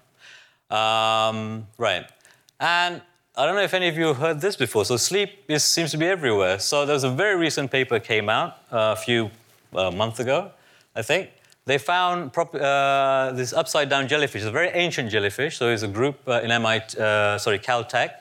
Um, 0.69 1.67
right. 1.77 2.05
And 2.59 3.01
I 3.35 3.45
don't 3.45 3.55
know 3.55 3.61
if 3.61 3.73
any 3.73 3.87
of 3.87 3.97
you 3.97 4.07
have 4.07 4.17
heard 4.17 4.41
this 4.41 4.55
before. 4.55 4.85
So 4.85 4.97
sleep 4.97 5.29
is, 5.47 5.63
seems 5.63 5.91
to 5.91 5.97
be 5.97 6.07
everywhere. 6.07 6.59
So 6.59 6.85
there's 6.85 7.03
a 7.03 7.09
very 7.09 7.35
recent 7.35 7.71
paper 7.71 7.99
came 7.99 8.29
out 8.29 8.57
uh, 8.71 8.93
a 8.93 8.95
few 8.95 9.29
uh, 9.75 9.91
months 9.91 10.19
ago, 10.19 10.51
I 10.95 11.01
think. 11.01 11.29
They 11.65 11.77
found 11.77 12.33
prop- 12.33 12.55
uh, 12.55 13.31
this 13.31 13.53
upside 13.53 13.89
down 13.89 14.07
jellyfish, 14.07 14.41
it's 14.41 14.49
a 14.49 14.51
very 14.51 14.69
ancient 14.69 15.09
jellyfish. 15.09 15.57
So 15.57 15.69
it's 15.69 15.83
a 15.83 15.87
group 15.87 16.19
uh, 16.27 16.41
in 16.41 16.51
MIT, 16.51 16.97
uh, 16.99 17.37
sorry, 17.37 17.59
Caltech, 17.59 18.11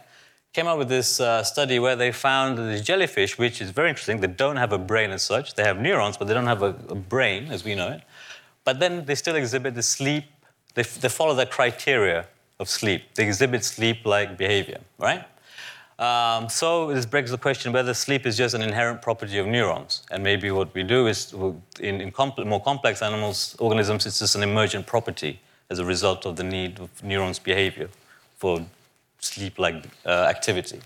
came 0.52 0.66
up 0.66 0.78
with 0.78 0.88
this 0.88 1.18
uh, 1.18 1.42
study 1.42 1.78
where 1.78 1.96
they 1.96 2.12
found 2.12 2.58
these 2.58 2.82
jellyfish, 2.82 3.38
which 3.38 3.60
is 3.60 3.70
very 3.70 3.88
interesting, 3.88 4.20
they 4.20 4.26
don't 4.26 4.56
have 4.56 4.72
a 4.72 4.78
brain 4.78 5.10
as 5.10 5.22
such. 5.22 5.54
They 5.54 5.64
have 5.64 5.80
neurons, 5.80 6.16
but 6.16 6.28
they 6.28 6.34
don't 6.34 6.46
have 6.46 6.62
a, 6.62 6.74
a 6.88 6.94
brain 6.94 7.48
as 7.50 7.64
we 7.64 7.74
know 7.74 7.88
it. 7.88 8.02
But 8.64 8.78
then 8.78 9.04
they 9.06 9.14
still 9.14 9.34
exhibit 9.34 9.74
the 9.74 9.82
sleep, 9.82 10.24
they, 10.74 10.82
they 10.82 11.08
follow 11.08 11.34
the 11.34 11.46
criteria 11.46 12.26
of 12.60 12.68
sleep. 12.68 13.02
They 13.14 13.24
exhibit 13.24 13.64
sleep 13.64 14.04
like 14.04 14.38
behavior, 14.38 14.80
right? 14.98 15.24
Um, 16.02 16.48
so 16.48 16.92
this 16.92 17.06
begs 17.06 17.30
the 17.30 17.38
question 17.38 17.72
whether 17.72 17.94
sleep 17.94 18.26
is 18.26 18.36
just 18.36 18.56
an 18.56 18.62
inherent 18.62 19.02
property 19.02 19.38
of 19.38 19.46
neurons. 19.46 20.02
And 20.10 20.24
maybe 20.24 20.50
what 20.50 20.74
we 20.74 20.82
do 20.82 21.06
is, 21.06 21.32
in, 21.78 22.00
in 22.00 22.12
more 22.44 22.60
complex 22.60 23.02
animals, 23.02 23.54
organisms, 23.60 24.04
it's 24.06 24.18
just 24.18 24.34
an 24.34 24.42
emergent 24.42 24.84
property 24.84 25.38
as 25.70 25.78
a 25.78 25.84
result 25.84 26.26
of 26.26 26.34
the 26.34 26.42
need 26.42 26.80
of 26.80 26.90
neurons' 27.04 27.38
behavior 27.38 27.88
for 28.36 28.66
sleep 29.20 29.60
like 29.60 29.84
uh, 30.04 30.26
activity. 30.28 30.80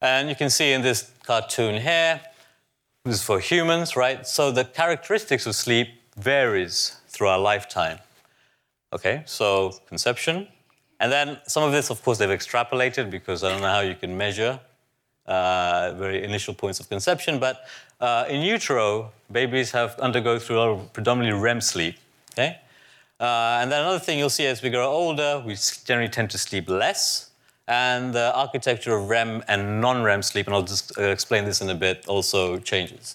And 0.00 0.28
you 0.28 0.36
can 0.36 0.48
see 0.48 0.74
in 0.74 0.82
this 0.82 1.10
cartoon 1.24 1.80
here, 1.80 2.20
this 3.04 3.16
is 3.16 3.22
for 3.24 3.40
humans, 3.40 3.96
right? 3.96 4.24
So 4.24 4.52
the 4.52 4.64
characteristics 4.64 5.44
of 5.44 5.56
sleep 5.56 5.88
varies 6.16 6.98
through 7.08 7.26
our 7.26 7.38
lifetime. 7.40 7.98
Okay, 8.92 9.24
so 9.26 9.72
conception. 9.88 10.46
And 11.00 11.10
then 11.10 11.38
some 11.46 11.62
of 11.64 11.72
this, 11.72 11.90
of 11.90 12.02
course, 12.04 12.18
they've 12.18 12.28
extrapolated 12.28 13.10
because 13.10 13.42
I 13.42 13.48
don't 13.48 13.62
know 13.62 13.68
how 13.68 13.80
you 13.80 13.94
can 13.94 14.16
measure 14.16 14.60
uh, 15.26 15.94
very 15.96 16.22
initial 16.22 16.54
points 16.54 16.78
of 16.78 16.88
conception. 16.88 17.38
But 17.38 17.64
uh, 18.00 18.26
in 18.28 18.42
utero, 18.42 19.10
babies 19.32 19.70
have 19.72 19.98
undergo 19.98 20.38
through 20.38 20.56
a 20.56 20.60
lot 20.60 20.68
of 20.68 20.92
predominantly 20.92 21.40
REM 21.40 21.60
sleep. 21.62 21.96
Okay, 22.32 22.58
uh, 23.18 23.58
and 23.60 23.72
then 23.72 23.80
another 23.80 23.98
thing 23.98 24.18
you'll 24.18 24.30
see 24.30 24.46
as 24.46 24.62
we 24.62 24.70
grow 24.70 24.88
older, 24.88 25.42
we 25.44 25.56
generally 25.84 26.10
tend 26.10 26.30
to 26.30 26.38
sleep 26.38 26.68
less. 26.68 27.30
And 27.66 28.12
the 28.12 28.34
architecture 28.34 28.96
of 28.96 29.08
REM 29.08 29.44
and 29.46 29.80
non-REM 29.80 30.22
sleep, 30.22 30.46
and 30.46 30.54
I'll 30.54 30.62
just 30.62 30.98
uh, 30.98 31.02
explain 31.02 31.44
this 31.44 31.60
in 31.60 31.70
a 31.70 31.74
bit, 31.74 32.04
also 32.08 32.58
changes. 32.58 33.14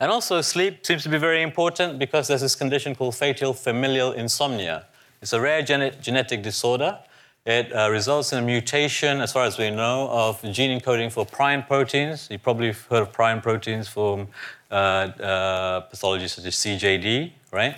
And 0.00 0.10
also, 0.10 0.40
sleep 0.40 0.86
seems 0.86 1.02
to 1.02 1.10
be 1.10 1.18
very 1.18 1.42
important 1.42 1.98
because 1.98 2.28
there's 2.28 2.40
this 2.40 2.54
condition 2.54 2.94
called 2.94 3.14
fatal 3.14 3.52
familial 3.52 4.12
insomnia. 4.12 4.86
It's 5.22 5.32
a 5.32 5.40
rare 5.40 5.62
gene- 5.62 5.92
genetic 6.00 6.42
disorder. 6.42 6.98
It 7.46 7.72
uh, 7.72 7.88
results 7.90 8.32
in 8.32 8.40
a 8.40 8.42
mutation, 8.42 9.20
as 9.20 9.32
far 9.32 9.44
as 9.44 9.56
we 9.56 9.70
know, 9.70 10.08
of 10.10 10.42
gene 10.50 10.78
encoding 10.78 11.12
for 11.12 11.24
prion 11.24 11.66
proteins. 11.66 12.28
You 12.28 12.38
probably 12.38 12.68
have 12.68 12.82
heard 12.86 13.02
of 13.02 13.12
prion 13.12 13.40
proteins 13.40 13.86
from 13.86 14.28
uh, 14.70 14.74
uh, 14.74 15.88
pathologies 15.88 16.30
such 16.30 16.46
as 16.46 16.56
CJD, 16.56 17.30
right? 17.52 17.76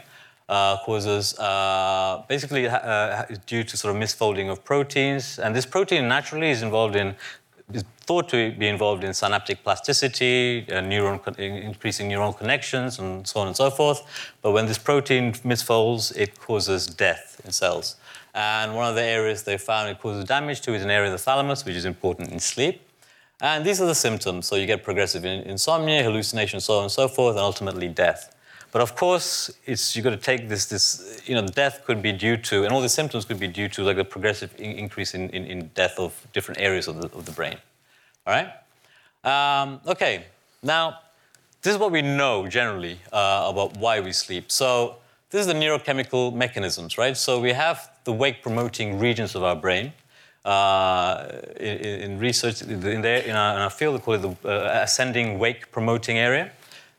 Uh, 0.48 0.78
causes 0.84 1.38
uh, 1.38 2.22
basically 2.28 2.66
uh, 2.66 3.24
due 3.46 3.62
to 3.62 3.76
sort 3.76 3.94
of 3.94 4.00
misfolding 4.00 4.50
of 4.50 4.64
proteins. 4.64 5.38
And 5.38 5.54
this 5.54 5.66
protein 5.66 6.08
naturally 6.08 6.50
is 6.50 6.62
involved 6.62 6.96
in 6.96 7.14
thought 8.04 8.28
to 8.28 8.52
be 8.52 8.68
involved 8.68 9.02
in 9.04 9.14
synaptic 9.14 9.62
plasticity, 9.62 10.66
uh, 10.68 10.80
neuron 10.80 11.38
increasing 11.38 12.08
neural 12.08 12.32
connections, 12.32 12.98
and 12.98 13.26
so 13.26 13.40
on 13.40 13.46
and 13.46 13.56
so 13.56 13.70
forth. 13.70 14.00
But 14.42 14.52
when 14.52 14.66
this 14.66 14.78
protein 14.78 15.32
misfolds, 15.32 16.16
it 16.16 16.38
causes 16.38 16.86
death 16.86 17.40
in 17.44 17.52
cells. 17.52 17.96
And 18.34 18.74
one 18.74 18.88
of 18.88 18.94
the 18.94 19.02
areas 19.02 19.44
they 19.44 19.58
found 19.58 19.90
it 19.90 20.00
causes 20.00 20.24
damage 20.24 20.60
to 20.62 20.74
is 20.74 20.82
an 20.82 20.90
area 20.90 21.12
of 21.12 21.18
the 21.18 21.24
thalamus, 21.24 21.64
which 21.64 21.76
is 21.76 21.84
important 21.84 22.30
in 22.32 22.40
sleep. 22.40 22.80
And 23.40 23.64
these 23.64 23.80
are 23.80 23.86
the 23.86 23.94
symptoms. 23.94 24.46
So 24.46 24.56
you 24.56 24.66
get 24.66 24.82
progressive 24.82 25.24
insomnia, 25.24 26.02
hallucination, 26.02 26.60
so 26.60 26.78
on 26.78 26.82
and 26.84 26.92
so 26.92 27.08
forth, 27.08 27.36
and 27.36 27.44
ultimately 27.44 27.88
death. 27.88 28.34
But 28.72 28.82
of 28.82 28.96
course, 28.96 29.52
it's 29.66 29.94
you've 29.94 30.02
got 30.02 30.10
to 30.10 30.16
take 30.16 30.48
this, 30.48 30.66
this, 30.66 31.22
you 31.26 31.34
know, 31.36 31.42
the 31.42 31.52
death 31.52 31.84
could 31.84 32.02
be 32.02 32.10
due 32.10 32.36
to, 32.38 32.64
and 32.64 32.72
all 32.72 32.80
the 32.80 32.88
symptoms 32.88 33.24
could 33.24 33.38
be 33.38 33.46
due 33.46 33.68
to 33.68 33.84
like 33.84 33.98
a 33.98 34.04
progressive 34.04 34.52
in- 34.58 34.72
increase 34.72 35.14
in, 35.14 35.30
in, 35.30 35.44
in, 35.46 35.70
death 35.74 35.96
of 35.96 36.26
different 36.32 36.60
areas 36.60 36.88
of 36.88 37.00
the, 37.00 37.06
of 37.16 37.24
the 37.24 37.30
brain. 37.30 37.56
All 38.26 38.34
right? 38.34 38.50
Um, 39.24 39.80
okay, 39.86 40.26
now, 40.62 41.00
this 41.62 41.72
is 41.74 41.78
what 41.78 41.92
we 41.92 42.02
know 42.02 42.46
generally 42.46 42.98
uh, 43.12 43.46
about 43.50 43.76
why 43.76 44.00
we 44.00 44.12
sleep. 44.12 44.50
So, 44.50 44.96
this 45.30 45.40
is 45.40 45.46
the 45.46 45.54
neurochemical 45.54 46.34
mechanisms, 46.34 46.96
right? 46.98 47.16
So, 47.16 47.40
we 47.40 47.52
have 47.52 47.90
the 48.04 48.12
wake 48.12 48.42
promoting 48.42 48.98
regions 48.98 49.34
of 49.34 49.42
our 49.42 49.56
brain. 49.56 49.92
Uh, 50.44 51.40
in, 51.58 51.78
in, 51.78 52.18
research, 52.18 52.60
in, 52.60 52.80
there, 52.80 53.22
in, 53.22 53.34
our, 53.34 53.54
in 53.54 53.62
our 53.62 53.70
field, 53.70 53.94
we 53.94 54.00
call 54.00 54.14
it 54.14 54.18
the 54.18 54.48
uh, 54.48 54.82
ascending 54.82 55.38
wake 55.38 55.72
promoting 55.72 56.18
area. 56.18 56.52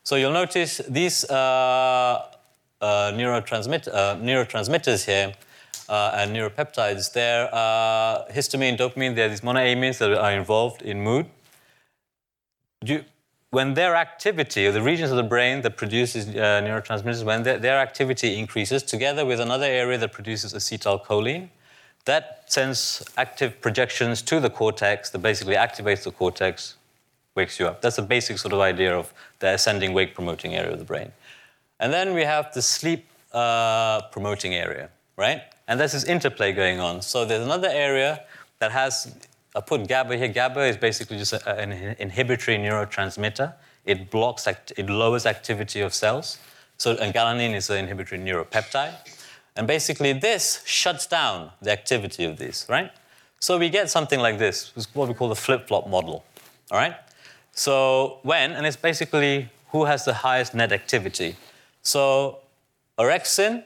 So 0.06 0.14
you'll 0.14 0.32
notice 0.32 0.80
these 0.88 1.24
uh, 1.24 1.34
uh, 2.80 3.12
neurotransmit 3.12 3.88
uh, 3.88 4.14
neurotransmitters 4.16 5.04
here 5.04 5.34
uh, 5.88 6.12
and 6.14 6.34
neuropeptides, 6.34 7.12
there 7.12 7.54
are 7.54 8.26
histamine, 8.28 8.76
dopamine, 8.76 9.14
there 9.14 9.26
are 9.26 9.28
these 9.28 9.40
monoamines 9.40 9.98
that 9.98 10.12
are 10.12 10.32
involved 10.32 10.82
in 10.82 11.02
mood. 11.02 11.26
You, 12.84 13.04
when 13.50 13.74
their 13.74 13.94
activity, 13.96 14.66
or 14.66 14.72
the 14.72 14.82
regions 14.82 15.10
of 15.10 15.16
the 15.16 15.22
brain 15.22 15.62
that 15.62 15.76
produces 15.76 16.28
uh, 16.28 16.60
neurotransmitters, 16.62 17.24
when 17.24 17.42
their, 17.42 17.58
their 17.58 17.78
activity 17.78 18.36
increases, 18.36 18.82
together 18.82 19.24
with 19.24 19.40
another 19.40 19.66
area 19.66 19.96
that 19.98 20.12
produces 20.12 20.52
acetylcholine, 20.52 21.48
that 22.04 22.44
sends 22.46 23.02
active 23.16 23.60
projections 23.60 24.22
to 24.22 24.40
the 24.40 24.50
cortex 24.50 25.10
that 25.10 25.20
basically 25.20 25.54
activates 25.54 26.04
the 26.04 26.10
cortex 26.10 26.76
wakes 27.34 27.58
you 27.60 27.66
up. 27.66 27.82
That's 27.82 27.96
the 27.96 28.02
basic 28.02 28.38
sort 28.38 28.52
of 28.52 28.60
idea 28.60 28.96
of 28.96 29.12
the 29.40 29.54
ascending 29.54 29.92
wake 29.92 30.14
promoting 30.14 30.54
area 30.54 30.72
of 30.72 30.78
the 30.78 30.84
brain. 30.84 31.12
And 31.78 31.92
then 31.92 32.14
we 32.14 32.22
have 32.22 32.52
the 32.54 32.62
sleep 32.62 33.06
uh, 33.32 34.02
promoting 34.10 34.54
area, 34.54 34.88
right? 35.16 35.42
And 35.68 35.80
there's 35.80 35.92
this 35.92 36.04
interplay 36.04 36.52
going 36.52 36.80
on. 36.80 37.02
So 37.02 37.24
there's 37.24 37.44
another 37.44 37.68
area 37.68 38.24
that 38.58 38.72
has, 38.72 39.14
I 39.54 39.60
put 39.60 39.88
GABA 39.88 40.16
here. 40.16 40.28
GABA 40.28 40.64
is 40.66 40.76
basically 40.76 41.18
just 41.18 41.32
an 41.32 41.72
inhibitory 41.98 42.56
neurotransmitter. 42.58 43.54
It 43.84 44.10
blocks, 44.10 44.46
it 44.46 44.88
lowers 44.88 45.26
activity 45.26 45.80
of 45.80 45.92
cells. 45.92 46.38
So, 46.78 46.96
and 46.96 47.14
galanin 47.14 47.54
is 47.54 47.70
an 47.70 47.78
inhibitory 47.78 48.20
neuropeptide. 48.20 48.94
And 49.56 49.66
basically, 49.66 50.12
this 50.12 50.62
shuts 50.66 51.06
down 51.06 51.50
the 51.62 51.72
activity 51.72 52.24
of 52.24 52.36
these, 52.36 52.66
right? 52.68 52.90
So 53.40 53.58
we 53.58 53.70
get 53.70 53.90
something 53.90 54.20
like 54.20 54.38
this, 54.38 54.72
what 54.92 55.08
we 55.08 55.14
call 55.14 55.28
the 55.28 55.36
flip-flop 55.36 55.88
model, 55.88 56.24
all 56.70 56.78
right? 56.78 56.96
So 57.52 58.18
when, 58.22 58.52
and 58.52 58.66
it's 58.66 58.76
basically 58.76 59.48
who 59.68 59.86
has 59.86 60.04
the 60.04 60.12
highest 60.12 60.54
net 60.54 60.72
activity. 60.72 61.36
So 61.82 62.38
orexin, 62.98 63.64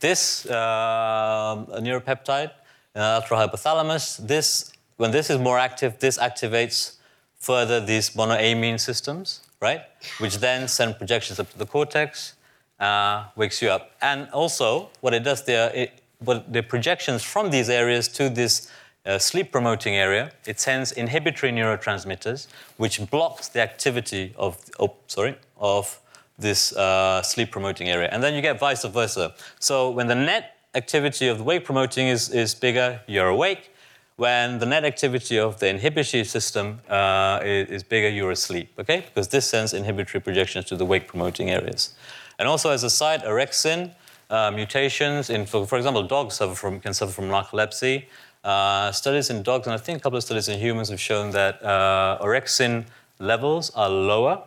this 0.00 0.46
uh, 0.46 1.64
neuropeptide, 1.80 2.50
uh, 2.94 3.20
hypothalamus, 3.22 4.26
this, 4.26 4.72
when 4.96 5.10
this 5.10 5.30
is 5.30 5.38
more 5.38 5.58
active, 5.58 5.98
this 5.98 6.18
activates 6.18 6.96
further 7.38 7.80
these 7.80 8.10
monoamine 8.10 8.78
systems, 8.78 9.40
right? 9.60 9.82
Which 10.18 10.38
then 10.38 10.68
send 10.68 10.98
projections 10.98 11.38
up 11.40 11.50
to 11.50 11.58
the 11.58 11.66
cortex, 11.66 12.34
uh, 12.80 13.24
wakes 13.36 13.62
you 13.62 13.70
up. 13.70 13.92
And 14.02 14.28
also, 14.30 14.90
what 15.00 15.14
it 15.14 15.24
does 15.24 15.44
there, 15.44 15.70
it, 15.74 16.02
the 16.20 16.62
projections 16.62 17.22
from 17.22 17.50
these 17.50 17.68
areas 17.68 18.08
to 18.08 18.28
this 18.28 18.70
uh, 19.04 19.18
sleep 19.18 19.52
promoting 19.52 19.94
area, 19.94 20.32
it 20.46 20.58
sends 20.58 20.92
inhibitory 20.92 21.52
neurotransmitters, 21.52 22.48
which 22.76 23.08
blocks 23.10 23.48
the 23.48 23.60
activity 23.60 24.34
of, 24.36 24.58
oh, 24.80 24.94
sorry, 25.06 25.36
of 25.58 26.00
this 26.38 26.74
uh, 26.76 27.22
sleep 27.22 27.50
promoting 27.50 27.88
area. 27.88 28.08
And 28.12 28.22
then 28.22 28.34
you 28.34 28.42
get 28.42 28.58
vice 28.58 28.84
versa. 28.84 29.34
So 29.58 29.90
when 29.90 30.06
the 30.06 30.14
net 30.14 30.56
activity 30.74 31.28
of 31.28 31.38
the 31.38 31.44
wake 31.44 31.64
promoting 31.64 32.08
is, 32.08 32.28
is 32.28 32.54
bigger, 32.54 33.00
you're 33.06 33.28
awake. 33.28 33.72
When 34.16 34.58
the 34.58 34.66
net 34.66 34.84
activity 34.84 35.38
of 35.38 35.58
the 35.58 35.68
inhibitory 35.68 36.24
system 36.24 36.80
uh, 36.88 37.40
is, 37.44 37.68
is, 37.68 37.82
bigger, 37.82 38.08
you're 38.08 38.30
asleep, 38.30 38.72
okay? 38.78 39.00
Because 39.00 39.28
this 39.28 39.46
sends 39.46 39.74
inhibitory 39.74 40.22
projections 40.22 40.64
to 40.66 40.76
the 40.76 40.86
wake 40.86 41.06
promoting 41.06 41.50
areas. 41.50 41.94
And 42.38 42.48
also, 42.48 42.70
as 42.70 42.82
a 42.82 42.88
side, 42.88 43.22
orexin 43.24 43.92
uh, 44.30 44.50
mutations 44.50 45.28
in, 45.28 45.44
for, 45.44 45.66
for, 45.66 45.76
example, 45.76 46.02
dogs 46.02 46.36
suffer 46.36 46.54
from, 46.54 46.80
can 46.80 46.94
suffer 46.94 47.12
from 47.12 47.26
narcolepsy. 47.26 48.06
Uh, 48.42 48.90
studies 48.92 49.28
in 49.28 49.42
dogs, 49.42 49.66
and 49.66 49.74
I 49.74 49.76
think 49.78 49.98
a 49.98 50.00
couple 50.00 50.16
of 50.16 50.22
studies 50.22 50.48
in 50.48 50.58
humans 50.58 50.88
have 50.88 51.00
shown 51.00 51.30
that 51.32 51.62
uh, 51.62 52.18
orexin 52.22 52.86
levels 53.18 53.70
are 53.70 53.90
lower 53.90 54.42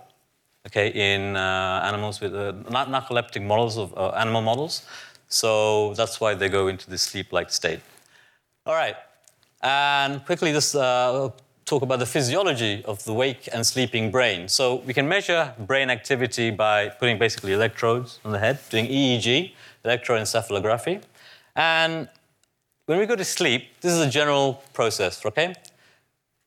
okay, 0.66 0.90
in 0.90 1.36
uh, 1.36 1.82
animals 1.84 2.22
with 2.22 2.34
uh, 2.36 2.54
narcoleptic 2.70 3.44
models 3.44 3.78
of 3.78 3.94
uh, 3.98 4.10
animal 4.10 4.42
models. 4.42 4.84
So 5.28 5.94
that's 5.94 6.20
why 6.20 6.34
they 6.34 6.50
go 6.50 6.68
into 6.68 6.90
this 6.90 7.04
sleep-like 7.04 7.52
state. 7.52 7.82
All 8.66 8.74
right, 8.74 8.96
and 9.62 10.26
quickly 10.26 10.52
just 10.52 10.76
uh, 10.76 11.30
talk 11.66 11.84
about 11.84 12.00
the 12.00 12.06
physiology 12.06 12.84
of 12.86 13.04
the 13.04 13.14
wake 13.14 13.48
and 13.54 13.66
sleeping 13.66 14.10
brain. 14.10 14.48
So 14.48 14.76
we 14.88 14.94
can 14.94 15.08
measure 15.08 15.54
brain 15.60 15.90
activity 15.90 16.50
by 16.50 16.90
putting 16.90 17.20
basically 17.20 17.54
electrodes 17.54 18.20
on 18.26 18.32
the 18.32 18.40
head, 18.40 18.60
doing 18.70 18.88
EEG, 18.88 19.54
electroencephalography. 19.86 21.02
And 21.56 22.10
when 22.88 22.98
we 22.98 23.06
go 23.06 23.16
to 23.16 23.24
sleep, 23.24 23.68
this 23.82 23.94
is 23.94 24.00
a 24.00 24.10
general 24.10 24.64
process, 24.74 25.24
okay? 25.26 25.54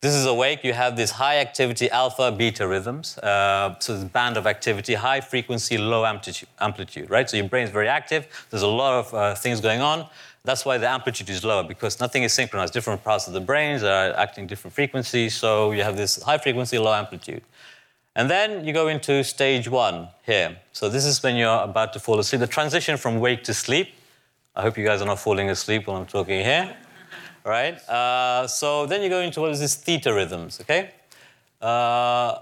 This 0.02 0.16
is 0.16 0.26
awake, 0.26 0.64
you 0.64 0.72
have 0.72 0.96
this 0.96 1.12
high 1.12 1.38
activity 1.38 1.88
alpha 1.88 2.32
beta 2.32 2.66
rhythms. 2.66 3.16
Uh, 3.18 3.76
so 3.78 3.94
this 3.94 4.02
band 4.02 4.36
of 4.36 4.48
activity, 4.48 4.94
high 4.94 5.20
frequency, 5.20 5.78
low 5.78 6.04
amplitude, 6.04 6.48
amplitude, 6.60 7.08
right? 7.08 7.30
So 7.30 7.36
your 7.36 7.48
brain 7.48 7.62
is 7.62 7.70
very 7.70 7.86
active, 7.86 8.26
there's 8.50 8.64
a 8.64 8.74
lot 8.82 8.94
of 8.98 9.14
uh, 9.14 9.36
things 9.36 9.60
going 9.60 9.80
on. 9.80 10.08
That's 10.42 10.64
why 10.64 10.76
the 10.78 10.88
amplitude 10.88 11.30
is 11.30 11.44
lower 11.44 11.62
because 11.62 12.00
nothing 12.00 12.24
is 12.24 12.32
synchronized. 12.32 12.72
Different 12.72 13.04
parts 13.04 13.28
of 13.28 13.32
the 13.32 13.40
brains 13.40 13.84
are 13.84 14.12
acting 14.14 14.48
different 14.48 14.74
frequencies, 14.74 15.36
so 15.36 15.70
you 15.70 15.84
have 15.84 15.96
this 15.96 16.20
high 16.20 16.38
frequency, 16.38 16.80
low 16.80 16.92
amplitude. 16.92 17.44
And 18.16 18.28
then 18.28 18.64
you 18.64 18.72
go 18.72 18.88
into 18.88 19.22
stage 19.22 19.68
one 19.68 20.08
here. 20.24 20.56
So 20.72 20.88
this 20.88 21.04
is 21.04 21.22
when 21.22 21.36
you're 21.36 21.62
about 21.62 21.92
to 21.92 22.00
fall 22.00 22.18
asleep. 22.18 22.40
The 22.40 22.48
transition 22.48 22.96
from 22.96 23.20
wake 23.20 23.44
to 23.44 23.54
sleep. 23.54 23.94
I 24.56 24.62
hope 24.62 24.76
you 24.76 24.84
guys 24.84 25.00
are 25.00 25.06
not 25.06 25.20
falling 25.20 25.48
asleep 25.48 25.86
while 25.86 25.96
I'm 25.96 26.06
talking 26.06 26.44
here. 26.44 26.76
Right? 27.44 27.76
Uh, 27.88 28.46
so 28.46 28.86
then 28.86 29.02
you 29.02 29.08
go 29.08 29.20
into 29.20 29.40
what 29.40 29.50
is 29.50 29.60
this 29.60 29.74
theta 29.74 30.12
rhythms, 30.12 30.60
okay? 30.60 30.90
Uh, 31.60 32.38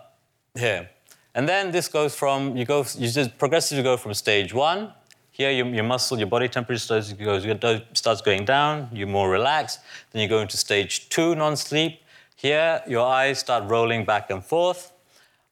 here. 0.55 0.89
And 1.35 1.49
then 1.49 1.71
this 1.71 1.89
goes 1.89 2.15
from, 2.15 2.57
you 2.57 2.65
go, 2.65 2.85
you 2.97 3.09
just 3.09 3.39
progressively 3.39 3.83
go 3.83 3.97
from 3.97 4.15
stage 4.15 4.53
one. 4.53 4.93
Here, 5.31 5.51
your, 5.51 5.67
your 5.69 5.85
muscle, 5.85 6.19
your 6.19 6.27
body 6.27 6.49
temperature 6.49 6.79
starts, 6.79 7.13
goes, 7.13 7.47
starts 7.95 8.21
going 8.21 8.45
down, 8.45 8.89
you're 8.93 9.07
more 9.07 9.31
relaxed. 9.31 9.81
Then 10.13 10.23
you 10.23 10.29
go 10.29 10.41
into 10.41 10.57
stage 10.57 11.09
two, 11.09 11.35
non 11.35 11.57
sleep. 11.57 12.01
Here, 12.37 12.83
your 12.89 13.07
eyes 13.07 13.39
start 13.39 13.71
rolling 13.71 14.05
back 14.05 14.31
and 14.31 14.45
forth. 14.45 14.90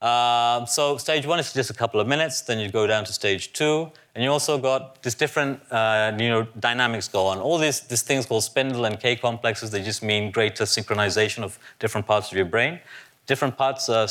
Um, 0.00 0.66
so 0.66 0.96
stage 0.96 1.26
one 1.26 1.40
is 1.40 1.52
just 1.52 1.70
a 1.70 1.74
couple 1.74 2.00
of 2.00 2.06
minutes. 2.06 2.42
Then 2.42 2.58
you 2.60 2.70
go 2.70 2.86
down 2.86 3.04
to 3.04 3.12
stage 3.12 3.52
two, 3.52 3.90
and 4.14 4.22
you 4.22 4.30
also 4.30 4.56
got 4.56 5.02
these 5.02 5.16
different 5.16 5.60
uh, 5.72 6.12
you 6.18 6.28
know, 6.28 6.46
dynamics 6.58 7.08
go 7.08 7.26
on. 7.26 7.38
All 7.38 7.58
these, 7.58 7.80
these 7.80 8.02
things 8.02 8.24
called 8.24 8.44
spindle 8.44 8.84
and 8.84 9.00
K 9.00 9.16
complexes, 9.16 9.70
they 9.70 9.82
just 9.82 10.02
mean 10.02 10.30
greater 10.30 10.64
synchronization 10.64 11.42
of 11.42 11.58
different 11.80 12.06
parts 12.06 12.30
of 12.30 12.36
your 12.36 12.46
brain. 12.46 12.78
Different 13.26 13.56
parts 13.56 13.88
are, 13.88 14.06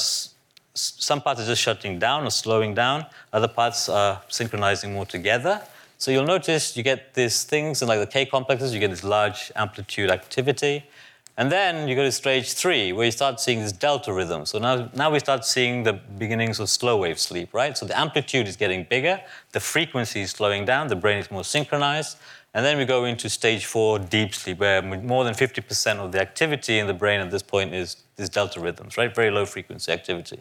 some 0.73 1.21
parts 1.21 1.41
are 1.41 1.45
just 1.45 1.61
shutting 1.61 1.99
down 1.99 2.25
or 2.25 2.31
slowing 2.31 2.73
down. 2.73 3.05
Other 3.31 3.47
parts 3.47 3.87
are 3.87 4.21
synchronizing 4.27 4.93
more 4.93 5.05
together. 5.05 5.61
So 5.97 6.11
you'll 6.11 6.25
notice 6.25 6.77
you 6.77 6.83
get 6.83 7.13
these 7.13 7.43
things, 7.45 7.81
and 7.81 7.89
like 7.89 7.99
the 7.99 8.07
K 8.07 8.25
complexes, 8.25 8.73
you 8.73 8.79
get 8.79 8.91
this 8.91 9.03
large 9.03 9.51
amplitude 9.55 10.11
activity. 10.11 10.85
And 11.39 11.51
then 11.51 11.87
you 11.87 11.95
go 11.95 12.01
to 12.01 12.11
stage 12.11 12.53
three, 12.53 12.91
where 12.91 13.05
you 13.05 13.11
start 13.11 13.39
seeing 13.39 13.59
this 13.59 13.71
delta 13.71 14.11
rhythm. 14.11 14.47
So 14.47 14.57
now, 14.57 14.89
now 14.95 15.11
we 15.11 15.19
start 15.19 15.45
seeing 15.45 15.83
the 15.83 15.93
beginnings 15.93 16.59
of 16.59 16.67
slow 16.67 16.97
wave 16.97 17.19
sleep, 17.19 17.53
right? 17.53 17.77
So 17.77 17.85
the 17.85 17.97
amplitude 17.97 18.47
is 18.47 18.55
getting 18.55 18.87
bigger, 18.89 19.21
the 19.51 19.59
frequency 19.59 20.21
is 20.21 20.31
slowing 20.31 20.65
down, 20.65 20.87
the 20.87 20.95
brain 20.95 21.19
is 21.19 21.29
more 21.29 21.43
synchronized. 21.43 22.17
And 22.55 22.65
then 22.65 22.79
we 22.79 22.85
go 22.85 23.05
into 23.05 23.29
stage 23.29 23.65
four, 23.65 23.99
deep 23.99 24.33
sleep, 24.33 24.57
where 24.57 24.81
more 24.81 25.23
than 25.23 25.35
50% 25.35 25.97
of 25.97 26.11
the 26.11 26.19
activity 26.19 26.79
in 26.79 26.87
the 26.87 26.93
brain 26.93 27.19
at 27.19 27.29
this 27.29 27.43
point 27.43 27.71
is 27.71 27.97
these 28.15 28.29
delta 28.29 28.59
rhythms, 28.59 28.97
right? 28.97 29.13
Very 29.13 29.29
low 29.29 29.45
frequency 29.45 29.91
activity. 29.91 30.39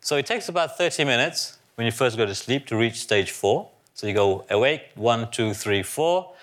So 0.00 0.16
it 0.16 0.26
takes 0.26 0.48
about 0.48 0.76
30 0.76 1.04
minutes 1.04 1.58
when 1.76 1.84
you 1.84 1.92
first 1.92 2.16
go 2.16 2.26
to 2.26 2.34
sleep 2.34 2.66
to 2.66 2.76
reach 2.76 2.96
stage 2.96 3.30
four. 3.30 3.70
So 3.94 4.08
you 4.08 4.14
go 4.14 4.44
awake, 4.50 4.82
one, 4.96 5.30
two, 5.30 5.54
three, 5.54 5.84
four. 5.84 6.34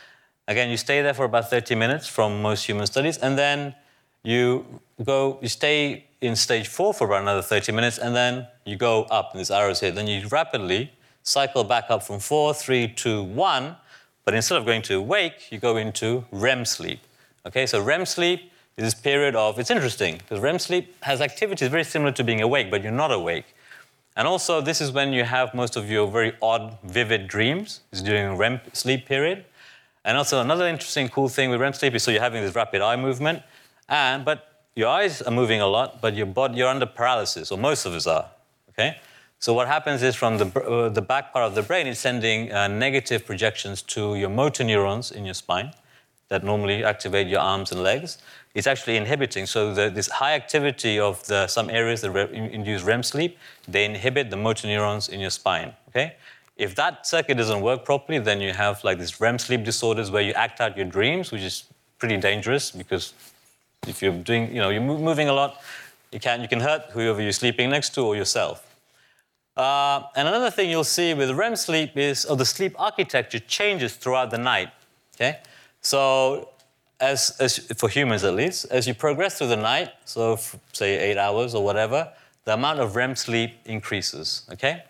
Again, 0.48 0.70
you 0.70 0.78
stay 0.78 1.02
there 1.02 1.14
for 1.14 1.26
about 1.26 1.50
30 1.50 1.76
minutes 1.76 2.08
from 2.08 2.42
most 2.42 2.66
human 2.66 2.88
studies, 2.88 3.18
and 3.18 3.38
then 3.38 3.76
you 4.24 4.66
go, 5.04 5.40
you 5.42 5.50
stay 5.50 6.06
in 6.22 6.36
stage 6.36 6.68
four 6.68 6.94
for 6.94 7.06
about 7.06 7.22
another 7.22 7.42
30 7.42 7.72
minutes, 7.72 7.98
and 7.98 8.16
then 8.16 8.48
you 8.66 8.76
go 8.76 9.04
up, 9.04 9.32
and 9.32 9.40
there's 9.40 9.52
arrows 9.52 9.80
here. 9.80 9.92
Then 9.92 10.08
you 10.08 10.28
rapidly 10.28 10.92
cycle 11.24 11.64
back 11.64 11.86
up 11.90 12.04
from 12.04 12.20
four, 12.20 12.54
three, 12.54 12.88
two, 12.88 13.24
one, 13.24 13.76
but 14.24 14.34
instead 14.34 14.58
of 14.58 14.66
going 14.66 14.84
to 14.84 15.02
wake, 15.02 15.52
you 15.52 15.60
go 15.60 15.78
into 15.78 16.26
REM 16.32 16.66
sleep. 16.66 17.00
Okay, 17.46 17.66
so 17.66 17.82
REM 17.82 18.06
sleep 18.06 18.52
is 18.78 18.86
this 18.86 18.94
period 18.94 19.36
of, 19.36 19.58
it's 19.60 19.72
interesting, 19.72 20.18
because 20.18 20.40
REM 20.40 20.60
sleep 20.60 20.96
has 21.04 21.22
activities 21.22 21.68
very 21.70 21.84
similar 21.84 22.12
to 22.12 22.24
being 22.24 22.42
awake, 22.42 22.70
but 22.70 22.84
you're 22.84 22.92
not 22.92 23.12
awake. 23.12 23.56
And 24.16 24.28
also, 24.28 24.62
this 24.62 24.82
is 24.82 24.92
when 24.92 25.14
you 25.14 25.24
have 25.24 25.54
most 25.54 25.76
of 25.76 25.90
your 25.90 26.08
very 26.08 26.34
odd, 26.42 26.78
vivid 26.84 27.28
dreams, 27.28 27.82
is 27.92 28.02
during 28.02 28.38
REM 28.38 28.60
sleep 28.74 29.06
period. 29.06 29.46
And 30.04 30.18
also, 30.18 30.42
another 30.42 30.68
interesting, 30.68 31.10
cool 31.10 31.30
thing 31.30 31.50
with 31.50 31.62
REM 31.62 31.74
sleep 31.74 31.96
is 31.96 32.04
so 32.04 32.12
you're 32.12 32.22
having 32.22 32.44
this 32.44 32.54
rapid 32.54 32.82
eye 32.82 32.96
movement. 32.96 33.42
And, 33.92 34.26
but 34.26 34.66
your 34.74 34.88
eyes 34.88 35.22
are 35.22 35.32
moving 35.32 35.62
a 35.62 35.68
lot, 35.68 36.02
but 36.02 36.16
your 36.16 36.26
body, 36.26 36.58
you're 36.58 36.70
under 36.70 36.86
paralysis, 36.86 37.52
or 37.52 37.58
most 37.58 37.86
of 37.86 37.94
us 37.94 38.08
are. 38.08 38.26
Okay? 38.70 38.98
So 39.38 39.54
what 39.54 39.68
happens 39.68 40.02
is 40.02 40.16
from 40.16 40.38
the, 40.38 40.46
uh, 40.62 40.90
the 40.90 41.02
back 41.02 41.34
part 41.34 41.46
of 41.46 41.56
the 41.56 41.62
brain, 41.62 41.88
it's 41.88 42.00
sending 42.00 42.52
uh, 42.52 42.68
negative 42.68 43.26
projections 43.26 43.82
to 43.84 44.16
your 44.16 44.30
motor 44.30 44.64
neurons 44.64 45.12
in 45.12 45.26
your 45.26 45.34
spine 45.34 45.74
that 46.30 46.46
normally 46.46 46.86
activate 46.86 47.28
your 47.28 47.42
arms 47.42 47.74
and 47.74 47.84
legs. 47.84 48.20
It's 48.54 48.66
actually 48.66 48.96
inhibiting. 48.96 49.46
So 49.46 49.74
the, 49.74 49.90
this 49.90 50.08
high 50.08 50.36
activity 50.36 50.98
of 50.98 51.26
the, 51.28 51.48
some 51.48 51.70
areas 51.70 52.00
that 52.02 52.12
re- 52.12 52.30
induce 52.32 52.84
REM 52.84 53.04
sleep, 53.04 53.38
they 53.68 53.84
inhibit 53.84 54.30
the 54.30 54.38
motor 54.38 54.68
neurons 54.68 55.10
in 55.10 55.20
your 55.20 55.32
spine. 55.32 55.74
Okay? 55.90 56.16
If 56.56 56.76
that 56.76 57.06
circuit 57.06 57.36
doesn't 57.36 57.60
work 57.62 57.84
properly, 57.84 58.20
then 58.20 58.40
you 58.40 58.54
have 58.54 58.82
like 58.86 59.00
these 59.00 59.20
REM 59.20 59.40
sleep 59.40 59.66
disorders 59.66 60.12
where 60.12 60.22
you 60.22 60.32
act 60.34 60.62
out 60.62 60.78
your 60.78 60.86
dreams, 60.86 61.32
which 61.32 61.42
is 61.42 61.66
pretty 61.98 62.18
dangerous 62.18 62.72
because 62.72 63.14
if 63.88 64.02
you're 64.02 64.14
doing, 64.14 64.54
you 64.54 64.62
know, 64.62 64.70
you're 64.70 64.82
moving 64.82 65.30
a 65.30 65.34
lot, 65.34 65.62
you 66.12 66.20
can, 66.20 66.42
you 66.42 66.48
can 66.48 66.60
hurt 66.60 66.84
whoever 66.92 67.22
you're 67.22 67.32
sleeping 67.32 67.70
next 67.70 67.94
to 67.96 68.02
or 68.02 68.16
yourself. 68.16 68.68
Uh, 69.58 70.04
and 70.16 70.28
another 70.28 70.50
thing 70.50 70.70
you'll 70.70 70.84
see 70.84 71.14
with 71.14 71.32
REM 71.32 71.56
sleep 71.56 71.98
is, 71.98 72.26
oh, 72.30 72.36
the 72.36 72.46
sleep 72.46 72.74
architecture 72.80 73.40
changes 73.40 73.96
throughout 73.96 74.32
the 74.32 74.38
night. 74.38 74.70
Okay, 75.16 75.40
so 75.82 76.50
as, 77.00 77.36
as 77.40 77.58
for 77.76 77.90
humans 77.90 78.24
at 78.24 78.34
least, 78.34 78.66
as 78.72 78.88
you 78.88 78.94
progress 78.94 79.38
through 79.38 79.48
the 79.48 79.58
night, 79.58 79.90
so 80.06 80.38
say 80.72 80.98
eight 80.98 81.18
hours 81.18 81.54
or 81.54 81.64
whatever, 81.64 82.12
the 82.46 82.54
amount 82.54 82.80
of 82.80 82.96
REM 82.96 83.16
sleep 83.16 83.54
increases, 83.66 84.44
okay? 84.52 84.84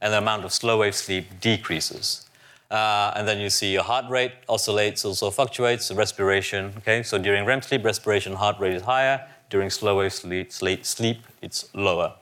And 0.00 0.12
the 0.12 0.18
amount 0.18 0.44
of 0.44 0.52
slow 0.52 0.78
wave 0.78 0.94
sleep 0.94 1.40
decreases. 1.40 2.25
Uh, 2.70 3.12
and 3.14 3.28
then 3.28 3.38
you 3.38 3.48
see 3.48 3.72
your 3.72 3.84
heart 3.84 4.10
rate 4.10 4.32
oscillates, 4.48 5.04
also 5.04 5.30
fluctuates, 5.30 5.92
respiration, 5.92 6.72
okay? 6.78 7.02
So 7.02 7.18
during 7.18 7.44
REM 7.44 7.62
sleep, 7.62 7.84
respiration, 7.84 8.34
heart 8.34 8.58
rate 8.58 8.74
is 8.74 8.82
higher. 8.82 9.26
During 9.48 9.70
slow 9.70 9.98
wave 9.98 10.12
sleep, 10.12 10.52
sleep, 10.52 10.84
sleep 10.84 11.18
it's 11.40 11.68
lower. 11.74 12.14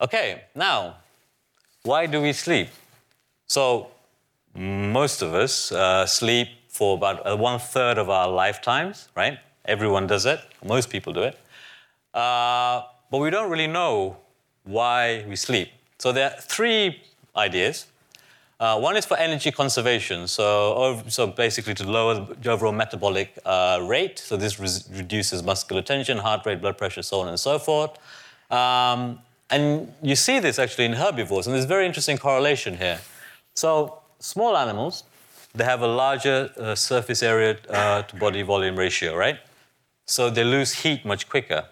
Okay, 0.00 0.42
now, 0.54 0.96
why 1.82 2.06
do 2.06 2.20
we 2.20 2.32
sleep? 2.32 2.68
So, 3.46 3.88
most 4.54 5.22
of 5.22 5.32
us 5.34 5.72
uh, 5.72 6.04
sleep 6.06 6.48
for 6.68 6.96
about 6.96 7.26
uh, 7.26 7.36
one 7.36 7.58
third 7.58 7.98
of 7.98 8.10
our 8.10 8.28
lifetimes, 8.28 9.08
right? 9.16 9.38
Everyone 9.64 10.06
does 10.06 10.26
it, 10.26 10.40
most 10.64 10.90
people 10.90 11.12
do 11.12 11.22
it. 11.22 11.38
Uh, 12.12 12.82
but 13.10 13.18
we 13.18 13.30
don't 13.30 13.50
really 13.50 13.66
know 13.66 14.16
why 14.64 15.24
we 15.28 15.36
sleep. 15.36 15.70
So, 15.98 16.12
there 16.12 16.30
are 16.30 16.40
three 16.40 17.02
ideas. 17.36 17.86
Uh, 18.60 18.78
one 18.78 18.96
is 18.96 19.04
for 19.04 19.16
energy 19.16 19.50
conservation, 19.50 20.28
so, 20.28 21.02
so 21.08 21.26
basically 21.26 21.74
to 21.74 21.90
lower 21.90 22.26
the 22.40 22.50
overall 22.50 22.72
metabolic 22.72 23.36
uh, 23.44 23.80
rate. 23.82 24.18
So 24.18 24.36
this 24.36 24.60
re- 24.60 24.96
reduces 24.96 25.42
muscular 25.42 25.82
tension, 25.82 26.18
heart 26.18 26.46
rate, 26.46 26.60
blood 26.60 26.78
pressure, 26.78 27.02
so 27.02 27.20
on 27.20 27.28
and 27.28 27.38
so 27.38 27.58
forth. 27.58 27.98
Um, 28.50 29.18
and 29.50 29.92
you 30.02 30.14
see 30.14 30.38
this 30.38 30.58
actually 30.58 30.84
in 30.84 30.92
herbivores, 30.92 31.46
and 31.46 31.54
there's 31.54 31.64
a 31.64 31.68
very 31.68 31.84
interesting 31.84 32.16
correlation 32.16 32.76
here. 32.76 33.00
So 33.54 33.98
small 34.20 34.56
animals, 34.56 35.04
they 35.54 35.64
have 35.64 35.82
a 35.82 35.88
larger 35.88 36.50
uh, 36.56 36.74
surface 36.74 37.22
area 37.22 37.56
uh, 37.68 38.02
to 38.02 38.16
body 38.16 38.42
volume 38.42 38.76
ratio, 38.76 39.16
right? 39.16 39.38
So 40.06 40.30
they 40.30 40.44
lose 40.44 40.72
heat 40.72 41.04
much 41.04 41.28
quicker. 41.28 41.64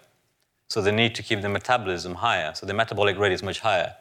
So 0.68 0.81
they 0.81 0.92
need 0.92 1.14
to 1.16 1.23
keep 1.23 1.42
the 1.42 1.49
metabolism 1.49 2.14
higher. 2.14 2.55
So 2.55 2.66
the 2.66 2.75
metabolic 2.75 3.18
rate 3.18 3.33
is 3.33 3.42
much 3.42 3.61
higher. 3.61 3.95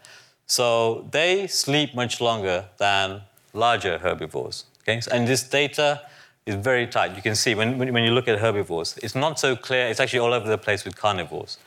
So 0.51 1.07
they 1.11 1.47
sleep 1.47 1.95
much 1.95 2.19
longer 2.19 2.65
than 2.77 3.21
larger 3.53 3.97
herbivores. 3.99 4.65
Okay? 4.81 4.99
And 5.09 5.25
this 5.25 5.43
data 5.43 6.01
is 6.45 6.55
very 6.55 6.87
tight. 6.87 7.15
You 7.15 7.21
can 7.21 7.35
see 7.35 7.55
when, 7.55 7.77
when 7.77 8.03
you 8.03 8.11
look 8.11 8.27
at 8.27 8.37
herbivores, 8.37 8.97
it's 9.01 9.15
not 9.15 9.39
so 9.39 9.55
clear. 9.55 9.87
It's 9.87 10.01
actually 10.01 10.19
all 10.19 10.33
over 10.33 10.49
the 10.49 10.57
place 10.57 10.83
with 10.83 10.97
carnivores. 10.97 11.57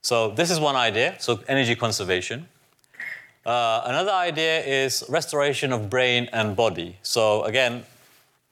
So 0.00 0.30
this 0.30 0.50
is 0.50 0.58
one 0.58 0.74
idea, 0.74 1.16
so 1.18 1.40
energy 1.48 1.74
conservation. 1.76 2.48
Uh, 3.44 3.82
another 3.84 4.12
idea 4.12 4.64
is 4.64 5.04
restoration 5.10 5.70
of 5.70 5.90
brain 5.90 6.30
and 6.32 6.56
body. 6.56 6.96
So 7.02 7.42
again, 7.44 7.84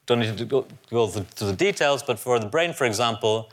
don't 0.05 0.21
need 0.21 0.37
to 0.37 0.45
go, 0.45 0.67
go 0.91 1.11
to 1.11 1.45
the 1.47 1.57
details, 1.57 2.03
but 2.03 2.19
for 2.19 2.39
the 2.39 2.47
brain, 2.47 2.75
for 2.75 2.85
example, 2.85 3.51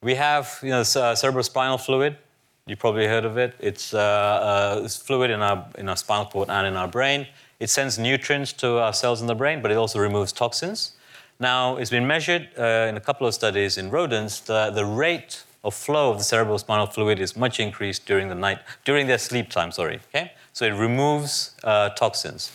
we 0.00 0.14
have 0.14 0.60
you 0.62 0.70
know, 0.70 0.82
cerebrospinal 0.82 1.80
fluid, 1.80 2.18
you 2.66 2.76
probably 2.76 3.06
heard 3.06 3.24
of 3.24 3.36
it. 3.38 3.54
It's, 3.58 3.92
uh, 3.92 3.98
uh, 3.98 4.80
it's 4.84 4.96
fluid 4.96 5.30
in 5.30 5.42
our, 5.42 5.66
in 5.78 5.88
our 5.88 5.96
spinal 5.96 6.26
cord 6.26 6.48
and 6.48 6.66
in 6.66 6.76
our 6.76 6.88
brain. 6.88 7.26
It 7.58 7.70
sends 7.70 7.98
nutrients 7.98 8.52
to 8.54 8.78
our 8.78 8.92
cells 8.92 9.20
in 9.20 9.26
the 9.26 9.34
brain, 9.34 9.62
but 9.62 9.70
it 9.70 9.76
also 9.76 9.98
removes 9.98 10.32
toxins. 10.32 10.92
Now, 11.40 11.76
it's 11.76 11.90
been 11.90 12.06
measured 12.06 12.48
uh, 12.58 12.86
in 12.88 12.96
a 12.96 13.00
couple 13.00 13.26
of 13.26 13.34
studies 13.34 13.78
in 13.78 13.90
rodents. 13.90 14.40
that 14.40 14.74
the 14.74 14.84
rate 14.84 15.44
of 15.64 15.74
flow 15.74 16.10
of 16.10 16.18
the 16.18 16.24
cerebrospinal 16.24 16.92
fluid 16.92 17.18
is 17.18 17.36
much 17.36 17.58
increased 17.58 18.06
during 18.06 18.28
the 18.28 18.34
night, 18.34 18.58
during 18.84 19.06
their 19.06 19.18
sleep 19.18 19.50
time, 19.50 19.72
sorry. 19.72 20.00
Okay? 20.08 20.32
So 20.52 20.64
it 20.64 20.72
removes 20.72 21.54
uh, 21.64 21.90
toxins. 21.90 22.52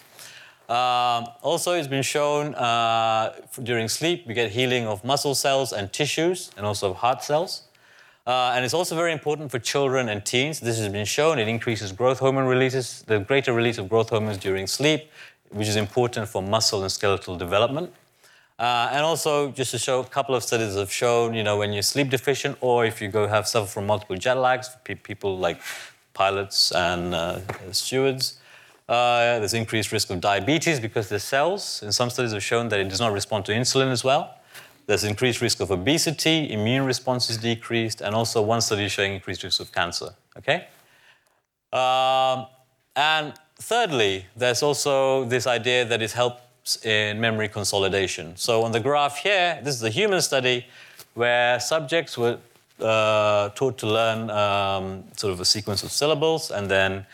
Um, 0.69 1.27
also, 1.41 1.73
it's 1.73 1.87
been 1.87 2.03
shown 2.03 2.53
uh, 2.55 3.33
during 3.63 3.87
sleep, 3.87 4.27
we 4.27 4.33
get 4.33 4.51
healing 4.51 4.85
of 4.85 5.03
muscle 5.05 5.35
cells 5.35 5.71
and 5.71 5.91
tissues, 5.93 6.51
and 6.57 6.65
also 6.65 6.91
of 6.91 6.97
heart 6.97 7.23
cells. 7.23 7.63
Uh, 8.27 8.51
and 8.53 8.65
it's 8.65 8.73
also 8.73 8.93
very 8.93 9.13
important 9.13 9.49
for 9.49 9.57
children 9.57 10.09
and 10.09 10.25
teens. 10.25 10.59
This 10.59 10.77
has 10.79 10.89
been 10.89 11.05
shown. 11.05 11.39
It 11.39 11.47
increases 11.47 11.93
growth 11.93 12.19
hormone 12.19 12.45
releases, 12.45 13.03
the 13.03 13.19
greater 13.19 13.53
release 13.53 13.77
of 13.77 13.87
growth 13.87 14.09
hormones 14.09 14.37
during 14.37 14.67
sleep, 14.67 15.09
which 15.49 15.69
is 15.69 15.77
important 15.77 16.27
for 16.27 16.43
muscle 16.43 16.81
and 16.81 16.91
skeletal 16.91 17.37
development. 17.37 17.93
Uh, 18.59 18.89
and 18.91 19.05
also, 19.05 19.51
just 19.51 19.71
to 19.71 19.77
show, 19.77 20.01
a 20.01 20.03
couple 20.03 20.35
of 20.35 20.43
studies 20.43 20.75
have 20.75 20.91
shown, 20.91 21.35
you 21.35 21.43
know, 21.43 21.57
when 21.57 21.71
you're 21.71 21.81
sleep 21.81 22.09
deficient 22.09 22.57
or 22.59 22.85
if 22.85 23.01
you 23.01 23.07
go 23.07 23.27
have 23.27 23.47
suffer 23.47 23.67
from 23.67 23.85
multiple 23.85 24.17
jet 24.17 24.33
lags, 24.33 24.75
people 24.83 25.37
like 25.37 25.61
pilots 26.13 26.73
and 26.73 27.15
uh, 27.15 27.39
stewards, 27.71 28.39
uh, 28.89 29.39
there's 29.39 29.53
increased 29.53 29.93
risk 29.93 30.09
of 30.09 30.19
diabetes 30.19 30.81
because 30.81 31.07
the 31.07 31.19
cells, 31.19 31.81
in 31.81 31.93
some 31.93 32.09
studies, 32.09 32.33
have 32.33 32.43
shown 32.43 32.67
that 32.67 32.79
it 32.81 32.89
does 32.89 32.99
not 32.99 33.13
respond 33.13 33.45
to 33.45 33.53
insulin 33.53 33.89
as 33.89 34.03
well. 34.03 34.36
There's 34.87 35.03
increased 35.03 35.41
risk 35.41 35.59
of 35.59 35.69
obesity, 35.69 36.49
immune 36.49 36.85
response 36.85 37.29
is 37.29 37.37
decreased, 37.37 37.99
and 37.99 38.15
also 38.15 38.41
one 38.41 38.61
study 38.61 38.87
showing 38.87 39.13
increased 39.13 39.43
risk 39.43 39.59
of 39.59 39.71
cancer. 39.73 40.15
Okay? 40.37 40.67
Um, 41.73 42.47
and 42.95 43.33
thirdly, 43.59 44.25
there's 44.37 44.63
also 44.63 45.25
this 45.25 45.45
idea 45.45 45.83
that 45.83 46.01
it 46.01 46.13
helps 46.13 46.85
in 46.85 47.19
memory 47.19 47.49
consolidation. 47.49 48.37
So 48.37 48.63
on 48.63 48.71
the 48.71 48.79
graph 48.79 49.17
here, 49.17 49.59
this 49.61 49.75
is 49.75 49.83
a 49.83 49.89
human 49.89 50.21
study 50.21 50.65
where 51.15 51.59
subjects 51.59 52.17
were 52.17 52.39
uh, 52.79 53.49
taught 53.49 53.77
to 53.79 53.87
learn 53.87 54.29
um, 54.29 55.03
sort 55.17 55.33
of 55.33 55.41
a 55.41 55.45
sequence 55.45 55.83
of 55.83 55.91
syllables, 55.91 56.49
and 56.49 56.71
then 56.71 57.05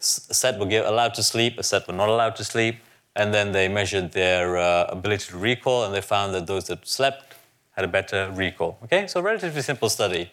a 0.00 0.02
set 0.02 0.58
were 0.58 0.66
allowed 0.66 1.14
to 1.14 1.22
sleep, 1.22 1.58
a 1.58 1.62
set 1.62 1.86
were 1.86 1.94
not 1.94 2.08
allowed 2.08 2.34
to 2.36 2.44
sleep 2.44 2.76
and 3.16 3.32
then 3.32 3.52
they 3.52 3.68
measured 3.68 4.12
their 4.12 4.56
uh, 4.56 4.86
ability 4.88 5.30
to 5.30 5.38
recall, 5.38 5.84
and 5.84 5.94
they 5.94 6.00
found 6.00 6.34
that 6.34 6.46
those 6.46 6.64
that 6.66 6.86
slept 6.86 7.34
had 7.72 7.84
a 7.84 7.88
better 7.88 8.30
recall. 8.32 8.78
Okay, 8.84 9.06
so 9.06 9.20
relatively 9.20 9.62
simple 9.62 9.88
study. 9.88 10.30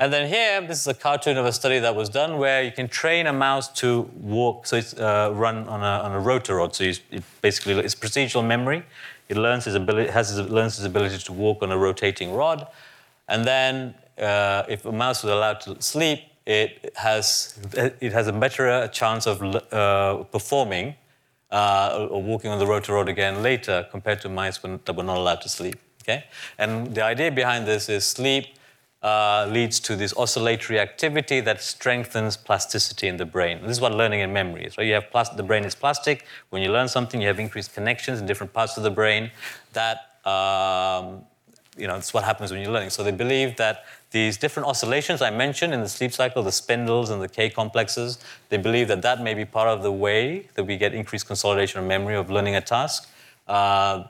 And 0.00 0.12
then 0.12 0.28
here, 0.28 0.60
this 0.60 0.80
is 0.80 0.86
a 0.86 0.94
cartoon 0.94 1.36
of 1.36 1.44
a 1.44 1.52
study 1.52 1.80
that 1.80 1.94
was 1.94 2.08
done 2.08 2.38
where 2.38 2.62
you 2.62 2.70
can 2.70 2.86
train 2.86 3.26
a 3.26 3.32
mouse 3.32 3.68
to 3.80 4.08
walk, 4.20 4.66
so 4.66 4.76
it's 4.76 4.94
uh, 4.94 5.32
run 5.34 5.66
on 5.68 5.80
a, 5.80 6.04
on 6.04 6.12
a 6.12 6.20
rotarod. 6.20 6.74
So 6.74 6.84
it 6.84 7.22
basically 7.42 7.74
it's 7.80 7.96
procedural 7.96 8.46
memory. 8.46 8.84
It 9.28 9.36
learns 9.36 9.66
its 9.66 9.74
ability, 9.74 10.10
has 10.10 10.30
his, 10.30 10.48
learns 10.48 10.76
his 10.76 10.86
ability 10.86 11.18
to 11.18 11.32
walk 11.32 11.62
on 11.62 11.72
a 11.72 11.76
rotating 11.76 12.32
rod, 12.32 12.66
and 13.26 13.44
then 13.44 13.94
uh, 14.18 14.62
if 14.68 14.86
a 14.86 14.92
mouse 14.92 15.22
was 15.22 15.32
allowed 15.32 15.60
to 15.62 15.82
sleep, 15.82 16.20
it 16.46 16.92
has 16.96 17.58
it 17.76 18.12
has 18.12 18.26
a 18.28 18.32
better 18.32 18.88
chance 18.88 19.26
of 19.26 19.42
uh, 19.42 20.22
performing 20.30 20.94
uh, 21.50 22.08
or 22.10 22.22
walking 22.22 22.50
on 22.50 22.58
the 22.58 22.64
rotarod 22.64 23.08
again 23.08 23.42
later 23.42 23.86
compared 23.90 24.20
to 24.20 24.28
mice 24.28 24.58
that 24.58 24.96
were 24.96 25.02
not 25.02 25.16
allowed 25.16 25.40
to 25.42 25.48
sleep. 25.48 25.76
Okay? 26.02 26.24
And 26.58 26.94
the 26.94 27.02
idea 27.02 27.30
behind 27.30 27.66
this 27.66 27.88
is 27.88 28.06
sleep 28.06 28.46
uh, 29.02 29.46
leads 29.50 29.78
to 29.80 29.94
this 29.94 30.12
oscillatory 30.16 30.80
activity 30.80 31.40
that 31.40 31.62
strengthens 31.62 32.36
plasticity 32.36 33.06
in 33.06 33.16
the 33.16 33.24
brain. 33.24 33.60
This 33.62 33.72
is 33.72 33.80
what 33.80 33.92
learning 33.92 34.22
and 34.22 34.32
memory 34.32 34.64
is. 34.64 34.76
Right? 34.76 34.86
You 34.86 34.94
have 34.94 35.36
the 35.36 35.42
brain 35.42 35.64
is 35.64 35.74
plastic. 35.74 36.24
When 36.50 36.62
you 36.62 36.72
learn 36.72 36.88
something, 36.88 37.20
you 37.20 37.28
have 37.28 37.38
increased 37.38 37.74
connections 37.74 38.20
in 38.20 38.26
different 38.26 38.52
parts 38.52 38.76
of 38.76 38.82
the 38.82 38.90
brain. 38.90 39.30
That 39.72 39.98
um, 40.24 41.24
you 41.78 41.86
know, 41.86 41.96
it's 41.96 42.12
what 42.12 42.24
happens 42.24 42.50
when 42.50 42.60
you're 42.60 42.72
learning. 42.72 42.90
So 42.90 43.02
they 43.02 43.12
believe 43.12 43.56
that 43.56 43.84
these 44.10 44.36
different 44.36 44.68
oscillations 44.68 45.22
I 45.22 45.30
mentioned 45.30 45.72
in 45.72 45.80
the 45.80 45.88
sleep 45.88 46.12
cycle, 46.12 46.42
the 46.42 46.52
spindles 46.52 47.10
and 47.10 47.22
the 47.22 47.28
K 47.28 47.50
complexes, 47.50 48.18
they 48.48 48.56
believe 48.56 48.88
that 48.88 49.02
that 49.02 49.22
may 49.22 49.34
be 49.34 49.44
part 49.44 49.68
of 49.68 49.82
the 49.82 49.92
way 49.92 50.48
that 50.54 50.64
we 50.64 50.76
get 50.76 50.94
increased 50.94 51.26
consolidation 51.26 51.80
of 51.80 51.86
memory 51.86 52.16
of 52.16 52.30
learning 52.30 52.56
a 52.56 52.60
task. 52.60 53.08
Uh, 53.46 54.04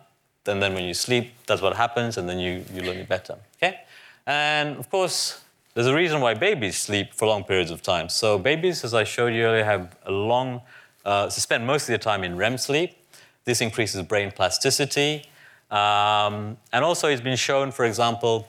and 0.46 0.62
then 0.62 0.72
when 0.74 0.84
you 0.84 0.94
sleep, 0.94 1.32
that's 1.46 1.60
what 1.60 1.76
happens, 1.76 2.16
and 2.16 2.28
then 2.28 2.38
you, 2.38 2.64
you 2.72 2.82
learn 2.82 2.96
it 2.96 3.08
better. 3.08 3.36
Okay? 3.56 3.80
And 4.26 4.76
of 4.78 4.90
course, 4.90 5.42
there's 5.74 5.86
a 5.86 5.94
reason 5.94 6.20
why 6.20 6.34
babies 6.34 6.76
sleep 6.76 7.12
for 7.12 7.28
long 7.28 7.44
periods 7.44 7.70
of 7.70 7.82
time. 7.82 8.08
So 8.08 8.38
babies, 8.38 8.84
as 8.84 8.94
I 8.94 9.04
showed 9.04 9.34
you 9.34 9.42
earlier, 9.42 9.64
have 9.64 9.96
a 10.06 10.10
long, 10.10 10.62
uh, 11.04 11.28
spend 11.28 11.66
most 11.66 11.82
of 11.82 11.88
their 11.88 11.98
time 11.98 12.24
in 12.24 12.36
REM 12.36 12.58
sleep. 12.58 12.96
This 13.44 13.60
increases 13.60 14.02
brain 14.02 14.30
plasticity. 14.30 15.24
Um, 15.70 16.56
and 16.72 16.84
also, 16.84 17.08
it's 17.08 17.20
been 17.20 17.36
shown, 17.36 17.70
for 17.72 17.84
example, 17.84 18.48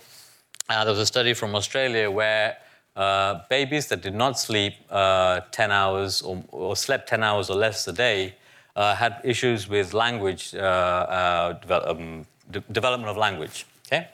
uh, 0.69 0.83
there 0.83 0.91
was 0.91 0.99
a 0.99 1.05
study 1.05 1.33
from 1.33 1.55
Australia 1.55 2.09
where 2.09 2.57
uh, 2.95 3.41
babies 3.49 3.87
that 3.87 4.01
did 4.01 4.13
not 4.13 4.39
sleep 4.39 4.73
uh, 4.89 5.41
10 5.51 5.71
hours 5.71 6.21
or, 6.21 6.43
or, 6.51 6.75
slept 6.75 7.09
10 7.09 7.23
hours 7.23 7.49
or 7.49 7.55
less 7.55 7.87
a 7.87 7.93
day 7.93 8.35
uh, 8.75 8.95
had 8.95 9.21
issues 9.23 9.67
with 9.67 9.93
language, 9.93 10.53
uh, 10.55 10.57
uh, 10.59 11.53
develop, 11.53 11.97
um, 11.97 12.25
de- 12.51 12.63
development 12.71 13.09
of 13.09 13.17
language. 13.17 13.65
Okay? 13.87 14.07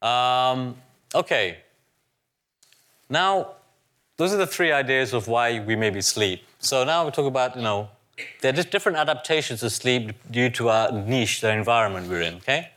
Um, 0.00 0.76
okay. 1.14 1.58
Now, 3.08 3.52
those 4.16 4.32
are 4.32 4.38
the 4.38 4.46
three 4.46 4.72
ideas 4.72 5.12
of 5.12 5.28
why 5.28 5.60
we 5.60 5.76
maybe 5.76 6.00
sleep. 6.00 6.44
So 6.58 6.84
now 6.84 7.04
we 7.04 7.10
talk 7.10 7.26
about, 7.26 7.56
you 7.56 7.62
know, 7.62 7.88
there 8.40 8.52
are 8.52 8.56
just 8.56 8.70
different 8.70 8.98
adaptations 8.98 9.60
to 9.60 9.70
sleep 9.70 10.12
due 10.30 10.50
to 10.50 10.68
our 10.68 10.92
niche, 10.92 11.40
the 11.40 11.52
environment 11.52 12.08
we're 12.08 12.22
in, 12.22 12.34
okay? 12.36 12.70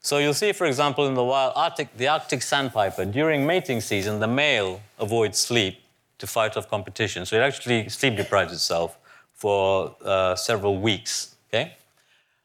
So 0.00 0.18
you'll 0.18 0.34
see, 0.34 0.52
for 0.52 0.66
example, 0.66 1.06
in 1.06 1.14
the 1.14 1.24
wild 1.24 1.52
Arctic, 1.54 1.96
the 1.96 2.08
Arctic 2.08 2.42
sandpiper, 2.42 3.04
during 3.04 3.46
mating 3.46 3.80
season, 3.80 4.18
the 4.18 4.26
male 4.26 4.80
avoids 4.98 5.38
sleep 5.38 5.80
to 6.18 6.26
fight 6.26 6.56
off 6.56 6.68
competition. 6.68 7.24
So 7.24 7.36
it 7.36 7.40
actually 7.40 7.88
sleep 7.88 8.16
deprives 8.16 8.52
itself 8.52 8.98
for 9.34 9.94
uh, 10.04 10.34
several 10.34 10.78
weeks, 10.78 11.36
okay? 11.48 11.74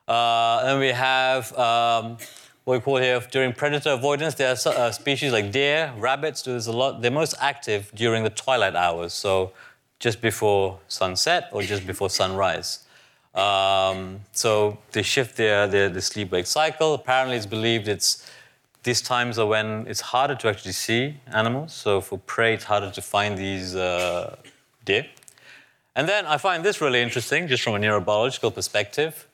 Uh, 0.08 0.64
and 0.66 0.80
we 0.80 0.90
have 0.90 1.52
um, 1.58 2.18
what 2.64 2.74
we 2.76 2.80
call 2.80 2.98
here 2.98 3.20
during 3.32 3.54
predator 3.54 3.92
avoidance. 3.92 4.36
There 4.36 4.50
are 4.50 4.58
uh, 4.68 4.92
species 4.92 5.32
like 5.32 5.52
deer, 5.52 5.94
rabbits. 5.98 6.44
There's 6.44 6.68
a 6.68 6.72
lot. 6.72 7.02
They're 7.02 7.12
most 7.12 7.36
active 7.40 7.92
during 7.96 8.24
the 8.24 8.30
twilight 8.30 8.76
hours, 8.76 9.14
so 9.14 9.52
just 10.00 10.22
before 10.22 10.80
sunset 10.88 11.50
or 11.52 11.62
just 11.62 11.86
before 11.88 12.10
sunrise. 12.10 12.86
Um, 13.34 14.22
so 14.32 14.78
they 14.92 15.04
shift 15.04 15.38
their, 15.38 15.68
their, 15.68 15.90
their 15.90 16.02
sleep-wake 16.02 16.48
cycle. 16.48 16.94
Apparently, 16.94 17.38
it's 17.38 17.46
believed 17.46 17.88
it's 17.88 18.30
these 18.84 19.02
times 19.02 19.38
are 19.38 19.46
when 19.46 19.86
it's 19.88 20.02
harder 20.02 20.36
to 20.36 20.48
actually 20.48 20.72
see 20.72 21.18
animals. 21.28 21.74
So 21.74 22.02
for 22.02 22.18
prey, 22.20 22.54
it's 22.54 22.64
harder 22.64 22.90
to 22.90 23.02
find 23.02 23.38
these 23.38 23.76
uh, 23.76 24.38
deer. 24.86 25.06
And 25.96 26.08
then 26.08 26.26
I 26.26 26.38
find 26.38 26.64
this 26.64 26.80
really 26.80 27.02
interesting, 27.02 27.48
just 27.48 27.64
from 27.64 27.76
a 27.76 27.80
neurobiological 27.80 28.54
perspective. 28.54 29.28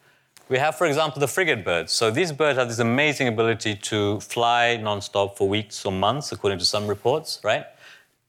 We 0.49 0.57
have, 0.57 0.75
for 0.77 0.87
example, 0.87 1.19
the 1.19 1.27
frigate 1.27 1.63
birds. 1.63 1.91
So 1.91 2.09
these 2.09 2.31
birds 2.31 2.57
have 2.57 2.67
this 2.67 2.79
amazing 2.79 3.27
ability 3.27 3.75
to 3.75 4.19
fly 4.19 4.79
nonstop 4.81 5.37
for 5.37 5.47
weeks 5.47 5.85
or 5.85 5.91
months, 5.91 6.31
according 6.31 6.59
to 6.59 6.65
some 6.65 6.87
reports, 6.87 7.39
right? 7.43 7.65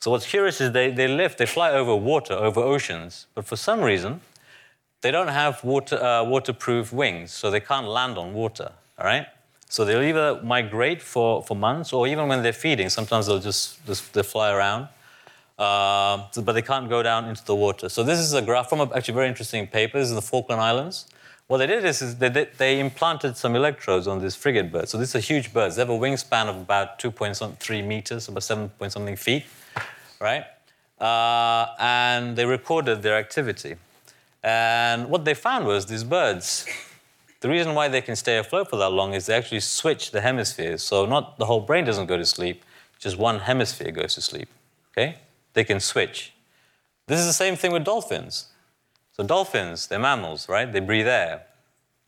So 0.05 0.11
what's 0.11 0.27
curious 0.27 0.61
is 0.61 0.73
they, 0.73 0.91
they 0.91 1.09
live, 1.09 1.39
they 1.39 1.47
fly 1.47 1.71
over 1.71 1.97
water, 1.97 2.35
over 2.35 2.61
oceans, 2.61 3.27
but 3.35 3.47
for 3.47 3.57
some 3.57 3.81
reason, 3.81 4.21
they 5.01 5.11
don't 5.11 5.29
have 5.29 5.65
water, 5.65 5.97
uh, 5.97 6.23
waterproof 6.25 6.93
wings, 6.93 7.33
so 7.33 7.51
they 7.51 7.61
can't 7.61 7.89
land 7.89 8.19
on 8.19 8.35
water, 8.35 8.71
all 8.99 9.07
right? 9.07 9.27
So 9.71 9.87
they'll 9.87 10.03
either 10.03 10.43
migrate 10.43 11.01
for, 11.01 11.43
for 11.43 11.57
months, 11.57 11.95
or 11.95 12.07
even 12.07 12.29
when 12.29 12.43
they're 12.43 12.53
feeding, 12.53 12.91
sometimes 12.91 13.29
they'll 13.29 13.39
just, 13.39 13.83
just 13.87 14.13
they 14.13 14.23
fly 14.23 14.53
around. 14.53 14.89
Uh, 15.59 16.25
but 16.39 16.53
they 16.53 16.61
can't 16.61 16.91
go 16.91 17.03
down 17.03 17.25
into 17.25 17.43
the 17.47 17.55
water. 17.55 17.89
So 17.89 18.03
this 18.03 18.19
is 18.19 18.35
a 18.35 18.43
graph 18.43 18.69
from 18.69 18.81
a 18.81 18.95
actually 18.95 19.15
very 19.15 19.29
interesting 19.29 19.67
paper. 19.67 19.99
This 19.99 20.11
is 20.11 20.15
the 20.15 20.21
Falkland 20.21 20.61
Islands. 20.61 21.07
What 21.47 21.59
they 21.59 21.67
did 21.67 21.83
is, 21.83 22.03
is 22.03 22.17
they, 22.17 22.29
did, 22.29 22.49
they 22.59 22.79
implanted 22.79 23.39
some 23.39 23.57
electrodes 23.57 24.07
on 24.07 24.21
this 24.21 24.37
frigate 24.37 24.71
bird. 24.71 24.87
So 24.91 24.99
these 24.99 25.17
are 25.17 25.21
huge 25.21 25.55
birds. 25.55 25.77
They 25.77 25.81
have 25.81 25.89
a 25.89 25.93
wingspan 25.93 26.49
of 26.49 26.57
about 26.57 26.99
2.3 26.99 27.87
meters, 27.87 28.29
about 28.29 28.43
7 28.43 28.69
point 28.69 28.93
something 28.93 29.17
feet, 29.17 29.45
right? 30.29 30.45
Uh, 31.01 31.67
and 31.79 32.37
they 32.37 32.47
recorded 32.47 33.03
their 33.03 33.17
activity. 33.25 33.77
And 34.43 35.09
what 35.13 35.25
they 35.25 35.35
found 35.35 35.63
was 35.67 35.87
these 35.87 36.05
birds, 36.05 36.67
the 37.41 37.49
reason 37.49 37.75
why 37.75 37.87
they 37.89 38.03
can 38.09 38.17
stay 38.17 38.37
afloat 38.39 38.71
for 38.71 38.79
that 38.83 38.91
long 38.91 39.15
is 39.15 39.27
they 39.27 39.37
actually 39.41 39.61
switch 39.61 40.11
the 40.11 40.23
hemispheres. 40.23 40.83
So 40.83 40.97
not 41.15 41.39
the 41.39 41.47
whole 41.47 41.61
brain 41.61 41.85
doesn't 41.85 42.07
go 42.07 42.17
to 42.17 42.27
sleep, 42.27 42.65
just 42.99 43.17
one 43.19 43.39
hemisphere 43.51 43.93
goes 44.01 44.15
to 44.15 44.21
sleep. 44.21 44.49
Okay? 44.91 45.11
they 45.55 45.65
can 45.65 45.81
switch. 45.81 46.33
This 47.07 47.19
is 47.19 47.27
the 47.27 47.33
same 47.33 47.57
thing 47.57 47.73
with 47.73 47.85
dolphins. 47.85 48.49
So 49.13 49.25
dolphins, 49.25 49.87
they're 49.87 49.99
mammals, 49.99 50.49
right? 50.49 50.71
They 50.71 50.81
breathe 50.81 51.07
air. 51.07 51.43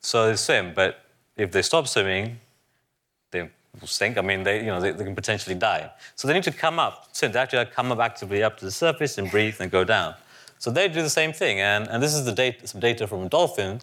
So 0.00 0.28
they 0.28 0.36
swim, 0.36 0.72
but 0.74 1.00
if 1.36 1.52
they 1.52 1.62
stop 1.62 1.88
swimming, 1.88 2.40
sink. 3.84 4.16
I 4.18 4.22
mean, 4.22 4.42
they, 4.42 4.60
you 4.60 4.66
know, 4.66 4.80
they, 4.80 4.92
they 4.92 5.04
can 5.04 5.14
potentially 5.14 5.54
die. 5.54 5.90
So 6.14 6.26
they 6.26 6.34
need 6.34 6.44
to 6.44 6.52
come 6.52 6.78
up, 6.78 7.08
swim. 7.12 7.32
They 7.32 7.38
actually 7.38 7.66
come 7.66 7.92
up 7.92 7.98
actively 7.98 8.42
up 8.42 8.56
to 8.58 8.64
the 8.64 8.70
surface 8.70 9.18
and 9.18 9.30
breathe 9.30 9.56
and 9.60 9.70
go 9.70 9.84
down. 9.84 10.14
So 10.58 10.70
they 10.70 10.88
do 10.88 11.02
the 11.02 11.10
same 11.10 11.32
thing. 11.32 11.60
And, 11.60 11.88
and 11.88 12.02
this 12.02 12.14
is 12.14 12.24
the 12.24 12.32
data, 12.32 12.66
some 12.66 12.80
data 12.80 13.06
from 13.06 13.22
a 13.22 13.28
dolphin 13.28 13.80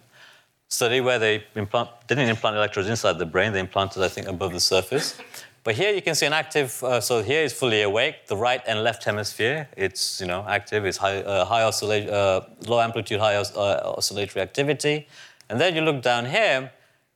study 0.69 1.01
where 1.01 1.19
they 1.19 1.43
implant, 1.55 1.89
didn't 2.07 2.29
implant 2.29 2.55
electrodes 2.55 2.89
inside 2.89 3.19
the 3.19 3.25
brain. 3.25 3.53
They 3.53 3.59
implanted, 3.59 4.01
I 4.01 4.07
think, 4.07 4.27
above 4.27 4.53
the 4.53 4.59
surface. 4.59 5.17
But 5.63 5.75
here 5.75 5.93
you 5.93 6.01
can 6.01 6.13
see 6.13 6.25
an 6.25 6.33
active, 6.33 6.83
uh, 6.83 6.99
so 6.99 7.23
here 7.23 7.41
is 7.41 7.53
fully 7.53 7.83
awake, 7.83 8.27
the 8.27 8.35
right 8.35 8.61
and 8.67 8.83
left 8.83 9.05
hemisphere, 9.05 9.69
it's, 9.77 10.19
you 10.19 10.27
know, 10.27 10.43
active, 10.45 10.83
it's 10.85 10.97
high, 10.97 11.21
uh, 11.21 11.45
high 11.45 11.63
oscillate, 11.63 12.09
uh, 12.09 12.41
low 12.67 12.81
amplitude, 12.81 13.21
high 13.21 13.37
os- 13.37 13.55
uh, 13.55 13.93
oscillatory 13.95 14.41
activity. 14.41 15.07
And 15.49 15.61
then 15.61 15.73
you 15.73 15.81
look 15.81 16.01
down 16.01 16.25
here, 16.25 16.69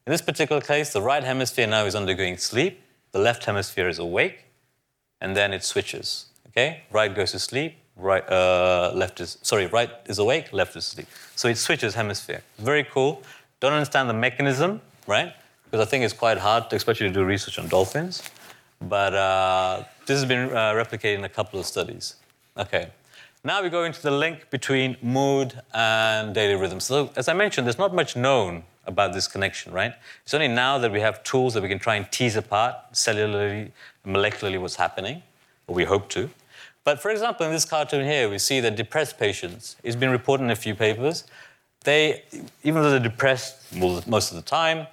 in 0.08 0.12
this 0.12 0.22
particular 0.22 0.62
case, 0.62 0.94
the 0.94 1.02
right 1.02 1.22
hemisphere 1.22 1.68
now 1.68 1.84
is 1.84 1.94
undergoing 1.94 2.38
sleep, 2.38 2.82
the 3.12 3.20
left 3.20 3.44
hemisphere 3.44 3.90
is 3.90 4.00
awake, 4.00 4.46
and 5.20 5.36
then 5.36 5.52
it 5.52 5.66
switches, 5.66 6.28
okay? 6.48 6.84
Right 6.92 7.14
goes 7.14 7.34
to 7.34 7.40
sleep, 7.40 7.76
right, 7.98 8.24
uh, 8.32 8.94
left 8.96 9.20
is, 9.20 9.38
sorry, 9.42 9.68
right 9.68 9.90
is 10.06 10.18
awake, 10.18 10.54
left 10.54 10.78
is 10.78 10.88
asleep. 10.88 11.08
So 11.36 11.50
it 11.50 11.58
switches 11.58 11.94
hemisphere. 11.96 12.42
Very 12.58 12.86
cool. 12.86 13.22
Don't 13.60 13.74
understand 13.74 14.10
the 14.10 14.14
mechanism, 14.14 14.80
right? 15.08 15.34
Because 15.66 15.86
I 15.86 15.90
think 15.90 16.06
it's 16.06 16.14
quite 16.14 16.38
hard, 16.38 16.70
to, 16.70 16.78
especially 16.78 17.10
to 17.10 17.14
do 17.14 17.26
research 17.26 17.60
on 17.60 17.68
dolphins. 17.68 18.24
But 18.80 19.14
uh, 19.14 19.84
this 20.06 20.18
has 20.22 20.26
been 20.26 20.52
uh, 20.52 20.72
replicated 20.72 21.18
in 21.18 21.26
a 21.26 21.30
couple 21.30 21.60
of 21.60 21.66
studies. 21.66 22.16
Okay. 22.56 22.92
Now 23.44 23.62
we 23.62 23.70
go 23.70 23.84
into 23.84 24.02
the 24.02 24.12
link 24.12 24.50
between 24.52 24.96
mood 25.02 25.62
and 25.74 26.34
daily 26.34 26.56
rhythm. 26.56 26.80
So, 26.80 27.12
as 27.18 27.28
I 27.28 27.34
mentioned, 27.34 27.68
there's 27.68 27.78
not 27.78 27.94
much 27.94 28.16
known 28.16 28.64
about 28.88 29.14
this 29.14 29.28
connection, 29.28 29.72
right? 29.72 29.94
It's 30.24 30.34
only 30.34 30.48
now 30.48 30.78
that 30.80 30.92
we 30.92 31.02
have 31.02 31.24
tools 31.24 31.54
that 31.54 31.62
we 31.62 31.70
can 31.70 31.80
try 31.80 31.96
and 31.96 32.12
tease 32.12 32.36
apart 32.36 32.76
cellularly, 32.94 33.72
molecularly 34.06 34.60
what's 34.60 34.78
happening, 34.78 35.22
or 35.68 35.76
we 35.76 35.84
hope 35.84 36.10
to. 36.10 36.30
But 36.84 37.02
for 37.02 37.12
example, 37.12 37.46
in 37.46 37.52
this 37.52 37.66
cartoon 37.66 38.06
here, 38.06 38.30
we 38.30 38.40
see 38.40 38.62
that 38.62 38.76
depressed 38.78 39.20
patients, 39.20 39.76
it's 39.84 39.98
been 39.98 40.10
reported 40.10 40.46
in 40.46 40.52
a 40.52 40.56
few 40.56 40.74
papers, 40.74 41.26
they, 41.84 42.24
even 42.64 42.82
though 42.82 42.90
they're 42.90 43.00
depressed 43.00 43.74
most 43.74 44.32
of 44.32 44.36
the 44.36 44.42
time, 44.42 44.88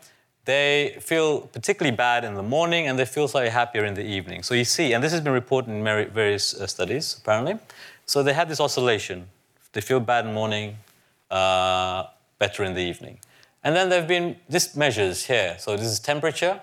they 0.44 0.96
feel 1.00 1.40
particularly 1.40 1.96
bad 1.96 2.24
in 2.24 2.34
the 2.34 2.42
morning 2.42 2.86
and 2.86 2.98
they 2.98 3.04
feel 3.04 3.26
slightly 3.28 3.50
happier 3.50 3.84
in 3.84 3.94
the 3.94 4.04
evening. 4.04 4.42
So 4.42 4.54
you 4.54 4.64
see, 4.64 4.92
and 4.92 5.02
this 5.02 5.12
has 5.12 5.20
been 5.20 5.32
reported 5.32 5.70
in 5.70 5.82
various 5.82 6.52
uh, 6.54 6.66
studies 6.66 7.16
apparently. 7.18 7.58
So 8.06 8.22
they 8.22 8.34
have 8.34 8.48
this 8.48 8.60
oscillation. 8.60 9.28
They 9.72 9.80
feel 9.80 10.00
bad 10.00 10.24
in 10.24 10.30
the 10.30 10.34
morning, 10.34 10.76
uh, 11.30 12.04
better 12.38 12.62
in 12.64 12.74
the 12.74 12.82
evening. 12.82 13.18
And 13.64 13.74
then 13.74 13.88
there 13.88 13.98
have 13.98 14.08
been 14.08 14.36
this 14.48 14.76
measures 14.76 15.24
here. 15.24 15.56
So 15.58 15.76
this 15.76 15.86
is 15.86 15.98
temperature. 15.98 16.60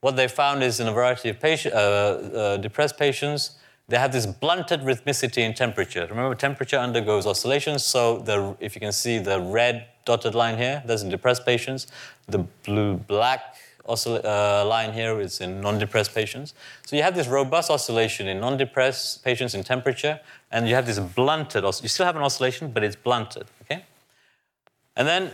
What 0.00 0.16
they 0.16 0.28
found 0.28 0.62
is 0.62 0.78
in 0.78 0.86
a 0.86 0.92
variety 0.92 1.28
of 1.28 1.40
patient, 1.40 1.74
uh, 1.74 1.78
uh, 1.78 2.56
depressed 2.58 2.96
patients, 2.96 3.58
they 3.88 3.98
have 3.98 4.12
this 4.12 4.26
blunted 4.26 4.80
rhythmicity 4.80 5.38
in 5.38 5.54
temperature. 5.54 6.06
Remember, 6.08 6.34
temperature 6.34 6.78
undergoes 6.78 7.26
oscillations. 7.26 7.84
So 7.84 8.18
the, 8.18 8.56
if 8.60 8.74
you 8.74 8.80
can 8.80 8.92
see 8.92 9.18
the 9.18 9.40
red 9.40 9.86
dotted 10.04 10.34
line 10.34 10.56
here, 10.56 10.82
that's 10.86 11.02
in 11.02 11.08
depressed 11.08 11.44
patients. 11.44 11.86
The 12.26 12.38
blue-black 12.64 13.56
uh, 13.88 14.64
line 14.66 14.92
here 14.92 15.20
is 15.20 15.40
in 15.40 15.60
non-depressed 15.60 16.14
patients. 16.14 16.54
So 16.84 16.96
you 16.96 17.02
have 17.02 17.14
this 17.14 17.28
robust 17.28 17.70
oscillation 17.70 18.26
in 18.26 18.40
non-depressed 18.40 19.24
patients 19.24 19.54
in 19.54 19.62
temperature, 19.62 20.20
and 20.50 20.68
you 20.68 20.74
have 20.74 20.86
this 20.86 20.98
blunted, 20.98 21.64
you 21.64 21.88
still 21.88 22.06
have 22.06 22.16
an 22.16 22.22
oscillation, 22.22 22.72
but 22.72 22.82
it's 22.82 22.96
blunted, 22.96 23.46
okay? 23.62 23.84
And 24.96 25.06
then 25.06 25.32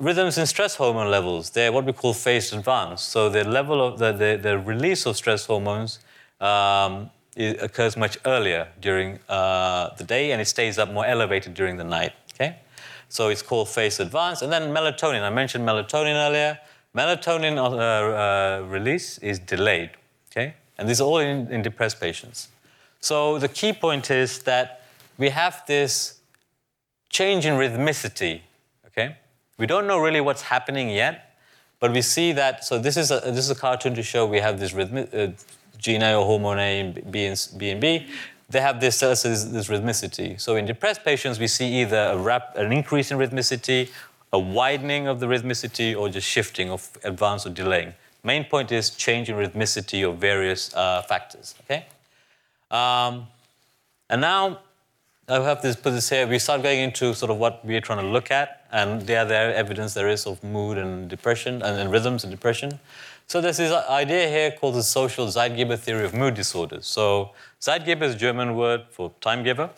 rhythms 0.00 0.38
in 0.38 0.46
stress 0.46 0.76
hormone 0.76 1.10
levels, 1.10 1.50
they're 1.50 1.70
what 1.70 1.84
we 1.84 1.92
call 1.92 2.14
phase 2.14 2.52
advanced. 2.52 3.10
So 3.10 3.28
the 3.28 3.44
level 3.44 3.86
of 3.86 3.98
the, 3.98 4.12
the, 4.12 4.38
the 4.42 4.58
release 4.58 5.06
of 5.06 5.16
stress 5.16 5.46
hormones 5.46 6.00
um, 6.40 7.10
occurs 7.36 7.96
much 7.96 8.18
earlier 8.24 8.68
during 8.80 9.18
uh, 9.28 9.94
the 9.96 10.04
day, 10.04 10.32
and 10.32 10.40
it 10.40 10.46
stays 10.46 10.78
up 10.78 10.90
more 10.90 11.06
elevated 11.06 11.54
during 11.54 11.76
the 11.76 11.84
night, 11.84 12.12
okay? 12.34 12.56
So 13.08 13.28
it's 13.28 13.42
called 13.42 13.68
phase 13.68 14.00
advance. 14.00 14.42
And 14.42 14.52
then 14.52 14.72
melatonin. 14.72 15.22
I 15.22 15.30
mentioned 15.30 15.66
melatonin 15.66 16.14
earlier. 16.14 16.58
Melatonin 16.96 17.56
uh, 17.58 17.66
uh, 17.68 18.66
release 18.66 19.18
is 19.18 19.38
delayed. 19.38 19.90
Okay, 20.32 20.54
and 20.78 20.88
these 20.88 21.00
are 21.00 21.04
all 21.04 21.18
in, 21.18 21.50
in 21.50 21.60
depressed 21.60 22.00
patients. 22.00 22.48
So 23.00 23.38
the 23.38 23.48
key 23.48 23.72
point 23.72 24.12
is 24.12 24.44
that 24.44 24.82
we 25.18 25.30
have 25.30 25.64
this 25.66 26.20
change 27.08 27.46
in 27.46 27.54
rhythmicity. 27.54 28.42
We 29.60 29.66
don't 29.66 29.86
know 29.86 30.00
really 30.00 30.20
what's 30.20 30.42
happening 30.42 30.90
yet, 30.90 31.36
but 31.78 31.92
we 31.92 32.02
see 32.02 32.32
that. 32.32 32.64
So 32.64 32.78
this 32.78 32.96
is 32.96 33.12
a 33.12 33.20
this 33.20 33.44
is 33.44 33.50
a 33.50 33.54
cartoon 33.54 33.94
to 33.94 34.02
show 34.02 34.26
we 34.26 34.40
have 34.40 34.58
this 34.58 34.72
rhythm, 34.72 35.06
uh, 35.12 35.28
gene 35.78 36.02
A 36.02 36.14
or 36.14 36.24
hormone 36.24 36.58
A, 36.58 37.02
B 37.10 37.26
and 37.26 37.48
B 37.56 37.70
and 37.70 37.80
B 37.80 38.06
they 38.50 38.60
have 38.60 38.80
this, 38.80 39.02
uh, 39.02 39.10
this, 39.10 39.44
this, 39.44 39.68
rhythmicity. 39.68 40.38
So 40.40 40.56
in 40.56 40.66
depressed 40.66 41.04
patients, 41.04 41.38
we 41.38 41.46
see 41.46 41.82
either 41.82 42.10
a 42.12 42.18
rap, 42.18 42.56
an 42.56 42.72
increase 42.72 43.12
in 43.12 43.16
rhythmicity, 43.16 43.90
a 44.32 44.38
widening 44.38 45.06
of 45.06 45.20
the 45.20 45.26
rhythmicity, 45.26 45.96
or 45.96 46.08
just 46.08 46.26
shifting 46.26 46.68
of 46.68 46.90
advance 47.04 47.46
or 47.46 47.50
delaying. 47.50 47.94
Main 48.24 48.44
point 48.44 48.72
is 48.72 48.90
change 48.90 49.30
in 49.30 49.36
rhythmicity 49.36 50.06
of 50.06 50.18
various 50.18 50.74
uh, 50.74 51.02
factors. 51.02 51.54
Okay. 51.64 51.86
Um, 52.70 53.28
and 54.10 54.20
now 54.20 54.58
I 55.28 55.40
have 55.40 55.62
this 55.62 55.76
put 55.76 55.92
this 55.92 56.10
here. 56.10 56.26
We 56.26 56.40
start 56.40 56.62
going 56.62 56.80
into 56.80 57.14
sort 57.14 57.30
of 57.30 57.38
what 57.38 57.64
we're 57.64 57.80
trying 57.80 58.04
to 58.04 58.10
look 58.10 58.32
at, 58.32 58.59
and 58.72 59.02
there, 59.02 59.24
there 59.24 59.54
evidence 59.54 59.94
there 59.94 60.08
is 60.08 60.26
of 60.26 60.42
mood 60.42 60.78
and 60.78 61.08
depression 61.08 61.62
and, 61.62 61.78
and 61.78 61.90
rhythms 61.90 62.24
and 62.24 62.30
depression. 62.30 62.78
So 63.26 63.40
there's 63.40 63.58
this 63.58 63.72
idea 63.88 64.28
here 64.28 64.50
called 64.50 64.74
the 64.74 64.82
social 64.82 65.26
Zeitgeber 65.28 65.78
theory 65.78 66.04
of 66.04 66.14
mood 66.14 66.34
disorders. 66.34 66.86
So 66.86 67.30
Zeitgeber 67.60 68.02
is 68.02 68.14
a 68.14 68.18
German 68.18 68.56
word 68.56 68.86
for 68.90 69.12
time 69.20 69.44
giver. 69.44 69.70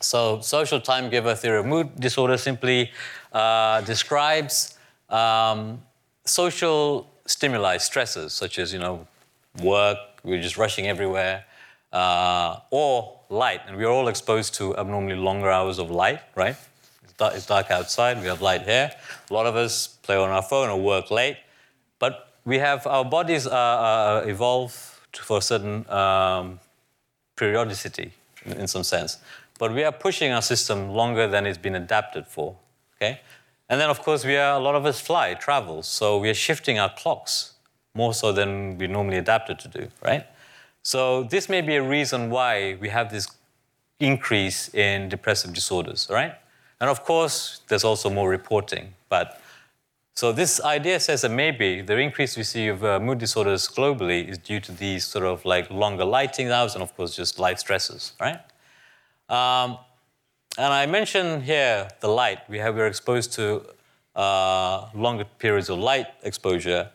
So 0.00 0.40
social 0.40 0.80
time 0.80 1.08
giver 1.08 1.34
theory 1.34 1.60
of 1.60 1.66
mood 1.66 1.98
disorder 1.98 2.36
simply 2.36 2.90
uh, 3.32 3.80
describes 3.80 4.76
um, 5.08 5.80
social 6.24 7.08
stimuli, 7.26 7.78
stresses, 7.78 8.32
such 8.32 8.58
as, 8.58 8.72
you 8.72 8.78
know, 8.78 9.06
work, 9.62 9.98
we're 10.22 10.42
just 10.42 10.58
rushing 10.58 10.86
everywhere, 10.86 11.44
uh, 11.92 12.58
or 12.70 13.20
light. 13.30 13.62
And 13.66 13.76
we're 13.76 13.88
all 13.90 14.08
exposed 14.08 14.54
to 14.56 14.76
abnormally 14.76 15.16
longer 15.16 15.50
hours 15.50 15.78
of 15.78 15.90
light, 15.90 16.20
right? 16.34 16.56
It's 17.20 17.46
dark, 17.46 17.70
outside, 17.70 18.20
we 18.20 18.26
have 18.26 18.42
light 18.42 18.62
here. 18.62 18.90
A 19.30 19.34
lot 19.34 19.46
of 19.46 19.56
us 19.56 19.86
play 19.86 20.16
on 20.16 20.30
our 20.30 20.42
phone 20.42 20.68
or 20.68 20.80
work 20.80 21.10
late. 21.10 21.38
But 21.98 22.32
we 22.44 22.58
have 22.58 22.86
our 22.86 23.04
bodies 23.04 23.46
uh, 23.46 24.24
evolve 24.26 24.72
for 25.12 25.38
a 25.38 25.42
certain 25.42 25.88
um, 25.90 26.60
periodicity 27.36 28.12
in, 28.44 28.66
some 28.66 28.84
sense, 28.84 29.18
but 29.58 29.72
we 29.72 29.82
are 29.82 29.92
pushing 29.92 30.30
our 30.32 30.42
system 30.42 30.90
longer 30.90 31.26
than 31.26 31.46
it's 31.46 31.58
been 31.58 31.74
adapted 31.74 32.26
for. 32.26 32.56
Okay, 32.96 33.20
and 33.68 33.80
then 33.80 33.90
of 33.90 34.02
course 34.02 34.24
we 34.24 34.36
are 34.36 34.58
a 34.58 34.62
lot 34.62 34.74
of 34.74 34.86
us 34.86 35.00
fly, 35.00 35.34
travel, 35.34 35.82
so 35.82 36.18
we 36.18 36.30
are 36.30 36.34
shifting 36.34 36.78
our 36.78 36.92
clocks 36.94 37.52
more 37.94 38.14
so 38.14 38.32
than 38.32 38.78
we 38.78 38.86
normally 38.86 39.16
adapted 39.18 39.58
to 39.58 39.68
do, 39.68 39.88
right? 40.02 40.26
So 40.82 41.24
this 41.24 41.48
may 41.48 41.62
be 41.62 41.76
a 41.76 41.82
reason 41.82 42.30
why 42.30 42.76
we 42.80 42.90
have 42.90 43.10
this 43.10 43.28
increase 43.98 44.72
in 44.72 45.08
depressive 45.08 45.52
disorders, 45.52 46.06
right? 46.10 46.34
And 46.80 46.90
of 46.90 47.04
course, 47.04 47.60
there's 47.68 47.84
also 47.84 48.10
more 48.10 48.28
reporting. 48.28 48.94
But 49.08 49.40
so 50.14 50.32
this 50.32 50.62
idea 50.62 50.98
says 51.00 51.22
that 51.22 51.30
maybe 51.30 51.82
the 51.82 51.98
increase 51.98 52.36
we 52.36 52.42
see 52.42 52.68
of 52.68 52.82
uh, 52.82 52.98
mood 52.98 53.18
disorders 53.18 53.68
globally 53.68 54.28
is 54.28 54.38
due 54.38 54.60
to 54.60 54.72
these 54.72 55.06
sort 55.06 55.24
of 55.24 55.44
like 55.44 55.70
longer 55.70 56.04
lighting 56.04 56.50
hours 56.50 56.74
and 56.74 56.82
of 56.82 56.96
course 56.96 57.14
just 57.14 57.38
light 57.38 57.60
stresses, 57.60 58.14
right? 58.18 58.40
Um, 59.28 59.78
and 60.58 60.72
I 60.72 60.86
mentioned 60.86 61.42
here 61.42 61.88
the 62.00 62.08
light. 62.08 62.48
We 62.48 62.58
have 62.58 62.76
we're 62.76 62.86
exposed 62.86 63.32
to 63.34 63.62
uh, 64.14 64.88
longer 64.94 65.26
periods 65.38 65.68
of 65.68 65.78
light 65.78 66.06
exposure. 66.22 66.90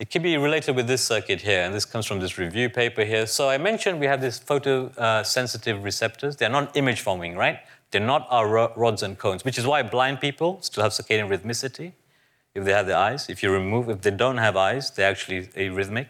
It 0.00 0.10
can 0.10 0.22
be 0.22 0.36
related 0.36 0.74
with 0.74 0.88
this 0.88 1.04
circuit 1.04 1.40
here, 1.40 1.62
and 1.62 1.72
this 1.72 1.84
comes 1.84 2.04
from 2.04 2.18
this 2.18 2.36
review 2.36 2.68
paper 2.68 3.04
here. 3.04 3.26
So 3.26 3.48
I 3.48 3.58
mentioned 3.58 4.00
we 4.00 4.06
have 4.06 4.20
these 4.20 4.40
photosensitive 4.40 5.84
receptors. 5.84 6.36
They're 6.36 6.50
not 6.50 6.76
image 6.76 7.00
forming, 7.00 7.36
right? 7.36 7.60
They're 7.90 8.00
not 8.00 8.26
our 8.30 8.72
rods 8.76 9.02
and 9.02 9.18
cones, 9.18 9.44
which 9.44 9.58
is 9.58 9.66
why 9.66 9.82
blind 9.82 10.20
people 10.20 10.58
still 10.60 10.82
have 10.82 10.92
circadian 10.92 11.28
rhythmicity 11.28 11.92
if 12.54 12.64
they 12.64 12.72
have 12.72 12.86
their 12.86 12.96
eyes. 12.96 13.28
If 13.28 13.42
you 13.42 13.50
remove, 13.50 13.88
if 13.88 14.02
they 14.02 14.10
don't 14.10 14.38
have 14.38 14.56
eyes, 14.56 14.90
they're 14.90 15.10
actually 15.10 15.46
arrhythmic, 15.48 16.08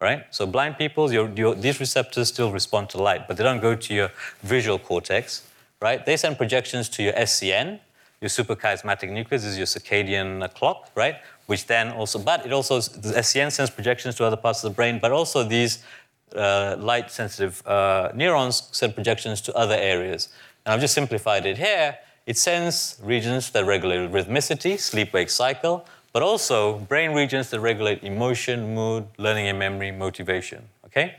right? 0.00 0.24
So 0.30 0.46
blind 0.46 0.78
people, 0.78 1.12
your, 1.12 1.30
your, 1.36 1.54
these 1.54 1.80
receptors 1.80 2.28
still 2.28 2.50
respond 2.50 2.90
to 2.90 3.02
light, 3.02 3.28
but 3.28 3.36
they 3.36 3.44
don't 3.44 3.60
go 3.60 3.74
to 3.74 3.94
your 3.94 4.10
visual 4.42 4.78
cortex, 4.78 5.46
right? 5.82 6.04
They 6.04 6.16
send 6.16 6.38
projections 6.38 6.88
to 6.90 7.02
your 7.02 7.12
SCN, 7.12 7.80
your 8.20 8.30
suprachiasmatic 8.30 9.10
nucleus 9.10 9.44
is 9.44 9.58
your 9.58 9.66
circadian 9.66 10.52
clock, 10.54 10.90
right? 10.94 11.16
which 11.46 11.66
then 11.66 11.90
also, 11.92 12.18
but 12.18 12.44
it 12.44 12.52
also, 12.52 12.80
the 12.80 13.14
SCN 13.14 13.50
sends 13.50 13.70
projections 13.70 14.14
to 14.16 14.24
other 14.24 14.36
parts 14.36 14.62
of 14.62 14.70
the 14.70 14.74
brain, 14.74 14.98
but 15.00 15.12
also 15.12 15.42
these 15.42 15.82
uh, 16.34 16.76
light 16.78 17.10
sensitive 17.10 17.64
uh, 17.66 18.10
neurons 18.14 18.68
send 18.72 18.94
projections 18.94 19.40
to 19.40 19.54
other 19.54 19.74
areas. 19.74 20.28
And 20.66 20.74
I've 20.74 20.80
just 20.80 20.94
simplified 20.94 21.46
it 21.46 21.56
here. 21.56 21.96
It 22.26 22.36
sends 22.36 22.98
regions 23.02 23.50
that 23.50 23.64
regulate 23.64 24.10
rhythmicity, 24.10 24.78
sleep 24.80 25.12
wake 25.12 25.30
cycle, 25.30 25.86
but 26.12 26.22
also 26.22 26.78
brain 26.80 27.12
regions 27.12 27.50
that 27.50 27.60
regulate 27.60 28.02
emotion, 28.02 28.74
mood, 28.74 29.06
learning 29.16 29.46
and 29.46 29.58
memory, 29.58 29.92
motivation. 29.92 30.68
Okay? 30.86 31.16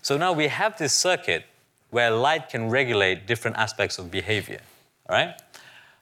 So 0.00 0.16
now 0.16 0.32
we 0.32 0.48
have 0.48 0.78
this 0.78 0.94
circuit 0.94 1.44
where 1.90 2.10
light 2.10 2.48
can 2.48 2.70
regulate 2.70 3.26
different 3.26 3.58
aspects 3.58 3.98
of 3.98 4.10
behavior. 4.10 4.60
All 5.08 5.16
right? 5.16 5.34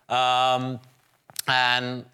Um, 0.09 0.79
and 1.49 2.05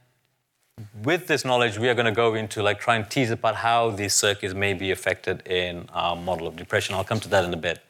with 1.05 1.27
this 1.27 1.45
knowledge, 1.45 1.79
we 1.79 1.91
are 1.91 1.95
going 1.95 2.07
to 2.07 2.13
go 2.13 2.35
into 2.35 2.63
like 2.63 2.81
try 2.81 2.97
and 2.97 3.11
tease 3.11 3.31
apart 3.31 3.57
how 3.57 3.91
these 3.91 4.15
circuits 4.15 4.55
may 4.55 4.73
be 4.73 4.93
affected 4.93 5.47
in 5.47 5.89
our 5.93 6.17
model 6.17 6.47
of 6.47 6.57
depression. 6.57 6.95
I'll 6.95 7.05
come 7.05 7.21
to 7.21 7.29
that 7.29 7.45
in 7.45 7.53
a 7.53 7.59
bit. 7.59 7.81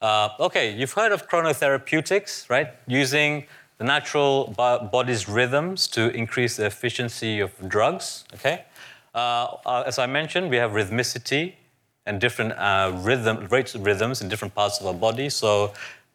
Uh, 0.00 0.30
okay, 0.40 0.74
you've 0.74 0.92
heard 0.94 1.12
of 1.12 1.28
chronotherapeutics, 1.28 2.48
right? 2.48 2.68
Using 2.86 3.44
the 3.76 3.84
natural 3.84 4.54
body's 4.56 5.28
rhythms 5.28 5.86
to 5.88 6.08
increase 6.16 6.56
the 6.56 6.64
efficiency 6.66 7.40
of 7.40 7.52
drugs. 7.68 8.24
Okay, 8.34 8.64
uh, 9.14 9.56
uh, 9.66 9.84
as 9.86 9.98
I 9.98 10.06
mentioned, 10.06 10.48
we 10.48 10.56
have 10.56 10.70
rhythmicity 10.70 11.54
and 12.06 12.18
different 12.18 12.52
uh, 12.52 12.92
rhythm 12.94 13.46
rates 13.50 13.74
of 13.74 13.84
rhythms 13.84 14.22
in 14.22 14.30
different 14.30 14.54
parts 14.54 14.80
of 14.80 14.86
our 14.86 14.94
body. 14.94 15.28
So 15.28 15.74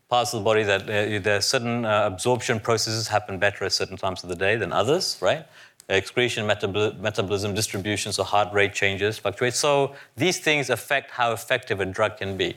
parts 0.09 0.33
of 0.33 0.39
the 0.39 0.43
body 0.43 0.63
that 0.63 0.81
uh, 0.83 1.19
there 1.19 1.37
are 1.37 1.41
certain 1.41 1.85
uh, 1.85 2.07
absorption 2.11 2.59
processes 2.59 3.07
happen 3.07 3.37
better 3.37 3.65
at 3.65 3.71
certain 3.71 3.97
times 3.97 4.23
of 4.23 4.29
the 4.29 4.35
day 4.35 4.55
than 4.55 4.73
others, 4.73 5.17
right? 5.21 5.45
excretion, 5.87 6.47
metabol- 6.47 6.99
metabolism, 6.99 7.53
distribution, 7.53 8.11
so 8.11 8.23
heart 8.23 8.51
rate 8.51 8.73
changes, 8.73 9.19
fluctuate. 9.19 9.53
So 9.53 9.93
these 10.15 10.39
things 10.39 10.71
affect 10.71 11.11
how 11.11 11.31
effective 11.31 11.79
a 11.79 11.85
drug 11.85 12.17
can 12.17 12.37
be. 12.37 12.55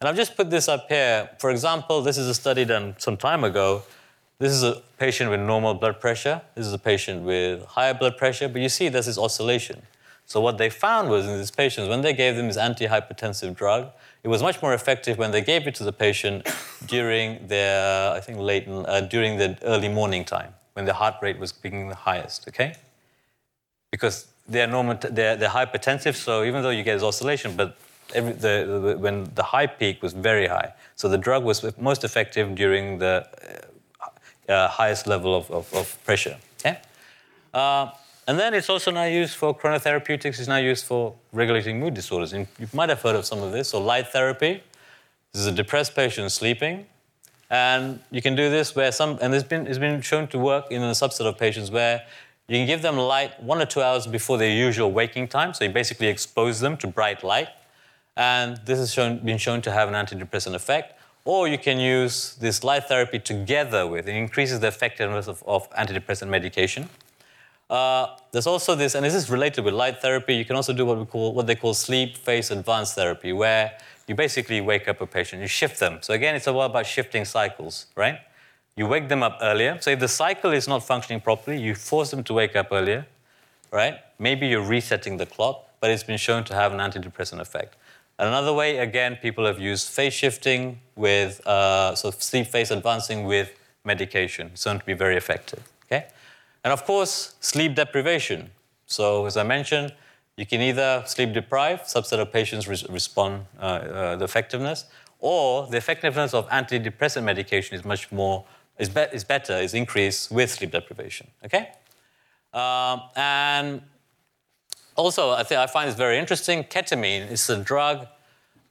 And 0.00 0.08
I've 0.08 0.16
just 0.16 0.34
put 0.34 0.48
this 0.48 0.66
up 0.66 0.88
here. 0.88 1.28
For 1.38 1.50
example, 1.50 2.00
this 2.00 2.16
is 2.16 2.26
a 2.26 2.32
study 2.32 2.64
done 2.64 2.94
some 2.96 3.18
time 3.18 3.44
ago. 3.44 3.82
This 4.38 4.50
is 4.50 4.62
a 4.62 4.80
patient 4.98 5.28
with 5.28 5.40
normal 5.40 5.74
blood 5.74 6.00
pressure. 6.00 6.40
This 6.54 6.66
is 6.66 6.72
a 6.72 6.78
patient 6.78 7.22
with 7.22 7.66
higher 7.66 7.92
blood 7.92 8.16
pressure, 8.16 8.48
but 8.48 8.62
you 8.62 8.70
see 8.70 8.88
there's 8.88 9.04
this 9.04 9.18
oscillation. 9.18 9.82
So 10.24 10.40
what 10.40 10.56
they 10.56 10.70
found 10.70 11.10
was 11.10 11.26
in 11.26 11.36
these 11.36 11.50
patients, 11.50 11.90
when 11.90 12.00
they 12.00 12.14
gave 12.14 12.36
them 12.36 12.46
this 12.46 12.56
antihypertensive 12.56 13.54
drug, 13.54 13.90
it 14.22 14.28
was 14.28 14.42
much 14.42 14.62
more 14.62 14.72
effective 14.72 15.18
when 15.18 15.32
they 15.32 15.42
gave 15.42 15.66
it 15.66 15.74
to 15.74 15.84
the 15.84 15.92
patient 15.92 16.48
during 16.86 17.46
their, 17.48 18.12
I 18.12 18.20
think, 18.20 18.38
late, 18.38 18.66
uh, 18.68 19.02
during 19.02 19.36
the 19.36 19.58
early 19.62 19.90
morning 19.90 20.24
time 20.24 20.54
when 20.72 20.86
the 20.86 20.94
heart 20.94 21.16
rate 21.20 21.38
was 21.38 21.52
being 21.52 21.90
the 21.90 21.94
highest, 21.94 22.48
okay? 22.48 22.74
Because 23.90 24.28
they're, 24.48 24.66
normal, 24.66 24.96
they're, 25.10 25.36
they're 25.36 25.50
hypertensive, 25.50 26.14
so 26.14 26.44
even 26.44 26.62
though 26.62 26.70
you 26.70 26.84
get 26.84 26.94
this 26.94 27.02
oscillation, 27.02 27.54
but 27.54 27.76
every, 28.14 28.32
the, 28.32 28.80
the, 28.84 28.98
when 28.98 29.30
the 29.34 29.42
high 29.42 29.66
peak 29.66 30.02
was 30.02 30.12
very 30.12 30.46
high. 30.46 30.72
So 30.96 31.08
the 31.08 31.18
drug 31.18 31.44
was 31.44 31.64
most 31.78 32.04
effective 32.04 32.54
during 32.54 32.98
the 32.98 33.26
uh, 34.00 34.52
uh, 34.52 34.68
highest 34.68 35.06
level 35.06 35.34
of, 35.34 35.50
of, 35.50 35.72
of 35.74 36.04
pressure, 36.04 36.36
okay? 36.60 36.78
Uh, 37.54 37.90
and 38.26 38.38
then 38.38 38.54
it's 38.54 38.68
also 38.68 38.90
now 38.90 39.04
used 39.04 39.36
for 39.36 39.56
chronotherapeutics, 39.56 40.38
it's 40.38 40.46
now 40.46 40.58
used 40.58 40.84
for 40.84 41.14
regulating 41.32 41.80
mood 41.80 41.94
disorders. 41.94 42.32
And 42.32 42.46
you 42.58 42.68
might 42.72 42.88
have 42.88 43.02
heard 43.02 43.16
of 43.16 43.26
some 43.26 43.42
of 43.42 43.50
this. 43.50 43.70
So 43.70 43.82
light 43.82 44.08
therapy, 44.08 44.62
this 45.32 45.42
is 45.42 45.46
a 45.46 45.52
depressed 45.52 45.94
patient 45.96 46.30
sleeping, 46.30 46.86
and 47.50 47.98
you 48.10 48.22
can 48.22 48.36
do 48.36 48.48
this 48.48 48.76
where 48.76 48.92
some, 48.92 49.18
and 49.20 49.34
it's 49.34 49.48
been, 49.48 49.66
it's 49.66 49.78
been 49.78 50.00
shown 50.00 50.28
to 50.28 50.38
work 50.38 50.70
in 50.70 50.82
a 50.82 50.92
subset 50.92 51.26
of 51.26 51.38
patients 51.38 51.70
where 51.70 52.02
you 52.46 52.58
can 52.58 52.66
give 52.66 52.82
them 52.82 52.96
light 52.96 53.42
one 53.42 53.60
or 53.60 53.66
two 53.66 53.82
hours 53.82 54.06
before 54.06 54.38
their 54.38 54.50
usual 54.50 54.90
waking 54.92 55.28
time. 55.28 55.54
So 55.54 55.64
you 55.64 55.70
basically 55.70 56.08
expose 56.08 56.60
them 56.60 56.76
to 56.78 56.86
bright 56.86 57.24
light. 57.24 57.48
And 58.16 58.58
this 58.66 58.78
has 58.78 58.92
shown, 58.92 59.18
been 59.24 59.38
shown 59.38 59.62
to 59.62 59.72
have 59.72 59.88
an 59.88 59.94
antidepressant 59.94 60.54
effect. 60.54 61.00
Or 61.24 61.46
you 61.48 61.58
can 61.58 61.78
use 61.78 62.34
this 62.36 62.64
light 62.64 62.84
therapy 62.84 63.18
together 63.18 63.86
with 63.86 64.08
it 64.08 64.16
increases 64.16 64.60
the 64.60 64.68
effectiveness 64.68 65.28
of, 65.28 65.42
of 65.46 65.70
antidepressant 65.72 66.28
medication. 66.28 66.88
Uh, 67.68 68.16
there's 68.32 68.48
also 68.48 68.74
this, 68.74 68.94
and 68.96 69.04
this 69.04 69.14
is 69.14 69.30
related 69.30 69.64
with 69.64 69.74
light 69.74 70.02
therapy. 70.02 70.34
You 70.34 70.44
can 70.44 70.56
also 70.56 70.72
do 70.72 70.84
what 70.84 70.98
we 70.98 71.04
call 71.04 71.32
what 71.34 71.46
they 71.46 71.54
call 71.54 71.72
sleep 71.72 72.16
phase 72.16 72.50
advanced 72.50 72.96
therapy, 72.96 73.32
where 73.32 73.78
you 74.08 74.16
basically 74.16 74.60
wake 74.60 74.88
up 74.88 75.00
a 75.00 75.06
patient, 75.06 75.40
you 75.40 75.46
shift 75.46 75.78
them. 75.78 75.98
So 76.00 76.12
again, 76.14 76.34
it's 76.34 76.48
all 76.48 76.62
about 76.62 76.84
shifting 76.84 77.24
cycles, 77.24 77.86
right? 77.94 78.18
You 78.74 78.86
wake 78.86 79.08
them 79.08 79.22
up 79.22 79.38
earlier. 79.40 79.78
So 79.80 79.90
if 79.90 80.00
the 80.00 80.08
cycle 80.08 80.50
is 80.50 80.66
not 80.66 80.82
functioning 80.82 81.20
properly, 81.20 81.60
you 81.60 81.76
force 81.76 82.10
them 82.10 82.24
to 82.24 82.34
wake 82.34 82.56
up 82.56 82.68
earlier, 82.72 83.06
right? 83.70 83.98
Maybe 84.18 84.48
you're 84.48 84.66
resetting 84.66 85.18
the 85.18 85.26
clock, 85.26 85.68
but 85.80 85.90
it's 85.90 86.02
been 86.02 86.18
shown 86.18 86.42
to 86.44 86.54
have 86.54 86.72
an 86.72 86.80
antidepressant 86.80 87.38
effect. 87.38 87.76
Another 88.20 88.52
way, 88.52 88.76
again, 88.76 89.16
people 89.16 89.46
have 89.46 89.58
used 89.58 89.88
phase 89.88 90.12
shifting 90.12 90.78
with, 90.94 91.40
uh, 91.46 91.94
so 91.94 92.10
sleep 92.10 92.46
phase 92.46 92.70
advancing 92.70 93.24
with 93.24 93.54
medication. 93.82 94.50
It's 94.52 94.64
to 94.64 94.78
be 94.84 94.92
very 94.92 95.16
effective, 95.16 95.62
okay? 95.86 96.06
And 96.62 96.70
of 96.70 96.84
course, 96.84 97.34
sleep 97.40 97.74
deprivation. 97.74 98.50
So 98.84 99.24
as 99.24 99.38
I 99.38 99.42
mentioned, 99.42 99.94
you 100.36 100.44
can 100.44 100.60
either 100.60 101.02
sleep 101.06 101.32
deprived, 101.32 101.84
subset 101.84 102.18
of 102.18 102.30
patients 102.30 102.68
re- 102.68 102.84
respond 102.90 103.46
uh, 103.58 103.62
uh, 103.62 104.16
the 104.16 104.24
effectiveness, 104.26 104.84
or 105.18 105.66
the 105.68 105.78
effectiveness 105.78 106.34
of 106.34 106.46
antidepressant 106.50 107.24
medication 107.24 107.74
is 107.74 107.86
much 107.86 108.12
more 108.12 108.44
is, 108.78 108.90
be- 108.90 109.12
is 109.12 109.24
better, 109.24 109.54
is 109.54 109.72
increased 109.72 110.30
with 110.30 110.50
sleep 110.50 110.72
deprivation. 110.72 111.26
Okay, 111.44 111.70
um, 112.52 113.02
and 113.16 113.80
also 114.96 115.30
I 115.30 115.42
think 115.42 115.58
I 115.60 115.66
find 115.66 115.88
this 115.88 115.96
very 115.96 116.18
interesting. 116.18 116.64
Ketamine 116.64 117.30
is 117.30 117.48
a 117.50 117.56
drug 117.56 118.06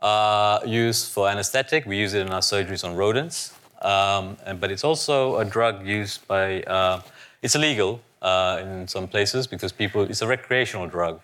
uh, 0.01 0.59
used 0.65 1.11
for 1.11 1.27
anesthetic. 1.29 1.85
We 1.85 1.97
use 1.97 2.13
it 2.13 2.25
in 2.25 2.33
our 2.33 2.41
surgeries 2.41 2.83
on 2.83 2.95
rodents, 2.95 3.53
um, 3.81 4.37
and, 4.45 4.59
but 4.59 4.71
it's 4.71 4.83
also 4.83 5.37
a 5.37 5.45
drug 5.45 5.85
used 5.85 6.27
by. 6.27 6.61
Uh, 6.63 7.01
it's 7.41 7.55
illegal 7.55 8.01
uh, 8.21 8.61
in 8.61 8.87
some 8.87 9.07
places 9.07 9.47
because 9.47 9.71
people. 9.71 10.03
It's 10.03 10.21
a 10.21 10.27
recreational 10.27 10.87
drug. 10.87 11.21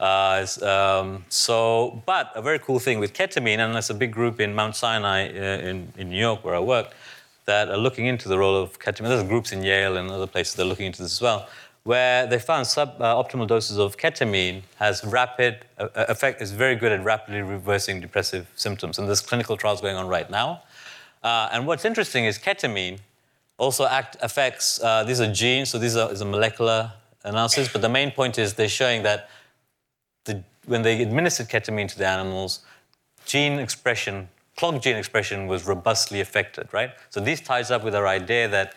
Uh, 0.00 0.46
um, 0.62 1.24
so, 1.28 2.00
but 2.06 2.30
a 2.36 2.42
very 2.42 2.60
cool 2.60 2.78
thing 2.78 3.00
with 3.00 3.12
ketamine, 3.12 3.58
and 3.58 3.74
there's 3.74 3.90
a 3.90 3.94
big 3.94 4.12
group 4.12 4.40
in 4.40 4.54
Mount 4.54 4.76
Sinai 4.76 5.28
uh, 5.28 5.58
in, 5.58 5.92
in 5.96 6.10
New 6.10 6.20
York 6.20 6.44
where 6.44 6.54
I 6.54 6.60
work 6.60 6.94
that 7.46 7.68
are 7.68 7.76
looking 7.76 8.06
into 8.06 8.28
the 8.28 8.38
role 8.38 8.54
of 8.54 8.78
ketamine. 8.78 9.08
There's 9.08 9.24
groups 9.24 9.52
in 9.52 9.62
Yale 9.62 9.96
and 9.96 10.10
other 10.10 10.26
places 10.26 10.54
that 10.54 10.62
are 10.62 10.66
looking 10.66 10.86
into 10.86 11.02
this 11.02 11.14
as 11.14 11.20
well, 11.20 11.48
where 11.88 12.26
they 12.26 12.38
found 12.38 12.66
suboptimal 12.66 13.44
uh, 13.44 13.46
doses 13.46 13.78
of 13.78 13.96
ketamine 13.96 14.60
has 14.76 15.02
rapid 15.04 15.64
uh, 15.78 15.88
uh, 15.94 16.04
effect, 16.10 16.42
is 16.42 16.52
very 16.52 16.76
good 16.76 16.92
at 16.92 17.02
rapidly 17.02 17.40
reversing 17.40 17.98
depressive 17.98 18.46
symptoms. 18.56 18.98
And 18.98 19.08
there's 19.08 19.22
clinical 19.22 19.56
trials 19.56 19.80
going 19.80 19.96
on 19.96 20.06
right 20.06 20.28
now. 20.28 20.64
Uh, 21.22 21.48
and 21.50 21.66
what's 21.66 21.86
interesting 21.86 22.26
is 22.26 22.38
ketamine 22.38 22.98
also 23.56 23.86
act, 23.86 24.18
affects, 24.20 24.76
these 25.06 25.18
are 25.18 25.32
genes, 25.32 25.70
so 25.70 25.78
these 25.78 25.96
are, 25.96 26.12
is 26.12 26.20
a 26.20 26.26
molecular 26.26 26.92
analysis, 27.24 27.72
but 27.72 27.80
the 27.80 27.88
main 27.88 28.10
point 28.10 28.38
is 28.38 28.52
they're 28.52 28.68
showing 28.68 29.02
that 29.04 29.30
when 30.66 30.82
they 30.82 31.00
administered 31.00 31.48
ketamine 31.48 31.88
to 31.88 31.96
the 31.96 32.06
animals, 32.06 32.60
gene 33.24 33.58
expression, 33.58 34.28
clock 34.58 34.82
gene 34.82 34.96
expression 34.96 35.46
was 35.46 35.66
robustly 35.66 36.20
affected, 36.20 36.68
right? 36.70 36.90
So 37.08 37.18
this 37.18 37.40
ties 37.40 37.70
up 37.70 37.82
with 37.82 37.94
our 37.94 38.06
idea 38.06 38.46
that 38.48 38.74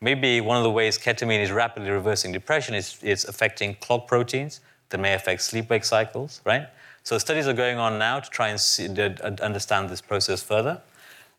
maybe 0.00 0.40
one 0.40 0.56
of 0.56 0.62
the 0.62 0.70
ways 0.70 0.98
ketamine 0.98 1.42
is 1.42 1.50
rapidly 1.50 1.90
reversing 1.90 2.32
depression 2.32 2.74
is 2.74 2.98
it's 3.02 3.24
affecting 3.24 3.74
clock 3.76 4.06
proteins 4.06 4.60
that 4.88 4.98
may 4.98 5.14
affect 5.14 5.42
sleep-wake 5.42 5.84
cycles, 5.84 6.40
right? 6.44 6.66
So 7.02 7.18
studies 7.18 7.46
are 7.46 7.52
going 7.54 7.78
on 7.78 7.98
now 7.98 8.20
to 8.20 8.28
try 8.30 8.48
and 8.48 8.60
see, 8.60 8.88
understand 8.88 9.88
this 9.88 10.00
process 10.00 10.42
further. 10.42 10.80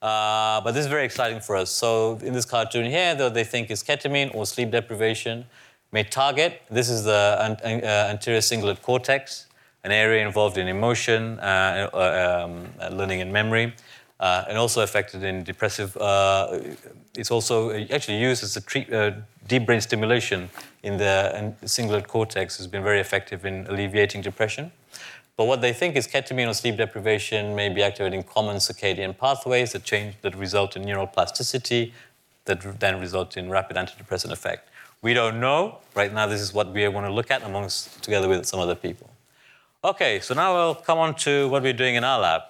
Uh, 0.02 0.62
but 0.62 0.72
this 0.72 0.86
is 0.86 0.90
very 0.90 1.06
exciting 1.06 1.40
for 1.40 1.56
us. 1.56 1.70
So 1.70 2.18
in 2.24 2.34
this 2.34 2.46
cartoon 2.46 2.90
here, 2.90 3.14
though 3.14 3.30
they 3.30 3.44
think 3.44 3.70
is 3.70 3.84
ketamine 3.84 4.34
or 4.34 4.46
sleep 4.46 4.72
deprivation, 4.72 5.46
may 5.92 6.04
target. 6.04 6.62
This 6.72 6.90
is 6.90 7.04
the 7.04 7.12
uh, 7.12 8.10
anterior 8.10 8.40
cingulate 8.40 8.82
cortex, 8.82 9.48
an 9.84 9.92
area 9.92 10.26
involved 10.26 10.58
in 10.58 10.68
emotion, 10.68 11.40
uh, 11.40 11.90
uh 11.94 12.46
um, 12.46 12.68
uh, 12.80 12.90
learning, 12.90 13.22
and 13.22 13.32
memory. 13.32 13.74
Uh, 14.22 14.46
and 14.48 14.56
also 14.56 14.84
affected 14.84 15.24
in 15.24 15.44
depressive. 15.44 15.98
Uh, 15.98 16.60
it's 17.18 17.32
also 17.32 17.72
actually 17.90 18.20
used 18.20 18.44
as 18.44 18.56
a 18.56 18.62
treat, 18.62 18.94
uh, 18.94 19.12
deep 19.48 19.66
brain 19.66 19.82
stimulation 19.82 20.48
in 20.84 20.98
the 20.98 21.54
cingulate 21.66 22.06
cortex 22.06 22.56
has 22.58 22.68
been 22.68 22.84
very 22.84 23.00
effective 23.00 23.46
in 23.46 23.66
alleviating 23.66 24.22
depression. 24.22 24.72
But 25.38 25.46
what 25.46 25.62
they 25.62 25.74
think 25.74 25.96
is 25.96 26.08
ketamine 26.08 26.48
or 26.48 26.54
sleep 26.54 26.78
deprivation 26.78 27.56
may 27.56 27.70
be 27.70 27.82
activating 27.82 28.22
common 28.22 28.58
circadian 28.58 29.18
pathways 29.18 29.72
that 29.72 29.84
change 29.84 30.14
that 30.22 30.36
result 30.36 30.76
in 30.76 30.84
neural 30.84 31.08
plasticity, 31.08 31.92
that 32.46 32.80
then 32.80 33.00
result 33.00 33.38
in 33.38 33.50
rapid 33.50 33.76
antidepressant 33.76 34.32
effect. 34.32 34.70
We 35.02 35.16
don't 35.16 35.40
know. 35.40 35.80
Right 35.96 36.14
now, 36.14 36.28
this 36.28 36.42
is 36.42 36.54
what 36.54 36.72
we 36.72 36.88
want 36.88 37.08
to 37.08 37.12
look 37.12 37.32
at 37.32 37.42
amongst 37.42 38.04
together 38.04 38.30
with 38.30 38.46
some 38.46 38.60
other 38.60 38.76
people. 38.76 39.10
Okay, 39.84 40.20
so 40.20 40.36
now 40.36 40.54
we'll 40.54 40.76
come 40.76 41.00
on 41.00 41.16
to 41.26 41.50
what 41.50 41.64
we're 41.64 41.74
doing 41.74 41.96
in 41.96 42.04
our 42.04 42.20
lab. 42.20 42.42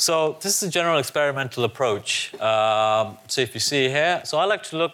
So 0.00 0.38
this 0.40 0.62
is 0.62 0.68
a 0.70 0.72
general 0.72 0.98
experimental 0.98 1.62
approach. 1.64 2.32
Um, 2.40 3.18
so 3.28 3.42
if 3.42 3.52
you 3.52 3.60
see 3.60 3.90
here, 3.90 4.22
so 4.24 4.38
I 4.38 4.46
like 4.46 4.62
to 4.70 4.78
look 4.78 4.92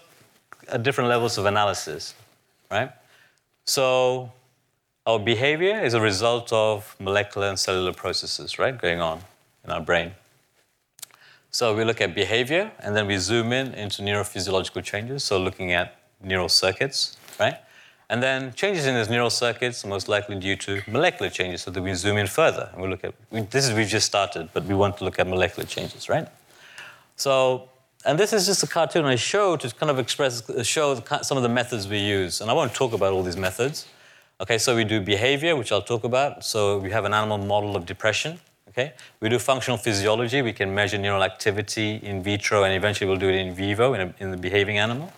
at 0.66 0.82
different 0.82 1.08
levels 1.08 1.38
of 1.38 1.46
analysis, 1.46 2.12
right? 2.72 2.90
So 3.66 4.32
our 5.06 5.20
behavior 5.20 5.80
is 5.80 5.94
a 5.94 6.00
result 6.00 6.52
of 6.52 6.96
molecular 6.98 7.46
and 7.46 7.56
cellular 7.56 7.92
processes, 7.92 8.58
right, 8.58 8.76
going 8.76 9.00
on 9.00 9.20
in 9.64 9.70
our 9.70 9.80
brain. 9.80 10.10
So 11.52 11.76
we 11.76 11.84
look 11.84 12.00
at 12.00 12.12
behavior 12.12 12.72
and 12.80 12.96
then 12.96 13.06
we 13.06 13.16
zoom 13.18 13.52
in 13.52 13.74
into 13.74 14.02
neurophysiological 14.02 14.82
changes, 14.82 15.22
so 15.22 15.38
looking 15.38 15.70
at 15.70 16.00
neural 16.20 16.48
circuits, 16.48 17.16
right? 17.38 17.58
And 18.08 18.22
then 18.22 18.52
changes 18.52 18.86
in 18.86 18.94
those 18.94 19.10
neural 19.10 19.30
circuits 19.30 19.84
are 19.84 19.88
most 19.88 20.08
likely 20.08 20.36
due 20.36 20.56
to 20.56 20.80
molecular 20.86 21.28
changes, 21.28 21.62
so 21.62 21.70
that 21.72 21.82
we 21.82 21.92
zoom 21.94 22.16
in 22.16 22.28
further 22.28 22.70
and 22.72 22.82
we 22.82 22.88
look 22.88 23.02
at 23.02 23.14
this 23.50 23.66
is 23.66 23.74
we've 23.74 23.88
just 23.88 24.06
started, 24.06 24.48
but 24.52 24.64
we 24.64 24.74
want 24.74 24.96
to 24.98 25.04
look 25.04 25.18
at 25.18 25.26
molecular 25.26 25.66
changes, 25.66 26.08
right? 26.08 26.28
So, 27.16 27.68
and 28.04 28.16
this 28.16 28.32
is 28.32 28.46
just 28.46 28.62
a 28.62 28.68
cartoon 28.68 29.04
I 29.06 29.16
show 29.16 29.56
to 29.56 29.74
kind 29.74 29.90
of 29.90 29.98
express 29.98 30.42
show 30.64 31.02
some 31.22 31.36
of 31.36 31.42
the 31.42 31.48
methods 31.48 31.88
we 31.88 31.98
use, 31.98 32.40
and 32.40 32.48
I 32.48 32.54
won't 32.54 32.74
talk 32.74 32.92
about 32.92 33.12
all 33.12 33.24
these 33.24 33.36
methods. 33.36 33.86
Okay, 34.40 34.58
so 34.58 34.76
we 34.76 34.84
do 34.84 35.00
behavior, 35.00 35.56
which 35.56 35.72
I'll 35.72 35.82
talk 35.82 36.04
about. 36.04 36.44
So 36.44 36.78
we 36.78 36.90
have 36.90 37.06
an 37.06 37.14
animal 37.14 37.38
model 37.38 37.74
of 37.74 37.86
depression. 37.86 38.38
Okay, 38.68 38.92
we 39.20 39.28
do 39.30 39.38
functional 39.38 39.78
physiology. 39.78 40.42
We 40.42 40.52
can 40.52 40.74
measure 40.74 40.98
neural 40.98 41.24
activity 41.24 41.96
in 42.02 42.22
vitro, 42.22 42.62
and 42.62 42.74
eventually 42.74 43.08
we'll 43.08 43.18
do 43.18 43.30
it 43.30 43.36
in 43.36 43.54
vivo 43.54 43.94
in, 43.94 44.00
a, 44.02 44.14
in 44.20 44.30
the 44.30 44.36
behaving 44.36 44.78
animal. 44.78 45.10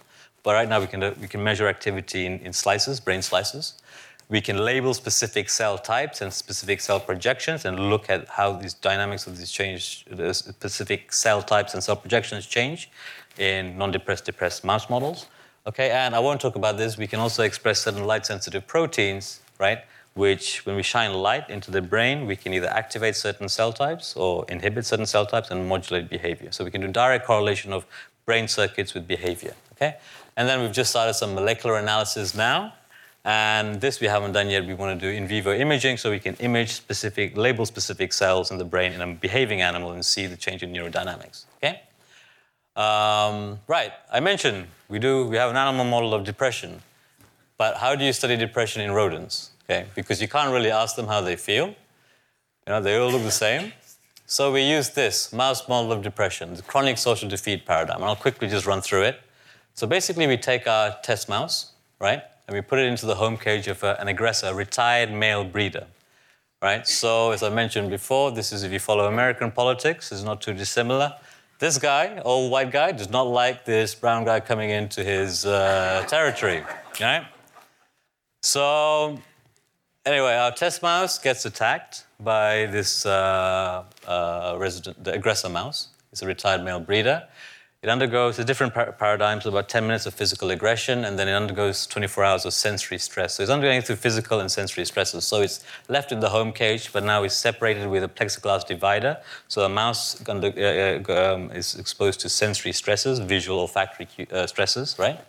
But 0.48 0.54
right 0.54 0.68
now 0.70 0.80
we 0.80 0.86
can, 0.86 1.00
we 1.20 1.28
can 1.28 1.44
measure 1.44 1.68
activity 1.68 2.24
in, 2.24 2.38
in 2.38 2.54
slices, 2.54 3.00
brain 3.00 3.20
slices. 3.20 3.74
We 4.30 4.40
can 4.40 4.56
label 4.56 4.94
specific 4.94 5.50
cell 5.50 5.76
types 5.76 6.22
and 6.22 6.32
specific 6.32 6.80
cell 6.80 7.00
projections 7.00 7.66
and 7.66 7.90
look 7.90 8.08
at 8.08 8.26
how 8.28 8.52
these 8.52 8.72
dynamics 8.72 9.26
of 9.26 9.36
these 9.36 9.50
change, 9.50 10.06
the 10.06 10.32
specific 10.32 11.12
cell 11.12 11.42
types 11.42 11.74
and 11.74 11.84
cell 11.84 11.96
projections 11.96 12.46
change 12.46 12.88
in 13.36 13.76
non-depressed 13.76 14.24
depressed 14.24 14.64
mouse 14.64 14.88
models. 14.88 15.26
Okay, 15.66 15.90
and 15.90 16.16
I 16.16 16.18
won't 16.18 16.40
talk 16.40 16.56
about 16.56 16.78
this. 16.78 16.96
We 16.96 17.06
can 17.06 17.20
also 17.20 17.42
express 17.42 17.82
certain 17.82 18.04
light-sensitive 18.04 18.66
proteins, 18.66 19.40
right? 19.58 19.80
Which, 20.14 20.64
when 20.64 20.76
we 20.76 20.82
shine 20.82 21.12
light 21.12 21.50
into 21.50 21.70
the 21.70 21.82
brain, 21.82 22.26
we 22.26 22.36
can 22.36 22.54
either 22.54 22.68
activate 22.68 23.16
certain 23.16 23.50
cell 23.50 23.74
types 23.74 24.16
or 24.16 24.46
inhibit 24.48 24.86
certain 24.86 25.04
cell 25.04 25.26
types 25.26 25.50
and 25.50 25.68
modulate 25.68 26.08
behavior. 26.08 26.52
So 26.52 26.64
we 26.64 26.70
can 26.70 26.80
do 26.80 26.88
direct 26.88 27.26
correlation 27.26 27.74
of 27.74 27.84
brain 28.24 28.48
circuits 28.48 28.94
with 28.94 29.06
behavior. 29.06 29.54
Okay, 29.72 29.96
and 30.38 30.48
then 30.48 30.62
we've 30.62 30.72
just 30.72 30.90
started 30.90 31.14
some 31.14 31.34
molecular 31.34 31.78
analysis 31.78 32.32
now. 32.32 32.72
And 33.24 33.80
this 33.80 34.00
we 34.00 34.06
haven't 34.06 34.32
done 34.32 34.48
yet. 34.48 34.64
We 34.64 34.72
want 34.72 34.98
to 34.98 35.06
do 35.06 35.12
in 35.12 35.26
vivo 35.26 35.52
imaging 35.52 35.96
so 35.96 36.12
we 36.12 36.20
can 36.20 36.36
image 36.36 36.74
specific, 36.74 37.36
label 37.36 37.66
specific 37.66 38.12
cells 38.12 38.52
in 38.52 38.56
the 38.56 38.64
brain 38.64 38.92
in 38.92 39.00
a 39.00 39.06
behaving 39.14 39.62
animal 39.62 39.90
and 39.90 40.06
see 40.06 40.26
the 40.26 40.36
change 40.36 40.62
in 40.62 40.72
neurodynamics. 40.72 41.44
Okay? 41.56 41.82
Um, 42.76 43.58
right, 43.66 43.92
I 44.12 44.20
mentioned 44.20 44.68
we 44.88 45.00
do 45.00 45.26
we 45.26 45.36
have 45.36 45.50
an 45.50 45.56
animal 45.56 45.84
model 45.84 46.14
of 46.14 46.22
depression, 46.22 46.82
but 47.56 47.78
how 47.78 47.96
do 47.96 48.04
you 48.04 48.12
study 48.12 48.36
depression 48.36 48.80
in 48.80 48.92
rodents? 48.92 49.50
Okay, 49.64 49.86
because 49.96 50.22
you 50.22 50.28
can't 50.28 50.52
really 50.52 50.70
ask 50.70 50.94
them 50.94 51.08
how 51.08 51.20
they 51.20 51.34
feel. 51.34 51.66
You 51.66 52.68
know, 52.68 52.80
they 52.80 52.96
all 52.96 53.10
look 53.10 53.24
the 53.24 53.32
same. 53.32 53.72
So 54.26 54.52
we 54.52 54.62
use 54.62 54.90
this 54.90 55.32
mouse 55.32 55.68
model 55.68 55.90
of 55.90 56.02
depression, 56.02 56.54
the 56.54 56.62
chronic 56.62 56.96
social 56.98 57.28
defeat 57.28 57.66
paradigm. 57.66 57.96
And 57.96 58.04
I'll 58.04 58.14
quickly 58.14 58.46
just 58.46 58.64
run 58.64 58.80
through 58.80 59.02
it. 59.02 59.20
So 59.78 59.86
basically, 59.86 60.26
we 60.26 60.36
take 60.36 60.66
our 60.66 60.96
test 61.04 61.28
mouse, 61.28 61.70
right, 62.00 62.20
and 62.48 62.56
we 62.56 62.60
put 62.62 62.80
it 62.80 62.86
into 62.86 63.06
the 63.06 63.14
home 63.14 63.36
cage 63.36 63.68
of 63.68 63.84
a, 63.84 63.96
an 64.00 64.08
aggressor, 64.08 64.48
a 64.48 64.52
retired 64.52 65.12
male 65.12 65.44
breeder, 65.44 65.86
right? 66.60 66.84
So 66.84 67.30
as 67.30 67.44
I 67.44 67.50
mentioned 67.50 67.88
before, 67.88 68.32
this 68.32 68.50
is 68.50 68.64
if 68.64 68.72
you 68.72 68.80
follow 68.80 69.06
American 69.06 69.52
politics, 69.52 70.10
it's 70.10 70.24
not 70.24 70.40
too 70.40 70.52
dissimilar. 70.52 71.14
This 71.60 71.78
guy, 71.78 72.20
old 72.24 72.50
white 72.50 72.72
guy, 72.72 72.90
does 72.90 73.08
not 73.08 73.28
like 73.28 73.64
this 73.64 73.94
brown 73.94 74.24
guy 74.24 74.40
coming 74.40 74.70
into 74.70 75.04
his 75.04 75.46
uh, 75.46 76.04
territory, 76.08 76.64
right? 77.00 77.24
So, 78.42 79.16
anyway, 80.04 80.34
our 80.34 80.50
test 80.50 80.82
mouse 80.82 81.20
gets 81.20 81.44
attacked 81.44 82.04
by 82.18 82.66
this 82.66 83.06
uh, 83.06 83.84
uh, 84.08 84.56
resident, 84.58 85.04
the 85.04 85.12
aggressor 85.12 85.48
mouse. 85.48 85.90
It's 86.10 86.22
a 86.22 86.26
retired 86.26 86.64
male 86.64 86.80
breeder. 86.80 87.28
It 87.80 87.88
undergoes 87.88 88.40
a 88.40 88.44
different 88.44 88.74
par- 88.74 88.90
paradigm, 88.90 89.40
so 89.40 89.50
about 89.50 89.68
10 89.68 89.86
minutes 89.86 90.04
of 90.04 90.12
physical 90.12 90.50
aggression, 90.50 91.04
and 91.04 91.16
then 91.16 91.28
it 91.28 91.32
undergoes 91.32 91.86
24 91.86 92.24
hours 92.24 92.44
of 92.44 92.52
sensory 92.52 92.98
stress. 92.98 93.34
So 93.34 93.44
it's 93.44 93.52
undergoing 93.52 93.82
through 93.82 93.96
physical 93.96 94.40
and 94.40 94.50
sensory 94.50 94.84
stresses. 94.84 95.24
So 95.24 95.42
it's 95.42 95.62
left 95.88 96.10
in 96.10 96.18
the 96.18 96.30
home 96.30 96.52
cage, 96.52 96.92
but 96.92 97.04
now 97.04 97.22
it's 97.22 97.36
separated 97.36 97.86
with 97.86 98.02
a 98.02 98.08
plexiglass 98.08 98.66
divider. 98.66 99.18
So 99.46 99.64
a 99.64 99.68
mouse 99.68 100.20
under, 100.28 100.48
uh, 100.48 101.08
uh, 101.08 101.34
um, 101.34 101.52
is 101.52 101.76
exposed 101.76 102.18
to 102.20 102.28
sensory 102.28 102.72
stresses, 102.72 103.20
visual, 103.20 103.60
olfactory 103.60 104.08
uh, 104.32 104.48
stresses, 104.48 104.98
right? 104.98 105.20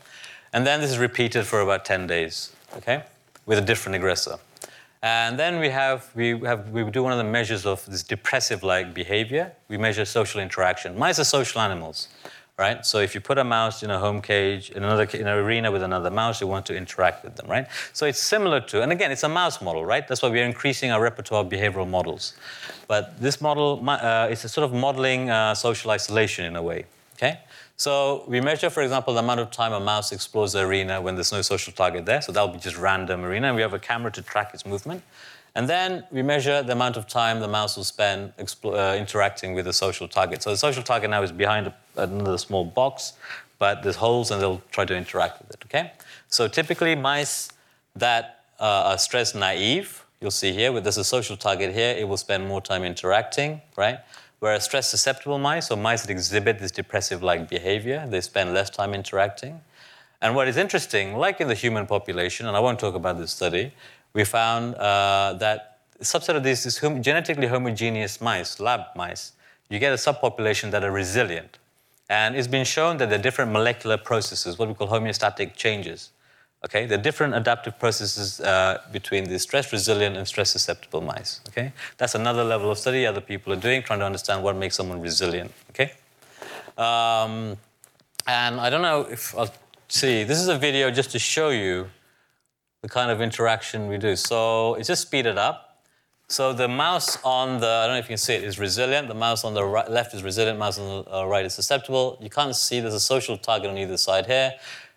And 0.52 0.66
then 0.66 0.82
this 0.82 0.90
is 0.90 0.98
repeated 0.98 1.46
for 1.46 1.62
about 1.62 1.86
10 1.86 2.08
days, 2.08 2.52
okay, 2.78 3.04
with 3.46 3.60
a 3.60 3.62
different 3.62 3.96
aggressor. 3.96 4.38
And 5.04 5.38
then 5.40 5.60
we 5.60 5.70
have 5.70 6.10
we 6.14 6.38
have 6.40 6.72
we 6.72 6.84
do 6.90 7.04
one 7.04 7.14
of 7.14 7.20
the 7.20 7.32
measures 7.32 7.66
of 7.66 7.86
this 7.86 8.04
depressive-like 8.04 8.94
behavior. 8.94 9.54
We 9.70 9.78
measure 9.78 10.04
social 10.04 10.42
interaction. 10.42 10.98
Mice 10.98 11.20
are 11.20 11.24
social 11.24 11.62
animals 11.62 12.10
right? 12.60 12.86
So 12.86 13.00
if 13.00 13.16
you 13.16 13.22
put 13.22 13.38
a 13.38 13.44
mouse 13.44 13.84
in 13.84 13.90
a 13.90 13.98
home 13.98 14.22
cage, 14.22 14.70
in 14.72 14.84
another 14.84 15.04
in 15.14 15.28
an 15.28 15.38
arena 15.46 15.72
with 15.72 15.82
another 15.82 16.12
mouse, 16.12 16.42
you 16.42 16.48
want 16.48 16.66
to 16.66 16.76
interact 16.76 17.24
with 17.24 17.38
them, 17.38 17.48
right? 17.48 17.68
So 17.94 18.06
it's 18.06 18.20
similar 18.20 18.60
to, 18.60 18.84
and 18.84 18.92
again, 18.92 19.12
it's 19.12 19.24
a 19.24 19.30
mouse 19.30 19.62
model, 19.62 19.86
right? 19.86 20.06
That's 20.06 20.22
why 20.22 20.30
we're 20.30 20.46
increasing 20.46 20.92
our 20.92 21.02
repertoire 21.02 21.46
of 21.46 21.50
behavioral 21.50 21.88
models. 21.88 22.34
But 22.88 23.20
this 23.22 23.40
model 23.40 23.82
uh, 23.90 24.28
is 24.30 24.44
a 24.44 24.50
sort 24.50 24.66
of 24.66 24.74
modeling 24.74 25.30
uh, 25.30 25.56
social 25.56 25.90
isolation 25.92 26.44
in 26.46 26.58
a 26.58 26.62
way, 26.62 26.84
okay? 27.16 27.40
So 27.78 28.26
we 28.28 28.42
measure, 28.42 28.70
for 28.70 28.84
example, 28.84 29.14
the 29.14 29.22
amount 29.22 29.40
of 29.40 29.52
time 29.52 29.72
a 29.72 29.80
mouse 29.80 30.12
explores 30.12 30.52
the 30.52 30.60
arena 30.60 31.00
when 31.00 31.16
there's 31.16 31.32
no 31.32 31.42
social 31.42 31.72
target 31.72 32.06
there. 32.06 32.22
So 32.22 32.34
that'll 32.34 32.50
be 32.50 32.60
just 32.60 32.78
random 32.78 33.24
arena, 33.24 33.48
and 33.48 33.56
we 33.56 33.62
have 33.62 33.74
a 33.74 33.80
camera 33.80 34.12
to 34.12 34.22
track 34.22 34.54
its 34.54 34.66
movement. 34.66 35.02
And 35.56 35.68
then 35.68 36.06
we 36.12 36.22
measure 36.22 36.62
the 36.64 36.74
amount 36.74 36.96
of 36.98 37.08
time 37.08 37.40
the 37.40 37.48
mouse 37.48 37.76
will 37.76 37.84
spend 37.84 38.34
uh, 38.38 38.96
interacting 38.98 39.54
with 39.54 39.66
the 39.66 39.74
social 39.74 40.08
target. 40.08 40.44
So 40.44 40.52
the 40.52 40.58
social 40.58 40.84
target 40.84 41.10
now 41.10 41.24
is 41.24 41.32
behind 41.32 41.68
a, 41.68 41.76
another 41.98 42.38
small 42.38 42.64
box, 42.64 43.14
but 43.58 43.84
there's 43.84 43.98
holes 43.98 44.32
and 44.32 44.42
they'll 44.42 44.62
try 44.72 44.86
to 44.86 44.96
interact 44.96 45.42
with 45.42 45.50
it, 45.52 45.64
okay? 45.66 45.92
So 46.28 46.48
typically 46.48 46.96
mice 46.96 47.50
that 47.96 48.46
uh, 48.60 48.92
are 48.92 48.98
stress 48.98 49.36
naive, 49.36 50.06
you'll 50.22 50.32
see 50.32 50.54
here, 50.54 50.72
with 50.72 50.84
there's 50.84 50.98
a 50.98 51.04
social 51.04 51.36
target 51.36 51.74
here, 51.74 51.96
it 51.98 52.08
will 52.08 52.18
spend 52.18 52.48
more 52.48 52.62
time 52.62 52.84
interacting, 52.84 53.62
right? 53.76 54.00
Whereas 54.40 54.64
stress 54.64 54.90
susceptible 54.90 55.38
mice, 55.38 55.70
or 55.72 55.78
mice 55.78 56.04
that 56.04 56.12
exhibit 56.12 56.60
this 56.60 56.72
depressive 56.72 57.22
like 57.22 57.50
behavior, 57.50 58.06
they 58.08 58.22
spend 58.22 58.54
less 58.54 58.70
time 58.70 58.94
interacting. 58.94 59.62
And 60.22 60.36
what 60.36 60.48
is 60.48 60.58
interesting, 60.58 61.16
like 61.16 61.42
in 61.42 61.48
the 61.48 61.56
human 61.56 61.86
population, 61.88 62.48
and 62.48 62.56
I 62.56 62.60
won't 62.60 62.80
talk 62.80 62.96
about 62.96 63.18
this 63.18 63.32
study, 63.32 63.74
we 64.14 64.24
found 64.24 64.76
uh, 64.76 65.34
that 65.40 65.80
a 66.00 66.04
subset 66.04 66.36
of 66.36 66.44
these 66.44 66.66
is 66.66 66.78
hom- 66.78 67.02
genetically 67.02 67.48
homogeneous 67.48 68.22
mice, 68.22 68.60
lab 68.60 68.82
mice. 68.96 69.34
You 69.70 69.80
get 69.80 69.94
a 69.94 69.98
subpopulation 69.98 70.72
that 70.72 70.84
are 70.84 70.92
resilient. 70.92 71.60
And 72.10 72.36
it's 72.36 72.48
been 72.48 72.66
shown 72.66 72.98
that 72.98 73.10
there 73.10 73.20
are 73.20 73.22
different 73.22 73.52
molecular 73.52 73.98
processes, 73.98 74.58
what 74.58 74.68
we 74.68 74.74
call 74.74 74.88
homeostatic 74.88 75.56
changes, 75.56 76.10
Okay, 76.66 76.86
there 76.86 77.00
are 77.00 77.02
different 77.02 77.36
adaptive 77.36 77.80
processes 77.80 78.42
uh, 78.42 78.82
between 78.92 79.24
the 79.24 79.40
stress 79.40 79.72
resilient 79.72 80.18
and 80.18 80.28
stress 80.28 80.50
susceptible 80.52 81.00
mice. 81.00 81.40
Okay, 81.48 81.72
that's 81.98 82.16
another 82.16 82.44
level 82.44 82.70
of 82.70 82.78
study 82.78 83.06
other 83.06 83.22
people 83.22 83.54
are 83.54 83.62
doing, 83.68 83.82
trying 83.82 84.00
to 84.00 84.06
understand 84.06 84.44
what 84.44 84.58
makes 84.58 84.76
someone 84.76 85.00
resilient. 85.00 85.52
Okay, 85.70 85.94
um, 86.78 87.56
and 88.28 88.60
I 88.60 88.70
don't 88.70 88.82
know 88.82 89.08
if 89.10 89.38
I'll 89.38 89.54
see. 89.88 90.26
This 90.26 90.38
is 90.38 90.50
a 90.50 90.58
video 90.58 90.92
just 90.92 91.12
to 91.12 91.20
show 91.20 91.50
you 91.50 91.88
the 92.82 92.90
kind 92.90 93.12
of 93.12 93.22
interaction 93.22 93.88
we 93.88 93.98
do. 93.98 94.16
So 94.16 94.76
it's 94.76 94.88
just 94.88 95.02
speeded 95.02 95.38
up. 95.38 95.66
So 96.28 96.54
the 96.54 96.68
mouse 96.68 97.18
on 97.24 97.60
the 97.60 97.68
I 97.68 97.88
don't 97.88 97.96
know 97.96 98.00
if 98.00 98.06
you 98.06 98.10
can 98.10 98.18
see 98.18 98.36
it 98.36 98.44
is 98.44 98.60
resilient. 98.60 99.08
The 99.08 99.16
mouse 99.16 99.44
on 99.44 99.54
the 99.54 99.64
right, 99.64 99.90
left 99.90 100.14
is 100.14 100.24
resilient. 100.24 100.60
Mouse 100.60 100.78
on 100.78 101.04
the 101.04 101.12
uh, 101.12 101.26
right 101.26 101.46
is 101.46 101.54
susceptible. 101.54 102.18
You 102.22 102.30
can't 102.30 102.56
see 102.56 102.80
there's 102.80 102.94
a 102.94 103.00
social 103.00 103.38
target 103.38 103.70
on 103.70 103.78
either 103.78 103.98
side 103.98 104.28
here. 104.28 104.54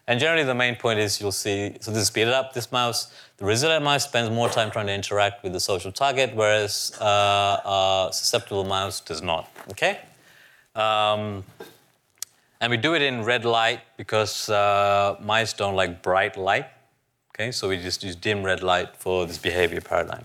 And 0.09 0.19
generally, 0.19 0.45
the 0.45 0.55
main 0.55 0.77
point 0.77 0.99
is 0.99 1.21
you'll 1.21 1.31
see, 1.31 1.77
so 1.81 1.93
this 1.93 2.03
is 2.03 2.09
speeded 2.09 2.35
up, 2.35 2.55
this 2.55 2.73
mouse, 2.73 3.13
the 3.37 3.45
resilient 3.45 3.85
mouse 3.85 4.05
spends 4.05 4.31
more 4.31 4.49
time 4.49 4.71
trying 4.71 4.87
to 4.89 4.93
interact 4.93 5.45
with 5.45 5.53
the 5.53 5.61
social 5.61 5.93
target, 5.93 6.35
whereas 6.35 6.93
uh, 7.01 7.05
uh, 7.05 8.11
susceptible 8.11 8.65
mouse 8.65 9.01
does 9.01 9.23
not, 9.23 9.49
okay? 9.71 10.01
Um, 10.75 11.45
and 12.61 12.71
we 12.71 12.77
do 12.77 12.95
it 12.95 13.03
in 13.03 13.25
red 13.25 13.45
light 13.45 13.81
because 13.97 14.49
uh, 14.49 15.17
mice 15.23 15.53
don't 15.53 15.77
like 15.77 16.03
bright 16.03 16.37
light, 16.37 16.67
okay? 17.35 17.53
So 17.53 17.69
we 17.69 17.79
just 17.79 18.03
use 18.03 18.17
dim 18.17 18.43
red 18.43 18.63
light 18.63 18.97
for 18.97 19.27
this 19.27 19.39
behavior 19.39 19.81
paradigm. 19.81 20.25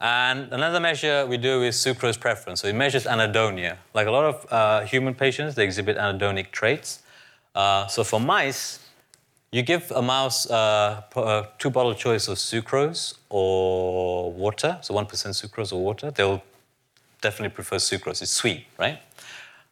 And 0.00 0.52
another 0.52 0.80
measure 0.80 1.26
we 1.26 1.36
do 1.36 1.62
is 1.62 1.76
sucrose 1.76 2.18
preference. 2.18 2.60
So 2.60 2.68
it 2.68 2.74
measures 2.74 3.04
anhedonia. 3.04 3.76
Like 3.94 4.08
a 4.08 4.10
lot 4.10 4.24
of 4.24 4.52
uh, 4.52 4.80
human 4.84 5.14
patients, 5.14 5.54
they 5.54 5.64
exhibit 5.64 5.96
anhedonic 5.96 6.50
traits. 6.50 7.02
Uh, 7.54 7.86
so 7.86 8.02
for 8.02 8.18
mice, 8.18 8.80
you 9.52 9.62
give 9.62 9.92
a 9.92 10.02
mouse 10.02 10.50
uh, 10.50 11.02
a 11.14 11.20
uh, 11.20 11.46
two 11.58 11.70
bottle 11.70 11.94
choice 11.94 12.26
of 12.26 12.38
sucrose 12.38 13.14
or 13.28 14.32
water, 14.32 14.78
so 14.80 14.94
1% 14.94 15.06
sucrose 15.06 15.72
or 15.72 15.80
water. 15.80 16.10
They'll 16.10 16.42
definitely 17.20 17.54
prefer 17.54 17.76
sucrose. 17.76 18.22
It's 18.22 18.30
sweet, 18.30 18.66
right? 18.78 18.98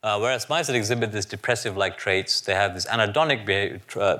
Uh, 0.02 0.18
whereas 0.18 0.48
mice 0.48 0.66
that 0.66 0.76
exhibit 0.76 1.12
these 1.12 1.26
depressive-like 1.26 1.98
traits, 1.98 2.40
they 2.40 2.54
have 2.54 2.72
this 2.72 2.86
anhedonic 2.86 3.44
behavior, 3.44 3.80
uh, 3.96 4.18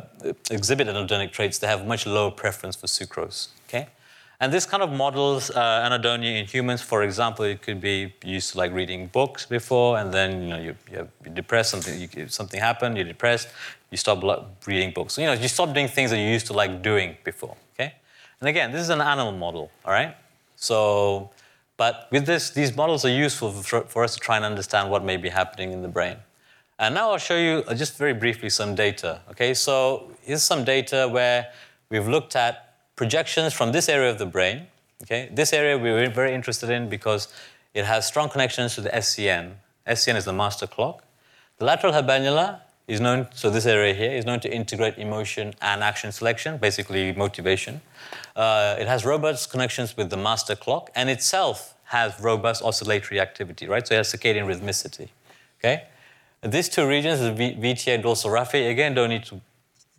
exhibit 0.50 0.86
anhedonic 0.86 1.32
traits, 1.32 1.58
they 1.58 1.66
have 1.66 1.86
much 1.86 2.06
lower 2.06 2.30
preference 2.30 2.76
for 2.76 2.86
sucrose, 2.86 3.48
okay? 3.66 3.88
And 4.42 4.50
this 4.50 4.64
kind 4.64 4.82
of 4.82 4.90
models 4.90 5.50
uh, 5.50 5.86
anhedonia 5.86 6.40
in 6.40 6.46
humans. 6.46 6.80
For 6.80 7.02
example, 7.02 7.44
it 7.44 7.60
could 7.60 7.78
be 7.78 8.14
used 8.24 8.52
to 8.52 8.58
like 8.58 8.72
reading 8.72 9.08
books 9.08 9.44
before, 9.44 9.98
and 9.98 10.14
then 10.14 10.42
you 10.42 10.48
know 10.48 10.58
you, 10.58 10.74
you're 10.90 11.08
depressed. 11.34 11.70
Something 11.70 12.00
you, 12.00 12.26
something 12.28 12.58
happened. 12.58 12.96
You're 12.96 13.06
depressed. 13.06 13.48
You 13.90 13.98
stop 13.98 14.22
reading 14.66 14.92
books. 14.92 15.18
You 15.18 15.26
know 15.26 15.34
you 15.34 15.46
stop 15.46 15.74
doing 15.74 15.88
things 15.88 16.10
that 16.10 16.18
you 16.18 16.24
used 16.24 16.46
to 16.46 16.54
like 16.54 16.80
doing 16.80 17.18
before. 17.22 17.54
Okay. 17.74 17.92
And 18.40 18.48
again, 18.48 18.72
this 18.72 18.80
is 18.80 18.88
an 18.88 19.02
animal 19.02 19.32
model. 19.32 19.70
All 19.84 19.92
right. 19.92 20.16
So, 20.56 21.30
but 21.80 22.08
with 22.12 22.26
this, 22.26 22.50
these 22.50 22.76
models 22.76 23.06
are 23.06 23.14
useful 23.26 23.52
for, 23.52 23.80
for 23.84 24.04
us 24.04 24.12
to 24.12 24.20
try 24.20 24.36
and 24.36 24.44
understand 24.44 24.90
what 24.90 25.02
may 25.02 25.16
be 25.16 25.30
happening 25.30 25.72
in 25.72 25.80
the 25.80 25.88
brain. 25.88 26.18
And 26.78 26.94
now 26.94 27.10
I'll 27.10 27.16
show 27.30 27.38
you 27.38 27.64
uh, 27.66 27.74
just 27.74 27.96
very 27.96 28.12
briefly 28.12 28.50
some 28.50 28.74
data. 28.74 29.22
Okay. 29.30 29.54
So 29.54 30.12
here's 30.20 30.42
some 30.42 30.62
data 30.62 31.08
where 31.10 31.46
we've 31.88 32.06
looked 32.06 32.36
at 32.36 32.74
projections 32.96 33.54
from 33.54 33.72
this 33.72 33.88
area 33.88 34.10
of 34.10 34.18
the 34.18 34.26
brain. 34.26 34.66
Okay, 35.04 35.30
this 35.32 35.54
area 35.54 35.78
we're 35.78 36.10
very 36.10 36.34
interested 36.34 36.68
in 36.68 36.90
because 36.90 37.28
it 37.72 37.86
has 37.86 38.06
strong 38.06 38.28
connections 38.28 38.74
to 38.74 38.82
the 38.82 38.90
SCN. 38.90 39.54
SCN 39.86 40.16
is 40.16 40.26
the 40.26 40.34
master 40.34 40.66
clock. 40.66 41.02
The 41.56 41.64
lateral 41.64 41.94
habenula 41.94 42.60
is 42.90 43.00
known, 43.00 43.28
so 43.32 43.50
this 43.50 43.66
area 43.66 43.94
here 43.94 44.10
is 44.10 44.26
known 44.26 44.40
to 44.40 44.52
integrate 44.52 44.98
emotion 44.98 45.54
and 45.62 45.82
action 45.82 46.10
selection, 46.10 46.58
basically 46.58 47.12
motivation. 47.12 47.80
Uh, 48.34 48.76
it 48.78 48.88
has 48.88 49.04
robust 49.04 49.50
connections 49.50 49.96
with 49.96 50.10
the 50.10 50.16
master 50.16 50.56
clock 50.56 50.90
and 50.96 51.08
itself 51.08 51.76
has 51.84 52.18
robust 52.20 52.62
oscillatory 52.62 53.20
activity, 53.20 53.68
right? 53.68 53.86
So 53.86 53.94
it 53.94 53.98
has 53.98 54.12
circadian 54.12 54.46
rhythmicity. 54.46 55.08
Okay? 55.58 55.84
These 56.42 56.68
two 56.68 56.86
regions, 56.86 57.20
the 57.20 57.30
VTA 57.30 57.94
and 57.94 58.02
dorsal 58.02 58.30
raphe, 58.30 58.70
again, 58.70 58.94
don't 58.94 59.10
need 59.10 59.24
to 59.26 59.40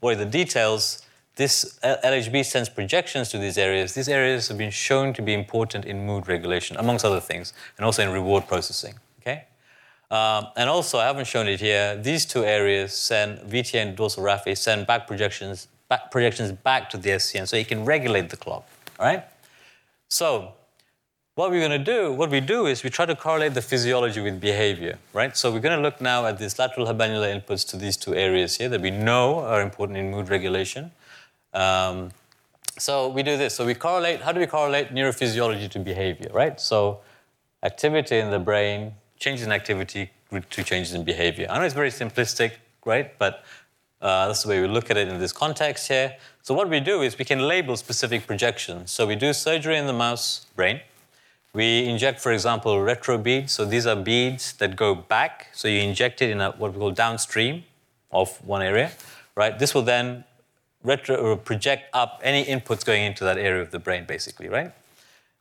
worry 0.02 0.16
the 0.16 0.26
details 0.26 1.04
this 1.38 1.80
LHB 1.82 2.44
sends 2.44 2.68
projections 2.68 3.30
to 3.30 3.38
these 3.38 3.58
areas. 3.58 3.94
These 3.94 4.10
areas 4.10 4.50
have 4.50 4.58
been 4.58 4.70
shown 4.70 5.14
to 5.14 5.22
be 5.22 5.34
important 5.34 5.86
in 5.86 6.06
mood 6.06 6.28
regulation, 6.28 6.76
amongst 6.78 7.06
other 7.06 7.22
things, 7.22 7.54
and 7.78 7.86
also 7.86 8.04
in 8.04 8.12
reward 8.12 8.48
processing. 8.48 8.96
Okay? 9.22 9.46
Um, 10.12 10.48
and 10.58 10.70
also, 10.70 11.00
I 11.00 11.06
haven't 11.06 11.28
shown 11.28 11.48
it 11.48 11.62
here, 11.62 11.96
these 11.96 12.26
two 12.26 12.44
areas 12.44 12.94
send, 12.94 13.40
VTA 13.50 13.82
and 13.82 13.96
dorsal 13.96 14.24
raphe, 14.24 14.58
send 14.58 14.86
back 14.86 15.08
projections, 15.08 15.70
back 15.88 16.12
projections 16.12 16.52
back 16.52 16.90
to 16.90 16.98
the 16.98 17.12
SCN 17.12 17.48
so 17.48 17.56
you 17.56 17.64
can 17.64 17.86
regulate 17.86 18.30
the 18.30 18.36
clock. 18.36 18.68
All 19.00 19.06
right? 19.06 19.24
So, 20.10 20.54
what 21.36 21.50
we're 21.50 21.66
going 21.66 21.84
to 21.84 21.92
do, 21.94 22.12
what 22.12 22.30
we 22.30 22.42
do 22.42 22.66
is 22.66 22.84
we 22.84 22.90
try 22.90 23.06
to 23.06 23.16
correlate 23.16 23.54
the 23.54 23.62
physiology 23.62 24.20
with 24.20 24.42
behavior, 24.42 25.00
right? 25.14 25.36
So 25.38 25.50
we're 25.50 25.62
going 25.62 25.78
to 25.78 25.82
look 25.82 26.02
now 26.02 26.26
at 26.26 26.38
these 26.38 26.60
lateral 26.60 26.86
habenula 26.88 27.42
inputs 27.42 27.66
to 27.70 27.78
these 27.78 27.96
two 27.96 28.14
areas 28.14 28.58
here 28.58 28.68
that 28.68 28.82
we 28.82 28.92
know 28.92 29.40
are 29.40 29.62
important 29.62 29.98
in 29.98 30.12
mood 30.12 30.28
regulation. 30.28 30.92
Um, 31.54 32.12
so 32.78 33.08
we 33.08 33.24
do 33.24 33.38
this. 33.38 33.56
So 33.56 33.66
we 33.66 33.76
correlate, 33.76 34.22
how 34.22 34.34
do 34.34 34.42
we 34.42 34.46
correlate 34.46 34.94
neurophysiology 34.94 35.70
to 35.72 35.80
behavior, 35.80 36.30
right? 36.34 36.60
So 36.60 37.00
activity 37.64 38.18
in 38.18 38.30
the 38.30 38.40
brain, 38.40 38.94
changes 39.22 39.46
in 39.46 39.52
activity 39.54 40.10
to 40.50 40.64
changes 40.64 40.94
in 40.94 41.04
behavior. 41.04 41.48
I 41.50 41.60
know 41.60 41.66
it's 41.66 41.76
very 41.76 41.92
simplistic, 41.92 42.54
right? 42.86 43.18
But 43.20 43.44
uh, 44.02 44.28
that's 44.28 44.44
the 44.44 44.50
way 44.50 44.62
we 44.62 44.68
look 44.68 44.90
at 44.90 44.98
it 44.98 45.08
in 45.08 45.20
this 45.20 45.32
context 45.32 45.88
here. 45.88 46.18
So 46.42 46.56
what 46.56 46.68
we 46.70 46.80
do 46.80 47.02
is 47.04 47.18
we 47.18 47.26
can 47.26 47.48
label 47.48 47.78
specific 47.78 48.26
projections. 48.26 48.92
So 48.92 49.06
we 49.06 49.16
do 49.16 49.32
surgery 49.32 49.78
in 49.78 49.86
the 49.86 49.94
mouse 49.94 50.48
brain. 50.56 50.82
We 51.54 51.86
inject, 51.86 52.20
for 52.20 52.32
example, 52.32 52.82
retro 52.82 53.18
beads. 53.18 53.52
So 53.52 53.64
these 53.64 53.86
are 53.86 53.96
beads 53.96 54.54
that 54.54 54.76
go 54.76 54.96
back. 54.96 55.50
So 55.54 55.68
you 55.68 55.82
inject 55.82 56.22
it 56.22 56.32
in 56.32 56.42
a, 56.42 56.52
what 56.52 56.74
we 56.74 56.80
call 56.80 56.92
downstream 56.92 57.66
of 58.12 58.44
one 58.46 58.64
area, 58.64 58.92
right? 59.36 59.58
This 59.60 59.76
will 59.76 59.84
then 59.84 60.24
retro 60.84 61.16
or 61.18 61.38
project 61.38 61.84
up 61.94 62.20
any 62.24 62.44
inputs 62.46 62.84
going 62.84 63.04
into 63.04 63.24
that 63.24 63.38
area 63.38 63.62
of 63.62 63.70
the 63.70 63.80
brain, 63.80 64.06
basically, 64.06 64.50
right? 64.50 64.72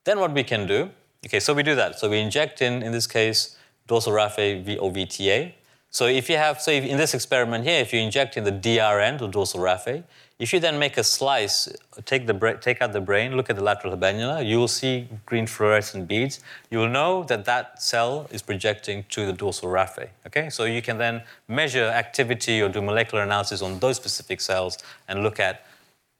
Then 0.05 0.19
what 0.19 0.33
we 0.33 0.45
can 0.45 0.67
do, 0.67 0.91
okay, 1.25 1.41
so 1.41 1.55
we 1.55 1.63
do 1.63 1.75
that. 1.77 1.99
So 1.99 2.11
we 2.11 2.19
inject 2.19 2.61
in, 2.61 2.83
in 2.83 2.93
this 2.93 3.07
case, 3.07 3.57
dorsal 3.91 4.13
raphe 4.13 4.65
v 4.65 4.79
or 4.79 4.93
VTA. 4.93 5.53
So 5.91 6.07
if 6.07 6.31
you 6.31 6.37
have, 6.37 6.61
so 6.61 6.71
if 6.71 6.85
in 6.85 6.97
this 6.97 7.13
experiment 7.13 7.65
here, 7.65 7.81
if 7.81 7.93
you 7.93 7.99
inject 7.99 8.37
in 8.37 8.45
the 8.45 8.53
DRN, 8.53 9.21
or 9.21 9.29
dorsal 9.29 9.61
raphe, 9.61 10.05
if 10.39 10.53
you 10.53 10.61
then 10.61 10.79
make 10.79 10.97
a 10.97 11.03
slice, 11.03 11.69
take, 12.05 12.29
the, 12.29 12.59
take 12.61 12.81
out 12.81 12.93
the 12.93 13.01
brain, 13.01 13.37
look 13.37 13.51
at 13.51 13.57
the 13.57 13.65
lateral 13.65 13.95
habenula, 13.97 14.47
you 14.47 14.59
will 14.59 14.75
see 14.81 15.09
green 15.27 15.47
fluorescent 15.49 16.07
beads. 16.07 16.39
You 16.71 16.79
will 16.79 16.89
know 16.89 17.25
that 17.25 17.45
that 17.47 17.83
cell 17.83 18.29
is 18.31 18.43
projecting 18.43 19.05
to 19.15 19.27
the 19.27 19.33
dorsal 19.33 19.69
raphe. 19.69 20.09
Okay, 20.29 20.49
so 20.51 20.65
you 20.65 20.83
can 20.83 20.97
then 20.97 21.23
measure 21.49 21.89
activity 22.03 22.63
or 22.63 22.69
do 22.69 22.81
molecular 22.81 23.25
analysis 23.25 23.61
on 23.61 23.81
those 23.81 23.97
specific 23.97 24.41
cells 24.41 24.79
and 25.09 25.25
look 25.25 25.41
at 25.41 25.67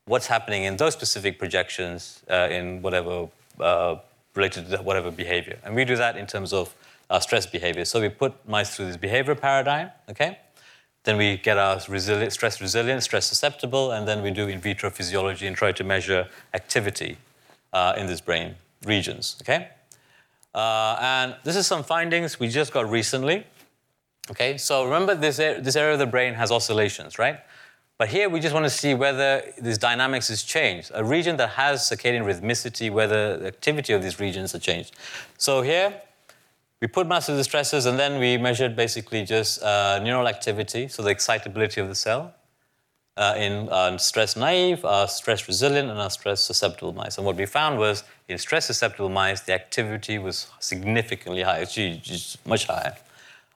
what's 0.07 0.27
happening 0.27 0.65
in 0.65 0.77
those 0.77 0.93
specific 0.93 1.39
projections 1.39 2.21
uh, 2.29 2.49
in 2.51 2.83
whatever 2.83 3.29
uh, 3.61 3.95
related 4.35 4.69
to 4.71 4.79
whatever 4.79 5.11
behavior. 5.13 5.59
And 5.65 5.77
we 5.77 5.85
do 5.85 5.97
that 5.97 6.17
in 6.17 6.27
terms 6.27 6.53
of 6.53 6.75
uh, 7.11 7.21
stress 7.21 7.45
behavior. 7.47 7.85
So 7.85 8.01
we 8.01 8.09
put 8.09 8.49
mice 8.49 8.75
through 8.75 8.87
this 8.87 8.97
behavior 8.97 9.35
paradigm. 9.35 9.91
Okay. 10.09 10.39
Then 11.03 11.17
we 11.17 11.39
get 11.39 11.59
our 11.59 11.81
resilient, 11.89 12.33
stress 12.33 12.61
resilient, 12.61 13.03
stress 13.03 13.27
susceptible, 13.27 13.91
and 13.93 14.07
then 14.07 14.23
we 14.23 14.31
do 14.31 14.49
in 14.49 14.61
vitro 14.61 14.91
physiology 14.91 15.47
and 15.47 15.57
try 15.57 15.73
to 15.73 15.83
measure 15.83 16.29
activity 16.55 17.17
uh, 17.73 17.95
in 17.97 18.07
these 18.07 18.21
brain 18.21 18.55
regions. 18.85 19.37
Okay? 19.43 19.69
Uh, 20.55 20.97
and 21.01 21.37
this 21.43 21.57
is 21.57 21.67
some 21.67 21.83
findings 21.83 22.39
we 22.39 22.49
just 22.49 22.73
got 22.73 22.89
recently. 22.91 23.47
Okay, 24.31 24.59
so 24.59 24.85
remember 24.85 25.15
this, 25.15 25.39
this 25.39 25.75
area 25.75 25.95
of 25.95 25.99
the 25.99 26.07
brain 26.07 26.35
has 26.35 26.53
oscillations, 26.53 27.19
right? 27.19 27.41
But 27.99 28.09
here 28.09 28.29
we 28.29 28.41
just 28.41 28.55
want 28.55 28.65
to 28.65 28.71
see 28.71 28.95
whether 28.95 29.43
this 29.59 29.77
dynamics 29.77 30.31
is 30.31 30.43
changed. 30.43 30.91
A 30.95 31.05
region 31.05 31.37
that 31.39 31.51
has 31.51 31.83
circadian 31.83 32.25
rhythmicity, 32.25 32.91
whether 32.91 33.37
the 33.37 33.47
activity 33.47 33.93
of 33.93 34.03
these 34.03 34.21
regions 34.21 34.55
are 34.55 34.59
changed. 34.59 34.95
So 35.37 35.63
here 35.63 36.01
we 36.81 36.89
put 36.89 37.07
massive 37.07 37.39
stressors 37.47 37.87
and 37.87 37.99
then 37.99 38.19
we 38.19 38.39
measured 38.39 38.75
basically 38.75 39.25
just 39.25 39.63
uh, 39.63 39.99
neural 40.03 40.27
activity, 40.27 40.89
so 40.89 41.03
the 41.03 41.11
excitability 41.11 41.81
of 41.81 41.89
the 41.89 41.95
cell, 41.95 42.35
uh, 43.17 43.35
in 43.37 43.69
uh, 43.69 43.99
stress 43.99 44.35
naive, 44.37 44.83
uh, 44.85 45.07
stress 45.07 45.47
resilient, 45.47 45.91
and 45.91 46.01
our 46.01 46.09
stress 46.09 46.41
susceptible 46.41 46.93
mice. 46.93 47.19
And 47.19 47.27
what 47.27 47.37
we 47.37 47.45
found 47.45 47.79
was 47.79 48.03
in 48.29 48.39
stress 48.39 48.67
susceptible 48.67 49.11
mice, 49.11 49.43
the 49.43 49.53
activity 49.53 50.19
was 50.19 50.49
significantly 50.59 51.43
higher, 51.43 51.67
it's 51.69 52.39
much 52.47 52.67
higher. 52.67 52.97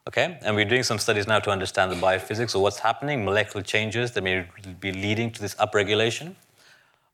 Okay, 0.06 0.38
and 0.42 0.54
we're 0.54 0.66
doing 0.66 0.82
some 0.82 0.98
studies 0.98 1.26
now 1.26 1.38
to 1.38 1.50
understand 1.50 1.90
the 1.90 1.96
biophysics 1.96 2.54
of 2.54 2.60
what's 2.60 2.78
happening, 2.78 3.24
molecular 3.24 3.62
changes 3.62 4.10
that 4.12 4.22
may 4.22 4.44
be 4.78 4.92
leading 4.92 5.30
to 5.30 5.40
this 5.40 5.54
upregulation. 5.54 6.34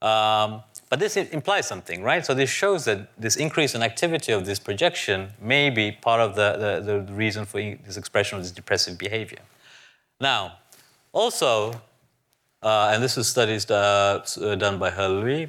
Um, 0.02 0.64
but 0.90 0.98
this 0.98 1.16
implies 1.16 1.68
something, 1.68 2.02
right? 2.02 2.26
So 2.26 2.34
this 2.34 2.50
shows 2.50 2.84
that 2.84 3.16
this 3.16 3.36
increase 3.36 3.76
in 3.76 3.82
activity 3.82 4.32
of 4.32 4.44
this 4.44 4.58
projection 4.58 5.30
may 5.40 5.70
be 5.70 5.92
part 5.92 6.20
of 6.20 6.34
the, 6.34 6.82
the, 6.84 7.04
the 7.04 7.12
reason 7.12 7.46
for 7.46 7.60
this 7.60 7.96
expression 7.96 8.38
of 8.38 8.42
this 8.42 8.50
depressive 8.50 8.98
behavior. 8.98 9.38
Now, 10.20 10.58
also, 11.12 11.80
uh, 12.60 12.90
and 12.92 13.02
this 13.02 13.16
was 13.16 13.28
studies 13.28 13.70
uh, 13.70 14.26
uh 14.42 14.56
done 14.56 14.78
by 14.78 14.90
He 14.90 15.48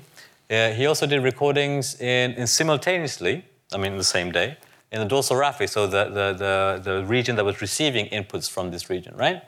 Uh, 0.50 0.74
he 0.74 0.86
also 0.86 1.08
did 1.08 1.24
recordings 1.24 2.00
in, 2.00 2.34
in, 2.34 2.46
simultaneously, 2.46 3.44
I 3.74 3.78
mean, 3.78 3.98
the 3.98 4.04
same 4.18 4.32
day, 4.32 4.58
in 4.92 5.00
the 5.00 5.08
dorsal 5.08 5.38
raphe, 5.38 5.68
so 5.68 5.88
the, 5.88 6.04
the, 6.18 6.34
the, 6.44 6.82
the 6.84 7.06
region 7.06 7.36
that 7.38 7.46
was 7.46 7.62
receiving 7.62 8.06
inputs 8.10 8.50
from 8.50 8.70
this 8.70 8.90
region, 8.90 9.16
right? 9.16 9.42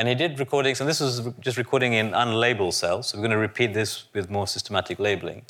And 0.00 0.08
he 0.08 0.14
did 0.14 0.40
recordings, 0.40 0.80
and 0.80 0.88
this 0.88 0.98
was 0.98 1.28
just 1.40 1.58
recording 1.58 1.92
in 1.92 2.12
unlabeled 2.12 2.72
cells. 2.72 3.08
So 3.08 3.18
we're 3.18 3.28
going 3.28 3.32
to 3.32 3.36
repeat 3.36 3.74
this 3.74 4.04
with 4.14 4.30
more 4.30 4.46
systematic 4.46 4.98
labeling. 4.98 5.42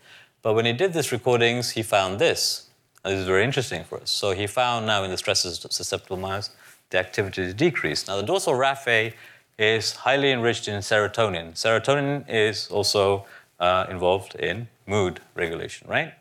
But 0.42 0.55
when 0.55 0.64
he 0.64 0.72
did 0.72 0.92
these 0.92 1.12
recordings, 1.12 1.70
he 1.70 1.84
found 1.84 2.18
this. 2.18 2.68
And 3.05 3.12
this 3.12 3.20
is 3.20 3.28
very 3.28 3.44
interesting 3.44 3.84
for 3.84 4.01
us. 4.01 4.11
So 4.11 4.32
he 4.32 4.48
found 4.48 4.86
now 4.86 5.05
in 5.05 5.12
the 5.12 5.16
stress 5.16 5.42
susceptible 5.42 6.16
mouse, 6.16 6.51
the 6.90 6.98
activity 6.98 7.53
decreased. 7.53 8.09
Now, 8.09 8.16
the 8.16 8.24
dorsal 8.24 8.55
raphe 8.55 9.12
is 9.57 9.92
highly 9.92 10.32
enriched 10.32 10.66
in 10.66 10.80
serotonin. 10.80 11.53
Serotonin 11.53 12.24
is 12.28 12.66
also 12.72 13.26
uh, 13.61 13.86
involved 13.88 14.34
in 14.34 14.66
mood 14.84 15.20
regulation, 15.36 15.86
right? 15.88 16.12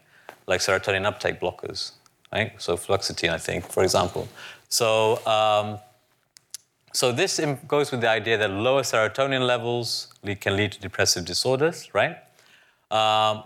Like 0.46 0.62
serotonin 0.62 1.04
uptake 1.04 1.40
blockers, 1.40 1.94
right? 2.32 2.52
So 2.62 2.78
fluoxetine, 2.78 3.32
I 3.32 3.40
think, 3.40 3.66
for 3.66 3.82
example. 3.82 4.28
So, 4.68 5.26
um, 5.26 5.80
so 6.94 7.12
this 7.12 7.40
goes 7.68 7.92
with 7.92 8.02
the 8.02 8.10
idea 8.10 8.38
that 8.38 8.50
lower 8.50 8.82
serotonin 8.82 9.46
levels 9.46 10.14
can 10.40 10.56
lead 10.56 10.72
to 10.74 10.80
depressive 10.80 11.26
disorders, 11.26 11.90
right? 11.94 12.18
Um, 12.92 13.44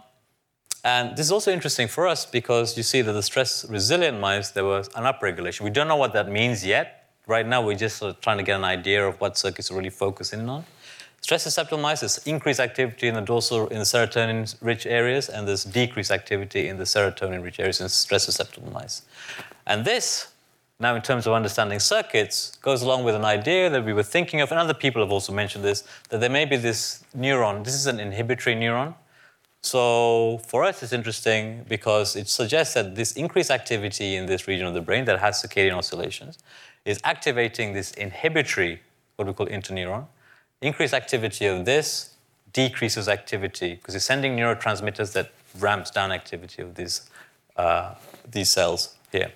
and 0.86 1.16
this 1.16 1.26
is 1.26 1.32
also 1.32 1.52
interesting 1.52 1.88
for 1.88 2.08
us 2.08 2.26
because 2.26 2.76
you 2.76 2.84
see 2.84 3.02
that 3.02 3.14
the 3.14 3.24
stress 3.24 3.66
resilient 3.70 4.20
mice, 4.20 4.52
there 4.52 4.66
was 4.66 4.90
an 4.96 5.04
upregulation. 5.04 5.62
We 5.62 5.70
don't 5.70 5.88
know 5.88 5.96
what 5.96 6.14
that 6.14 6.30
means 6.30 6.66
yet. 6.66 7.10
Right 7.26 7.48
now, 7.48 7.66
we're 7.66 7.78
just 7.78 7.98
sort 7.98 8.16
of 8.16 8.22
trying 8.22 8.38
to 8.38 8.44
get 8.44 8.58
an 8.58 8.66
idea 8.66 9.08
of 9.08 9.20
what 9.22 9.38
circuits 9.38 9.72
are 9.72 9.76
really 9.76 9.90
focusing 9.90 10.48
on. 10.50 10.66
Stress 11.22 11.44
susceptible 11.44 11.82
mice, 11.82 12.02
there's 12.02 12.18
increased 12.28 12.60
activity 12.60 13.08
in 13.08 13.16
the 13.16 13.22
dorsal, 13.22 13.70
in 13.70 13.78
the 13.78 13.86
serotonin 13.86 14.54
rich 14.60 14.86
areas, 14.86 15.30
and 15.30 15.48
there's 15.48 15.64
decreased 15.64 16.12
activity 16.12 16.68
in 16.68 16.76
the 16.76 16.84
serotonin 16.84 17.42
rich 17.42 17.62
areas 17.62 17.80
in 17.80 17.88
stress 17.88 18.26
susceptible 18.26 18.70
mice. 18.74 19.04
And 19.66 19.86
this, 19.86 20.33
now 20.84 20.96
in 20.96 21.02
terms 21.02 21.26
of 21.26 21.34
understanding 21.34 21.80
circuits, 21.80 22.58
goes 22.62 22.84
along 22.84 23.04
with 23.04 23.16
an 23.16 23.26
idea 23.26 23.70
that 23.70 23.84
we 23.84 23.94
were 23.94 24.04
thinking 24.04 24.42
of, 24.42 24.52
and 24.52 24.60
other 24.60 24.74
people 24.74 25.02
have 25.02 25.12
also 25.12 25.34
mentioned 25.34 25.64
this, 25.64 25.84
that 26.10 26.20
there 26.20 26.30
may 26.30 26.46
be 26.46 26.58
this 26.58 27.04
neuron, 27.18 27.64
this 27.64 27.74
is 27.74 27.88
an 27.88 28.00
inhibitory 28.00 28.56
neuron. 28.56 28.94
So 29.62 30.42
for 30.46 30.66
us, 30.66 30.84
it's 30.84 30.92
interesting 30.92 31.66
because 31.70 32.18
it 32.18 32.28
suggests 32.28 32.74
that 32.74 32.96
this 32.96 33.14
increased 33.14 33.50
activity 33.50 34.16
in 34.16 34.26
this 34.26 34.46
region 34.48 34.68
of 34.68 34.74
the 34.74 34.82
brain 34.82 35.06
that 35.06 35.20
has 35.20 35.42
circadian 35.42 35.78
oscillations 35.78 36.38
is 36.84 37.00
activating 37.06 37.74
this 37.74 37.92
inhibitory, 37.92 38.82
what 39.16 39.26
we 39.26 39.34
call 39.34 39.48
interneuron, 39.48 40.06
increased 40.62 40.94
activity 40.94 41.46
of 41.46 41.64
this 41.66 42.16
decreases 42.52 43.08
activity 43.08 43.76
because 43.76 43.96
it's 43.96 44.06
sending 44.06 44.36
neurotransmitters 44.36 45.14
that 45.14 45.32
ramps 45.60 45.90
down 45.92 46.12
activity 46.12 46.62
of 46.62 46.76
these, 46.76 47.10
uh, 47.56 47.96
these 48.30 48.50
cells 48.50 48.96
here? 49.14 49.32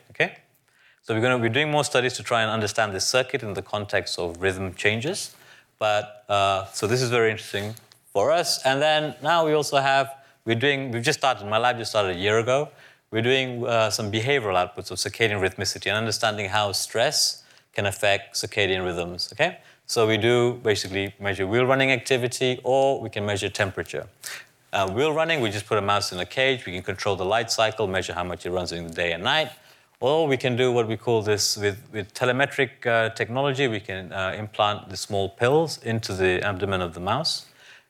So 1.07 1.13
we're 1.13 1.21
going 1.21 1.41
to 1.41 1.49
be 1.49 1.53
doing 1.53 1.71
more 1.71 1.85
studies 1.85 2.15
to 2.15 2.23
try 2.23 2.41
and 2.41 2.51
understand 2.51 2.93
this 2.93 3.07
circuit 3.07 3.41
in 3.41 3.53
the 3.53 3.61
context 3.61 4.19
of 4.19 4.41
rhythm 4.41 4.73
changes. 4.73 5.33
But, 5.79 6.25
uh, 6.27 6.65
so 6.73 6.85
this 6.85 7.01
is 7.01 7.09
very 7.09 7.31
interesting 7.31 7.75
for 8.11 8.29
us. 8.29 8.61
And 8.65 8.81
then 8.81 9.15
now 9.23 9.45
we 9.45 9.53
also 9.53 9.77
have, 9.77 10.13
we're 10.43 10.59
doing, 10.59 10.91
we've 10.91 11.01
just 11.01 11.19
started, 11.19 11.47
my 11.47 11.59
lab 11.59 11.77
just 11.77 11.91
started 11.91 12.17
a 12.17 12.19
year 12.19 12.39
ago. 12.39 12.67
We're 13.09 13.21
doing 13.21 13.65
uh, 13.65 13.89
some 13.89 14.11
behavioral 14.11 14.55
outputs 14.55 14.91
of 14.91 14.97
circadian 14.97 15.39
rhythmicity 15.39 15.87
and 15.87 15.95
understanding 15.95 16.49
how 16.49 16.73
stress 16.73 17.41
can 17.71 17.85
affect 17.85 18.35
circadian 18.35 18.83
rhythms, 18.83 19.29
okay? 19.31 19.59
So 19.85 20.05
we 20.05 20.17
do 20.17 20.59
basically 20.61 21.15
measure 21.21 21.47
wheel 21.47 21.65
running 21.65 21.89
activity 21.89 22.59
or 22.65 22.99
we 22.99 23.09
can 23.09 23.25
measure 23.25 23.47
temperature. 23.47 24.07
Uh, 24.73 24.91
wheel 24.91 25.13
running, 25.13 25.39
we 25.39 25.51
just 25.51 25.67
put 25.67 25.77
a 25.77 25.81
mouse 25.81 26.11
in 26.11 26.19
a 26.19 26.25
cage, 26.25 26.65
we 26.65 26.73
can 26.73 26.83
control 26.83 27.15
the 27.15 27.23
light 27.23 27.49
cycle, 27.49 27.87
measure 27.87 28.11
how 28.11 28.25
much 28.25 28.45
it 28.45 28.51
runs 28.51 28.71
during 28.71 28.87
the 28.87 28.93
day 28.93 29.13
and 29.13 29.23
night. 29.23 29.51
Or 29.99 30.27
we 30.27 30.37
can 30.37 30.55
do 30.55 30.71
what 30.71 30.87
we 30.87 30.95
call 30.95 31.23
this 31.23 31.57
with, 31.57 31.81
with 31.91 32.13
telemetric 32.13 32.85
uh, 32.85 33.09
technology. 33.15 33.67
We 33.67 33.79
can 33.79 34.13
uh, 34.13 34.35
implant 34.37 34.89
the 34.89 34.97
small 34.97 35.29
pills 35.29 35.81
into 35.83 36.13
the 36.13 36.41
abdomen 36.43 36.81
of 36.81 36.93
the 36.93 36.99
mouse. 36.99 37.47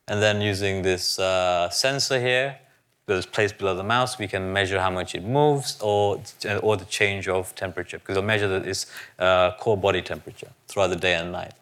And 0.08 0.22
then 0.22 0.40
using 0.40 0.84
this 0.84 1.20
uh, 1.20 1.70
sensor 1.70 2.20
here, 2.20 2.60
that 3.08 3.16
is 3.16 3.26
placed 3.26 3.58
below 3.58 3.74
the 3.74 3.84
mouse, 3.84 4.20
we 4.20 4.28
can 4.28 4.52
measure 4.52 4.80
how 4.82 4.90
much 4.90 5.16
it 5.16 5.24
moves 5.24 5.80
or, 5.82 6.22
or 6.62 6.76
the 6.76 6.86
change 6.86 7.28
of 7.30 7.56
temperature, 7.56 8.00
because 8.00 8.16
we'll 8.16 8.26
measure 8.26 8.58
its 8.58 8.86
uh, 9.18 9.52
core 9.52 9.78
body 9.78 10.02
temperature 10.02 10.50
throughout 10.68 10.88
the 10.88 10.98
day 10.98 11.14
and 11.16 11.32
night. 11.32 11.54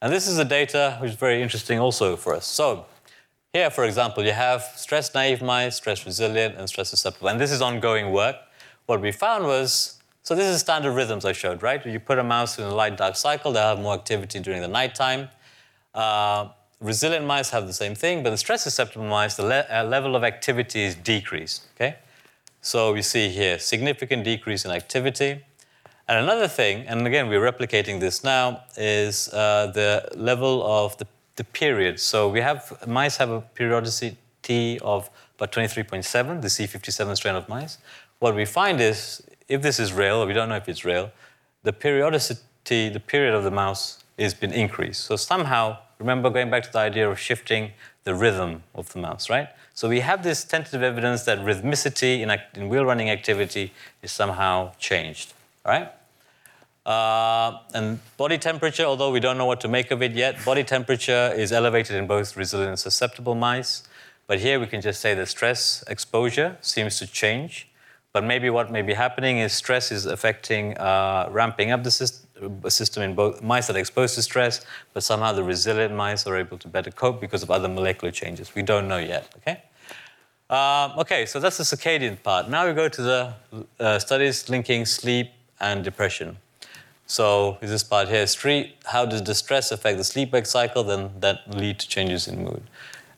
And 0.00 0.12
this 0.12 0.28
is 0.28 0.36
the 0.36 0.44
data 0.44 0.96
which 1.00 1.10
is 1.10 1.16
very 1.16 1.42
interesting 1.42 1.80
also 1.80 2.16
for 2.16 2.34
us. 2.34 2.46
So 2.46 2.86
here, 3.52 3.70
for 3.70 3.84
example, 3.84 4.24
you 4.24 4.32
have 4.32 4.62
stress 4.76 5.12
naive 5.12 5.42
mice, 5.42 5.76
stress 5.76 6.06
resilient, 6.06 6.56
and 6.56 6.68
stress 6.68 6.90
susceptible. 6.90 7.28
And 7.28 7.40
this 7.40 7.50
is 7.50 7.60
ongoing 7.60 8.12
work. 8.12 8.36
What 8.86 9.00
we 9.00 9.10
found 9.10 9.44
was, 9.44 10.00
so 10.22 10.34
this 10.34 10.46
is 10.46 10.60
standard 10.60 10.92
rhythms 10.92 11.24
I 11.24 11.32
showed, 11.32 11.62
right? 11.62 11.84
You 11.84 11.98
put 11.98 12.18
a 12.18 12.24
mouse 12.24 12.58
in 12.58 12.64
a 12.64 12.74
light 12.74 12.96
dark 12.96 13.16
cycle, 13.16 13.52
they'll 13.52 13.76
have 13.76 13.80
more 13.80 13.94
activity 13.94 14.38
during 14.40 14.60
the 14.62 14.68
nighttime. 14.68 15.28
Uh, 15.92 16.48
resilient 16.80 17.26
mice 17.26 17.50
have 17.50 17.66
the 17.66 17.72
same 17.72 17.94
thing, 17.94 18.22
but 18.22 18.30
the 18.30 18.36
stress 18.36 18.62
susceptible 18.62 19.06
mice, 19.06 19.34
the 19.34 19.44
le- 19.44 19.66
uh, 19.70 19.82
level 19.84 20.14
of 20.14 20.22
activity 20.22 20.82
is 20.82 20.94
decreased, 20.94 21.66
okay? 21.74 21.96
So 22.60 22.92
we 22.92 23.02
see 23.02 23.28
here 23.28 23.58
significant 23.58 24.24
decrease 24.24 24.64
in 24.64 24.70
activity. 24.70 25.44
And 26.08 26.24
another 26.24 26.46
thing, 26.46 26.86
and 26.86 27.04
again, 27.06 27.28
we're 27.28 27.40
replicating 27.40 27.98
this 27.98 28.22
now, 28.22 28.62
is 28.76 29.28
uh, 29.32 29.72
the 29.74 30.08
level 30.14 30.64
of 30.64 30.96
the, 30.98 31.06
the 31.34 31.44
period. 31.44 31.98
So 31.98 32.28
we 32.28 32.40
have, 32.40 32.86
mice 32.86 33.16
have 33.16 33.30
a 33.30 33.40
periodicity 33.40 34.78
of 34.80 35.10
about 35.36 35.52
23.7, 35.52 36.40
the 36.40 36.48
C57 36.48 37.16
strain 37.16 37.34
of 37.34 37.48
mice. 37.48 37.78
What 38.18 38.34
we 38.34 38.44
find 38.44 38.80
is, 38.80 39.22
if 39.48 39.62
this 39.62 39.78
is 39.78 39.92
real, 39.92 40.26
we 40.26 40.32
don't 40.32 40.48
know 40.48 40.56
if 40.56 40.68
it's 40.68 40.84
real, 40.84 41.12
the 41.62 41.72
periodicity, 41.72 42.88
the 42.88 43.00
period 43.00 43.34
of 43.34 43.44
the 43.44 43.50
mouse 43.50 44.02
has 44.18 44.34
been 44.34 44.52
increased. 44.52 45.04
So 45.04 45.16
somehow, 45.16 45.78
remember 45.98 46.30
going 46.30 46.50
back 46.50 46.62
to 46.62 46.72
the 46.72 46.78
idea 46.78 47.08
of 47.10 47.18
shifting 47.18 47.72
the 48.04 48.14
rhythm 48.14 48.62
of 48.74 48.92
the 48.92 49.00
mouse, 49.00 49.28
right? 49.28 49.48
So 49.74 49.88
we 49.88 50.00
have 50.00 50.22
this 50.22 50.44
tentative 50.44 50.82
evidence 50.82 51.24
that 51.24 51.38
rhythmicity 51.40 52.20
in, 52.20 52.30
in 52.54 52.68
wheel 52.68 52.84
running 52.86 53.10
activity 53.10 53.72
is 54.00 54.12
somehow 54.12 54.72
changed, 54.78 55.34
right? 55.66 55.90
Uh, 56.86 57.58
and 57.74 57.98
body 58.16 58.38
temperature, 58.38 58.84
although 58.84 59.10
we 59.10 59.20
don't 59.20 59.36
know 59.36 59.44
what 59.44 59.60
to 59.60 59.68
make 59.68 59.90
of 59.90 60.02
it 60.02 60.12
yet, 60.12 60.42
body 60.44 60.62
temperature 60.62 61.34
is 61.36 61.52
elevated 61.52 61.96
in 61.96 62.06
both 62.06 62.36
resilient 62.36 62.70
and 62.70 62.78
susceptible 62.78 63.34
mice. 63.34 63.82
But 64.28 64.38
here 64.38 64.58
we 64.58 64.66
can 64.66 64.80
just 64.80 65.00
say 65.00 65.12
that 65.14 65.26
stress 65.26 65.84
exposure 65.88 66.56
seems 66.60 66.98
to 67.00 67.06
change. 67.06 67.68
But 68.16 68.24
maybe 68.24 68.48
what 68.48 68.72
may 68.72 68.80
be 68.80 68.94
happening 68.94 69.40
is 69.40 69.52
stress 69.52 69.92
is 69.92 70.06
affecting, 70.06 70.74
uh, 70.78 71.28
ramping 71.30 71.70
up 71.70 71.84
the 71.84 71.90
system, 71.90 72.70
system 72.70 73.02
in 73.02 73.14
both 73.14 73.42
mice 73.42 73.66
that 73.66 73.76
are 73.76 73.78
exposed 73.78 74.14
to 74.14 74.22
stress, 74.22 74.64
but 74.94 75.02
somehow 75.02 75.32
the 75.32 75.44
resilient 75.44 75.94
mice 75.94 76.26
are 76.26 76.38
able 76.38 76.56
to 76.56 76.66
better 76.66 76.90
cope 76.90 77.20
because 77.20 77.42
of 77.42 77.50
other 77.50 77.68
molecular 77.68 78.10
changes. 78.10 78.54
We 78.54 78.62
don't 78.62 78.88
know 78.88 78.96
yet, 78.96 79.34
okay? 79.36 79.64
Uh, 80.48 80.94
okay, 80.96 81.26
so 81.26 81.38
that's 81.40 81.58
the 81.58 81.64
circadian 81.64 82.22
part. 82.22 82.48
Now 82.48 82.66
we 82.66 82.72
go 82.72 82.88
to 82.88 83.02
the 83.02 83.34
uh, 83.78 83.98
studies 83.98 84.48
linking 84.48 84.86
sleep 84.86 85.28
and 85.60 85.84
depression. 85.84 86.38
So 87.06 87.58
this 87.60 87.84
part 87.84 88.08
here, 88.08 88.26
street, 88.26 88.76
how 88.86 89.04
does 89.04 89.20
distress 89.20 89.70
affect 89.70 89.98
the 89.98 90.04
sleep-wake 90.04 90.46
cycle? 90.46 90.82
Then 90.84 91.10
that 91.20 91.54
lead 91.54 91.80
to 91.80 91.86
changes 91.86 92.28
in 92.28 92.42
mood. 92.42 92.62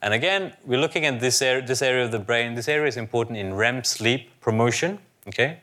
And 0.01 0.13
again, 0.13 0.53
we're 0.65 0.79
looking 0.79 1.05
at 1.05 1.19
this 1.19 1.41
area, 1.41 1.65
this 1.65 1.81
area 1.81 2.05
of 2.05 2.11
the 2.11 2.19
brain. 2.19 2.55
This 2.55 2.69
area 2.69 2.87
is 2.87 2.95
important 2.95 3.37
in 3.37 3.53
REM 3.53 3.83
sleep 3.83 4.31
promotion. 4.49 4.99
Okay, 5.27 5.59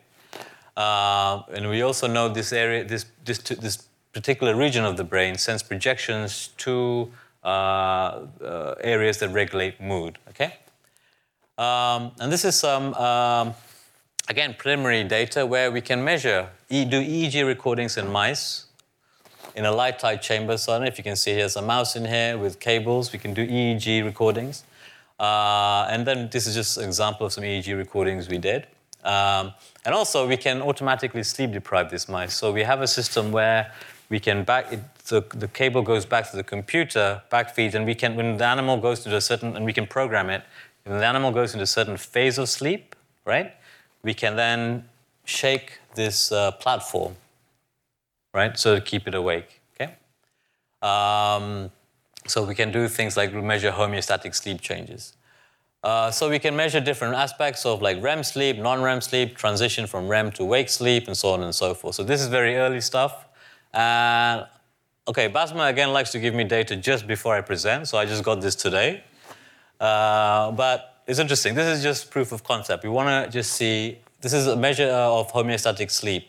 uh, 0.76 1.42
and 1.54 1.68
we 1.68 1.82
also 1.82 2.06
know 2.06 2.28
this 2.28 2.52
area, 2.52 2.84
this, 2.84 3.06
this, 3.24 3.38
this 3.38 3.76
particular 4.12 4.54
region 4.54 4.84
of 4.84 4.96
the 4.96 5.04
brain 5.04 5.36
sends 5.36 5.62
projections 5.62 6.48
to 6.58 7.10
uh, 7.44 7.46
uh, 7.46 8.74
areas 8.80 9.18
that 9.18 9.30
regulate 9.30 9.80
mood. 9.80 10.18
Okay, 10.28 10.54
um, 11.58 12.12
and 12.20 12.30
this 12.30 12.44
is 12.44 12.54
some 12.54 12.94
um, 12.94 13.54
again, 14.28 14.54
preliminary 14.58 15.04
data 15.04 15.46
where 15.46 15.70
we 15.70 15.80
can 15.80 16.02
measure, 16.04 16.48
do 16.68 17.00
EEG 17.14 17.46
recordings 17.46 17.96
in 17.96 18.10
mice 18.10 18.66
in 19.54 19.64
a 19.64 19.72
light 19.72 19.98
tight 19.98 20.20
chamber. 20.20 20.56
So 20.58 20.72
I 20.72 20.76
don't 20.76 20.82
know 20.82 20.88
if 20.88 20.98
you 20.98 21.04
can 21.04 21.16
see 21.16 21.32
here's 21.32 21.56
a 21.56 21.62
mouse 21.62 21.96
in 21.96 22.04
here 22.04 22.36
with 22.36 22.60
cables. 22.60 23.12
We 23.12 23.18
can 23.18 23.32
do 23.32 23.46
EEG 23.46 24.04
recordings. 24.04 24.64
Uh, 25.18 25.86
and 25.88 26.06
then 26.06 26.28
this 26.30 26.46
is 26.46 26.54
just 26.54 26.76
an 26.76 26.84
example 26.84 27.26
of 27.26 27.32
some 27.32 27.44
EEG 27.44 27.76
recordings 27.76 28.28
we 28.28 28.38
did. 28.38 28.66
Um, 29.06 29.54
and 29.84 29.94
also 29.94 30.26
we 30.26 30.36
can 30.36 30.60
automatically 30.62 31.22
sleep 31.22 31.52
deprive 31.52 31.90
these 31.90 32.08
mice. 32.08 32.34
So 32.34 32.52
we 32.52 32.64
have 32.64 32.82
a 32.82 32.88
system 32.88 33.32
where 33.32 33.72
we 34.10 34.20
can 34.20 34.44
back, 34.44 34.72
it, 34.72 34.80
the, 35.06 35.20
the 35.34 35.48
cable 35.48 35.82
goes 35.82 36.04
back 36.04 36.30
to 36.30 36.36
the 36.36 36.42
computer, 36.42 37.22
back 37.30 37.54
feeds, 37.54 37.74
and 37.74 37.86
we 37.86 37.94
can, 37.94 38.16
when 38.16 38.36
the 38.36 38.44
animal 38.44 38.76
goes 38.76 39.06
into 39.06 39.16
a 39.16 39.20
certain, 39.20 39.56
and 39.56 39.64
we 39.64 39.72
can 39.72 39.86
program 39.86 40.28
it, 40.30 40.42
when 40.84 40.98
the 40.98 41.06
animal 41.06 41.30
goes 41.32 41.54
into 41.54 41.62
a 41.62 41.66
certain 41.66 41.96
phase 41.96 42.38
of 42.38 42.48
sleep, 42.48 42.94
right? 43.24 43.52
we 44.06 44.14
can 44.14 44.36
then 44.36 44.84
shake 45.24 45.80
this 45.96 46.30
uh, 46.30 46.52
platform, 46.52 47.16
right? 48.32 48.56
So 48.56 48.76
to 48.76 48.80
keep 48.80 49.08
it 49.08 49.14
awake, 49.14 49.60
okay? 49.74 49.94
Um, 50.80 51.70
So 52.28 52.44
we 52.44 52.54
can 52.54 52.72
do 52.72 52.88
things 52.88 53.16
like 53.16 53.32
measure 53.32 53.72
homeostatic 53.72 54.34
sleep 54.34 54.60
changes. 54.60 55.14
Uh, 55.82 56.10
so 56.10 56.28
we 56.28 56.38
can 56.38 56.56
measure 56.56 56.80
different 56.80 57.14
aspects 57.14 57.64
of 57.64 57.80
like 57.80 58.02
REM 58.02 58.24
sleep, 58.24 58.58
non-REM 58.58 59.00
sleep, 59.00 59.36
transition 59.36 59.86
from 59.86 60.08
REM 60.08 60.32
to 60.32 60.44
wake 60.44 60.68
sleep, 60.68 61.06
and 61.06 61.16
so 61.16 61.30
on 61.30 61.42
and 61.42 61.54
so 61.54 61.74
forth. 61.74 61.94
So 61.94 62.02
this 62.02 62.20
is 62.20 62.28
very 62.28 62.56
early 62.56 62.80
stuff. 62.80 63.26
And 63.72 64.46
okay, 65.06 65.28
Basma 65.28 65.70
again 65.70 65.92
likes 65.92 66.10
to 66.12 66.18
give 66.18 66.34
me 66.34 66.44
data 66.44 66.76
just 66.76 67.06
before 67.06 67.36
I 67.36 67.40
present, 67.40 67.88
so 67.88 67.98
I 67.98 68.06
just 68.06 68.24
got 68.24 68.40
this 68.40 68.56
today. 68.56 69.04
Uh, 69.78 70.50
but 70.52 71.02
it's 71.06 71.18
interesting. 71.18 71.54
This 71.54 71.78
is 71.78 71.82
just 71.82 72.10
proof 72.10 72.32
of 72.32 72.42
concept. 72.42 72.82
We 72.82 72.90
want 72.90 73.08
to 73.08 73.30
just 73.30 73.52
see. 73.52 73.98
This 74.20 74.32
is 74.32 74.46
a 74.46 74.56
measure 74.56 74.88
of 74.88 75.30
homeostatic 75.30 75.90
sleep 75.90 76.26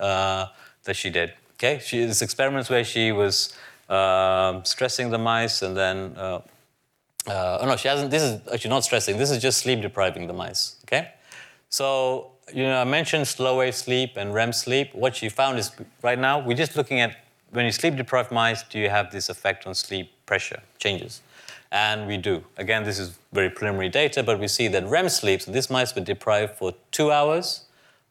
uh, 0.00 0.46
that 0.84 0.96
she 0.96 1.10
did. 1.10 1.34
Okay, 1.54 1.78
she 1.84 2.04
this 2.06 2.22
experiments 2.22 2.70
where 2.70 2.82
she 2.82 3.12
was 3.12 3.54
um, 3.88 4.64
stressing 4.64 5.10
the 5.10 5.18
mice 5.18 5.62
and 5.62 5.76
then. 5.76 6.16
Uh, 7.26 7.58
oh 7.60 7.66
no, 7.66 7.76
she 7.76 7.88
hasn't. 7.88 8.10
This 8.10 8.22
is 8.22 8.40
actually 8.52 8.70
not 8.70 8.84
stressing. 8.84 9.16
This 9.18 9.30
is 9.30 9.42
just 9.42 9.58
sleep 9.58 9.80
depriving 9.80 10.26
the 10.26 10.32
mice. 10.32 10.76
Okay, 10.84 11.12
so 11.68 12.30
you 12.52 12.62
know 12.62 12.80
I 12.80 12.84
mentioned 12.84 13.26
slow 13.26 13.58
wave 13.58 13.74
sleep 13.74 14.12
and 14.16 14.32
REM 14.32 14.52
sleep. 14.52 14.94
What 14.94 15.16
she 15.16 15.28
found 15.28 15.58
is 15.58 15.70
right 16.02 16.18
now 16.18 16.38
we're 16.38 16.56
just 16.56 16.76
looking 16.76 17.00
at 17.00 17.16
when 17.50 17.64
you 17.64 17.72
sleep 17.72 17.96
deprived 17.96 18.30
mice, 18.30 18.62
do 18.64 18.78
you 18.78 18.90
have 18.90 19.10
this 19.10 19.28
effect 19.28 19.66
on 19.66 19.74
sleep 19.74 20.10
pressure 20.26 20.60
changes? 20.78 21.22
And 21.72 22.06
we 22.06 22.16
do. 22.16 22.44
Again, 22.56 22.84
this 22.84 22.98
is 22.98 23.18
very 23.32 23.50
preliminary 23.50 23.88
data, 23.88 24.22
but 24.22 24.38
we 24.38 24.48
see 24.48 24.68
that 24.68 24.86
REM 24.86 25.08
sleep. 25.08 25.42
So 25.42 25.50
these 25.50 25.68
mice 25.70 25.94
were 25.94 26.02
deprived 26.02 26.56
for 26.56 26.74
two 26.90 27.10
hours. 27.10 27.62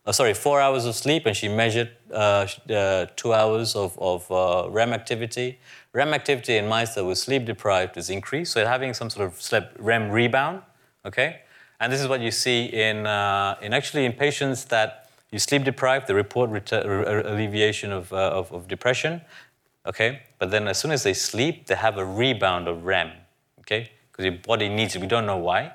Uh, 0.06 0.12
sorry, 0.12 0.34
four 0.34 0.62
hours 0.62 0.86
of 0.86 0.94
sleep, 0.96 1.26
and 1.26 1.36
she 1.36 1.48
measured 1.48 1.90
uh, 2.12 2.48
uh, 2.70 3.08
two 3.16 3.34
hours 3.34 3.76
of, 3.76 3.98
of 4.00 4.30
uh, 4.32 4.70
REM 4.70 4.94
activity. 4.94 5.58
REM 5.96 6.14
activity 6.14 6.58
in 6.58 6.68
mice 6.68 6.94
that 6.96 7.06
were 7.06 7.16
sleep 7.16 7.46
deprived 7.46 7.96
is 7.96 8.10
increased, 8.10 8.52
so 8.52 8.66
having 8.66 8.94
some 8.94 9.10
sort 9.10 9.28
of 9.28 9.42
sleep 9.42 9.64
REM 9.80 10.12
rebound, 10.12 10.62
okay? 11.06 11.40
And 11.80 11.92
this 11.92 12.02
is 12.02 12.10
what 12.10 12.20
you 12.20 12.32
see 12.32 12.66
in, 12.66 13.08
uh, 13.08 13.56
in 13.62 13.74
actually 13.74 14.04
in 14.04 14.12
patients 14.12 14.66
that 14.66 15.10
you 15.32 15.40
sleep 15.40 15.64
deprived, 15.64 16.08
they 16.08 16.14
report 16.14 16.50
alleviation 16.74 17.94
of, 17.94 18.12
uh, 18.12 18.18
of, 18.18 18.52
of, 18.52 18.68
depression, 18.68 19.22
okay? 19.86 20.24
But 20.38 20.52
then 20.52 20.68
as 20.68 20.78
soon 20.78 20.92
as 20.92 21.04
they 21.04 21.14
sleep, 21.14 21.68
they 21.68 21.76
have 21.76 21.98
a 21.98 22.06
rebound 22.06 22.68
of 22.68 22.84
REM, 22.84 23.12
okay? 23.62 23.90
Because 24.12 24.26
your 24.26 24.36
body 24.46 24.68
needs 24.68 24.98
it, 24.98 25.02
we 25.02 25.08
don't 25.08 25.26
know 25.26 25.38
why. 25.38 25.72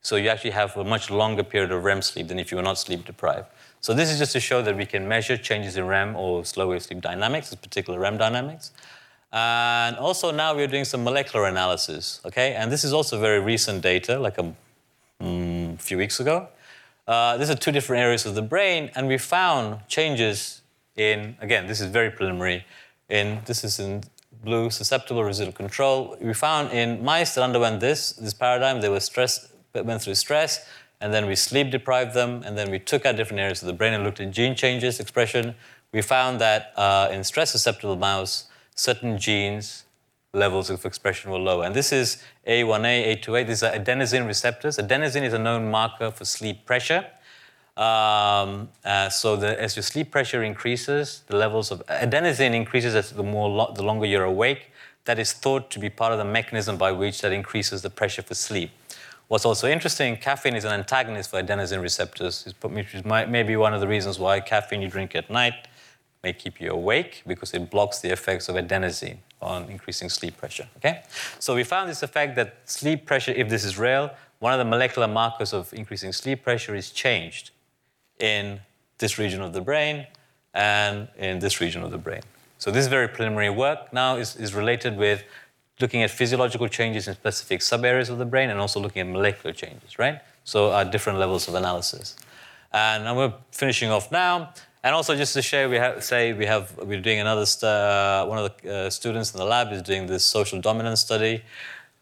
So 0.00 0.16
you 0.16 0.30
actually 0.30 0.52
have 0.52 0.78
a 0.78 0.84
much 0.84 1.10
longer 1.10 1.44
period 1.44 1.72
of 1.72 1.84
REM 1.84 2.00
sleep 2.00 2.28
than 2.28 2.38
if 2.38 2.50
you 2.50 2.56
were 2.56 2.62
not 2.62 2.78
sleep 2.78 3.04
deprived. 3.04 3.48
So 3.82 3.92
this 3.92 4.10
is 4.10 4.18
just 4.18 4.32
to 4.32 4.40
show 4.40 4.62
that 4.62 4.78
we 4.78 4.86
can 4.86 5.06
measure 5.06 5.36
changes 5.36 5.76
in 5.76 5.86
REM 5.86 6.16
or 6.16 6.46
slow 6.46 6.70
wave 6.70 6.82
sleep 6.82 7.02
dynamics, 7.02 7.50
this 7.50 7.60
particular 7.60 8.00
REM 8.00 8.16
dynamics. 8.16 8.72
And 9.32 9.96
also 9.96 10.30
now 10.30 10.54
we're 10.54 10.66
doing 10.66 10.84
some 10.84 11.04
molecular 11.04 11.46
analysis, 11.46 12.20
okay? 12.24 12.54
And 12.54 12.72
this 12.72 12.84
is 12.84 12.92
also 12.92 13.20
very 13.20 13.40
recent 13.40 13.82
data, 13.82 14.18
like 14.18 14.38
a 14.38 14.54
mm, 15.22 15.80
few 15.80 15.98
weeks 15.98 16.18
ago. 16.18 16.48
Uh, 17.06 17.36
these 17.36 17.50
are 17.50 17.54
two 17.54 17.72
different 17.72 18.02
areas 18.02 18.26
of 18.26 18.34
the 18.34 18.42
brain, 18.42 18.90
and 18.94 19.08
we 19.08 19.18
found 19.18 19.80
changes 19.88 20.62
in, 20.96 21.36
again, 21.40 21.66
this 21.66 21.80
is 21.80 21.90
very 21.90 22.10
preliminary, 22.10 22.64
in, 23.08 23.40
this 23.46 23.64
is 23.64 23.78
in 23.78 24.02
blue, 24.42 24.70
susceptible 24.70 25.24
residual 25.24 25.52
control. 25.52 26.16
We 26.20 26.34
found 26.34 26.72
in 26.72 27.04
mice 27.04 27.34
that 27.34 27.42
underwent 27.42 27.80
this, 27.80 28.12
this 28.12 28.34
paradigm, 28.34 28.80
they 28.80 28.88
were 28.88 29.00
stressed, 29.00 29.50
went 29.74 30.02
through 30.02 30.14
stress, 30.14 30.66
and 31.00 31.12
then 31.12 31.26
we 31.26 31.36
sleep 31.36 31.70
deprived 31.70 32.14
them, 32.14 32.42
and 32.44 32.58
then 32.58 32.70
we 32.70 32.78
took 32.78 33.06
out 33.06 33.16
different 33.16 33.40
areas 33.40 33.62
of 33.62 33.66
the 33.66 33.72
brain 33.72 33.94
and 33.94 34.04
looked 34.04 34.20
at 34.20 34.30
gene 34.30 34.54
changes, 34.54 35.00
expression. 35.00 35.54
We 35.92 36.02
found 36.02 36.40
that 36.40 36.72
uh, 36.76 37.08
in 37.10 37.24
stress 37.24 37.52
susceptible 37.52 37.96
mouse, 37.96 38.48
certain 38.78 39.18
genes 39.18 39.84
levels 40.32 40.70
of 40.70 40.84
expression 40.84 41.30
were 41.30 41.38
lower. 41.38 41.64
And 41.64 41.74
this 41.74 41.92
is 41.92 42.22
A1A, 42.46 43.16
A2A. 43.16 43.46
These 43.46 43.62
are 43.62 43.72
adenosine 43.72 44.26
receptors. 44.26 44.76
Adenosine 44.78 45.22
is 45.22 45.32
a 45.32 45.38
known 45.38 45.70
marker 45.70 46.10
for 46.10 46.24
sleep 46.24 46.66
pressure. 46.66 47.06
Um, 47.76 48.68
uh, 48.84 49.08
so 49.08 49.36
the, 49.36 49.60
as 49.60 49.76
your 49.76 49.82
sleep 49.82 50.10
pressure 50.10 50.42
increases, 50.42 51.22
the 51.28 51.36
levels 51.36 51.70
of 51.70 51.84
adenosine 51.86 52.54
increases 52.54 52.94
as 52.94 53.10
the 53.10 53.22
more 53.22 53.48
lo- 53.48 53.72
the 53.74 53.82
longer 53.82 54.06
you're 54.06 54.24
awake. 54.24 54.72
That 55.04 55.18
is 55.18 55.32
thought 55.32 55.70
to 55.70 55.78
be 55.78 55.88
part 55.88 56.12
of 56.12 56.18
the 56.18 56.24
mechanism 56.24 56.76
by 56.76 56.92
which 56.92 57.22
that 57.22 57.32
increases 57.32 57.82
the 57.82 57.90
pressure 57.90 58.22
for 58.22 58.34
sleep. 58.34 58.70
What's 59.28 59.44
also 59.44 59.68
interesting, 59.68 60.16
caffeine 60.16 60.54
is 60.54 60.64
an 60.64 60.72
antagonist 60.72 61.30
for 61.30 61.42
adenosine 61.42 61.80
receptors, 61.80 62.52
which 62.62 62.94
is 62.94 63.04
maybe 63.04 63.56
one 63.56 63.72
of 63.72 63.80
the 63.80 63.88
reasons 63.88 64.18
why 64.18 64.40
caffeine 64.40 64.82
you 64.82 64.88
drink 64.88 65.14
at 65.14 65.30
night 65.30 65.68
may 66.22 66.32
keep 66.32 66.60
you 66.60 66.70
awake 66.70 67.22
because 67.26 67.54
it 67.54 67.70
blocks 67.70 68.00
the 68.00 68.10
effects 68.10 68.48
of 68.48 68.56
adenosine 68.56 69.18
on 69.40 69.64
increasing 69.70 70.08
sleep 70.08 70.36
pressure. 70.36 70.68
Okay? 70.78 71.02
So 71.38 71.54
we 71.54 71.64
found 71.64 71.88
this 71.88 72.02
effect 72.02 72.36
that 72.36 72.56
sleep 72.64 73.06
pressure, 73.06 73.32
if 73.32 73.48
this 73.48 73.64
is 73.64 73.78
real, 73.78 74.10
one 74.40 74.52
of 74.52 74.58
the 74.58 74.64
molecular 74.64 75.08
markers 75.08 75.52
of 75.52 75.72
increasing 75.72 76.12
sleep 76.12 76.42
pressure 76.42 76.74
is 76.74 76.90
changed 76.90 77.50
in 78.18 78.60
this 78.98 79.18
region 79.18 79.42
of 79.42 79.52
the 79.52 79.60
brain 79.60 80.06
and 80.54 81.08
in 81.16 81.38
this 81.38 81.60
region 81.60 81.82
of 81.82 81.90
the 81.90 81.98
brain. 81.98 82.22
So 82.58 82.70
this 82.70 82.88
very 82.88 83.08
preliminary 83.08 83.50
work 83.50 83.92
now 83.92 84.16
is, 84.16 84.34
is 84.36 84.54
related 84.54 84.96
with 84.96 85.22
looking 85.80 86.02
at 86.02 86.10
physiological 86.10 86.66
changes 86.66 87.06
in 87.06 87.14
specific 87.14 87.60
subareas 87.60 88.10
of 88.10 88.18
the 88.18 88.24
brain 88.24 88.50
and 88.50 88.58
also 88.58 88.80
looking 88.80 89.00
at 89.00 89.06
molecular 89.06 89.52
changes, 89.52 89.98
right? 89.98 90.20
So 90.42 90.72
at 90.72 90.90
different 90.90 91.20
levels 91.20 91.46
of 91.46 91.54
analysis. 91.54 92.16
And 92.72 93.16
we're 93.16 93.32
finishing 93.52 93.90
off 93.90 94.10
now. 94.10 94.52
And 94.88 94.94
also, 94.94 95.14
just 95.14 95.34
to 95.34 95.42
share, 95.42 95.68
we 95.68 95.76
have, 95.76 96.02
say 96.02 96.32
we 96.32 96.46
have 96.46 96.74
we're 96.78 97.02
doing 97.02 97.20
another 97.20 97.44
uh, 97.62 98.24
one 98.24 98.38
of 98.38 98.50
the 98.62 98.86
uh, 98.86 98.88
students 98.88 99.34
in 99.34 99.38
the 99.38 99.44
lab 99.44 99.70
is 99.70 99.82
doing 99.82 100.06
this 100.06 100.24
social 100.24 100.62
dominance 100.62 101.02
study. 101.02 101.42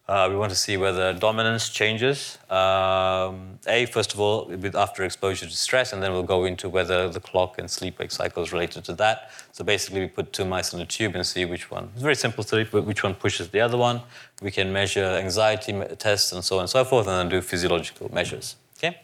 Uh, 0.06 0.28
we 0.30 0.36
want 0.36 0.50
to 0.50 0.56
see 0.56 0.76
whether 0.76 1.12
dominance 1.12 1.68
changes. 1.68 2.38
Um, 2.48 3.58
a 3.66 3.86
first 3.86 4.14
of 4.14 4.20
all, 4.20 4.44
with 4.46 4.76
after 4.76 5.02
exposure 5.02 5.46
to 5.46 5.56
stress, 5.56 5.92
and 5.92 6.00
then 6.00 6.12
we'll 6.12 6.30
go 6.36 6.44
into 6.44 6.68
whether 6.68 7.08
the 7.08 7.18
clock 7.18 7.58
and 7.58 7.68
sleep-wake 7.68 8.12
cycle 8.12 8.44
is 8.44 8.52
related 8.52 8.84
to 8.84 8.92
that. 9.02 9.32
So 9.50 9.64
basically, 9.64 10.02
we 10.02 10.06
put 10.06 10.32
two 10.32 10.44
mice 10.44 10.72
in 10.72 10.80
a 10.80 10.86
tube 10.86 11.16
and 11.16 11.26
see 11.26 11.44
which 11.44 11.72
one. 11.72 11.90
It's 11.94 12.02
very 12.02 12.14
simple 12.14 12.44
study, 12.44 12.68
but 12.70 12.84
which 12.84 13.02
one 13.02 13.16
pushes 13.16 13.48
the 13.48 13.62
other 13.62 13.76
one. 13.76 14.02
We 14.40 14.52
can 14.52 14.72
measure 14.72 15.06
anxiety 15.24 15.72
tests 15.98 16.30
and 16.30 16.44
so 16.44 16.58
on 16.58 16.60
and 16.60 16.70
so 16.70 16.84
forth, 16.84 17.08
and 17.08 17.16
then 17.18 17.28
do 17.28 17.40
physiological 17.40 18.14
measures. 18.14 18.54
Okay. 18.78 19.00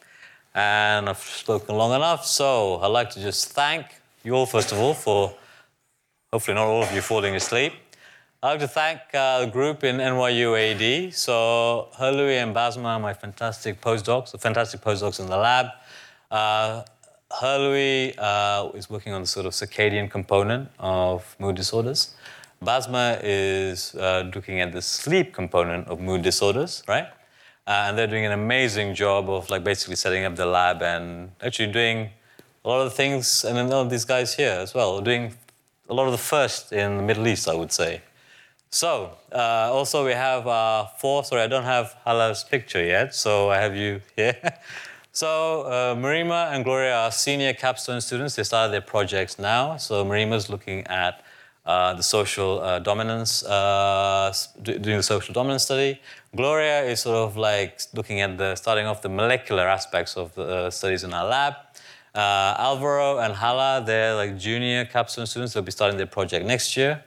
And 0.55 1.09
I've 1.09 1.18
spoken 1.18 1.76
long 1.76 1.94
enough, 1.94 2.26
so 2.26 2.76
I'd 2.80 2.88
like 2.88 3.11
to 3.11 3.20
just 3.20 3.53
thank 3.53 3.86
you 4.22 4.34
all, 4.34 4.46
first 4.46 4.70
of 4.72 4.78
all, 4.78 4.92
for 4.92 5.34
hopefully 6.32 6.55
not 6.55 6.66
all 6.66 6.82
of 6.82 6.92
you 6.92 7.00
falling 7.00 7.34
asleep. 7.34 7.72
I'd 8.42 8.50
like 8.50 8.61
to 8.61 8.68
thank 8.68 9.00
uh, 9.14 9.44
the 9.44 9.46
group 9.46 9.84
in 9.84 9.96
NYU 9.96 10.50
AD. 10.59 11.14
So, 11.14 11.88
Herlui 11.98 12.42
and 12.42 12.55
Basma, 12.55 13.00
my 13.00 13.14
fantastic 13.14 13.80
postdocs, 13.80 14.32
the 14.32 14.38
fantastic 14.38 14.80
postdocs 14.80 15.20
in 15.20 15.26
the 15.26 15.36
lab. 15.36 15.66
Uh, 16.30 16.82
Herlui 17.30 18.14
uh, 18.18 18.70
is 18.74 18.90
working 18.90 19.12
on 19.12 19.22
the 19.22 19.26
sort 19.26 19.46
of 19.46 19.53
circadian 19.53 20.11
component 20.11 20.68
of 20.78 21.34
mood 21.38 21.57
disorders. 21.57 22.14
Basma 22.62 23.18
is 23.22 23.94
uh, 23.94 24.30
looking 24.34 24.61
at 24.61 24.72
the 24.72 24.82
sleep 24.82 25.32
component 25.32 25.88
of 25.88 26.00
mood 26.00 26.22
disorders, 26.22 26.82
right? 26.86 27.09
Uh, 27.67 27.87
and 27.87 27.99
they're 27.99 28.09
doing 28.09 28.27
an 28.27 28.33
amazing 28.33 28.95
job 28.95 29.31
of 29.31 29.49
like 29.49 29.63
basically 29.63 29.97
setting 29.97 30.25
up 30.25 30.35
the 30.35 30.47
lab 30.47 30.83
and 30.83 31.31
actually 31.41 31.71
doing 31.71 32.11
a 32.65 32.69
lot 32.69 32.81
of 32.81 32.91
the 32.91 32.97
things, 32.97 33.45
and 33.45 33.57
then 33.57 33.73
all 33.73 33.85
these 33.85 34.05
guys 34.05 34.35
here 34.35 34.53
as 34.53 34.75
well, 34.75 35.01
doing 35.01 35.35
a 35.89 35.95
lot 35.95 36.07
of 36.07 36.13
the 36.13 36.19
first 36.19 36.73
in 36.73 36.97
the 36.97 37.03
Middle 37.03 37.27
East, 37.27 37.49
I 37.49 37.55
would 37.55 37.73
say. 37.73 38.03
So, 38.71 39.19
uh, 39.31 39.71
also 39.71 40.05
we 40.05 40.13
have 40.13 40.47
uh, 40.47 40.87
four, 40.97 41.25
sorry, 41.25 41.43
I 41.43 41.47
don't 41.47 41.65
have 41.65 41.95
Hala's 42.05 42.43
picture 42.43 42.83
yet, 42.83 43.15
so 43.15 43.51
I 43.51 43.59
have 43.59 43.77
you 43.77 44.01
here. 44.17 44.39
so, 45.13 45.63
uh, 45.63 45.95
Marima 45.95 46.53
and 46.53 46.65
Gloria 46.65 46.97
are 46.97 47.13
senior 47.13 47.53
capstone 47.53 48.01
students. 48.01 48.35
They 48.37 48.45
started 48.45 48.73
their 48.73 48.81
projects 48.81 49.39
now. 49.39 49.77
So, 49.77 50.05
Marima's 50.05 50.49
looking 50.49 50.87
at 50.87 51.23
uh, 51.65 51.95
the 51.95 52.03
social 52.03 52.61
uh, 52.61 52.81
dominance, 52.81 53.45
uh, 53.45 54.33
doing 54.63 54.97
the 54.97 55.03
social 55.03 55.33
dominance 55.33 55.63
study. 55.63 56.01
Gloria 56.35 56.83
is 56.83 57.01
sort 57.01 57.17
of 57.17 57.37
like 57.37 57.81
looking 57.95 58.21
at 58.21 58.37
the 58.37 58.57
starting 58.57 58.87
off 58.87 59.01
the 59.01 59.09
molecular 59.09 59.69
aspects 59.69 60.17
of 60.17 60.35
the 60.35 60.43
uh, 60.43 60.71
studies 60.71 61.05
in 61.05 61.13
our 61.13 61.27
lab. 61.27 61.55
Uh, 62.15 62.57
Alvaro 62.59 63.19
and 63.19 63.33
Hala, 63.35 63.83
they're 63.87 64.15
like 64.15 64.37
junior 64.37 64.85
capstone 64.85 65.27
students. 65.27 65.55
They'll 65.55 65.63
be 65.63 65.71
starting 65.71 65.97
their 65.97 66.07
project 66.07 66.45
next 66.45 66.77
year, 66.77 67.05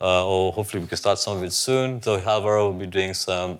or 0.00 0.52
hopefully 0.52 0.82
we 0.82 0.86
can 0.86 0.98
start 0.98 1.18
some 1.18 1.38
of 1.38 1.42
it 1.42 1.52
soon. 1.52 2.02
So 2.02 2.18
Alvaro 2.18 2.66
will 2.66 2.78
be 2.78 2.86
doing 2.86 3.14
some 3.14 3.58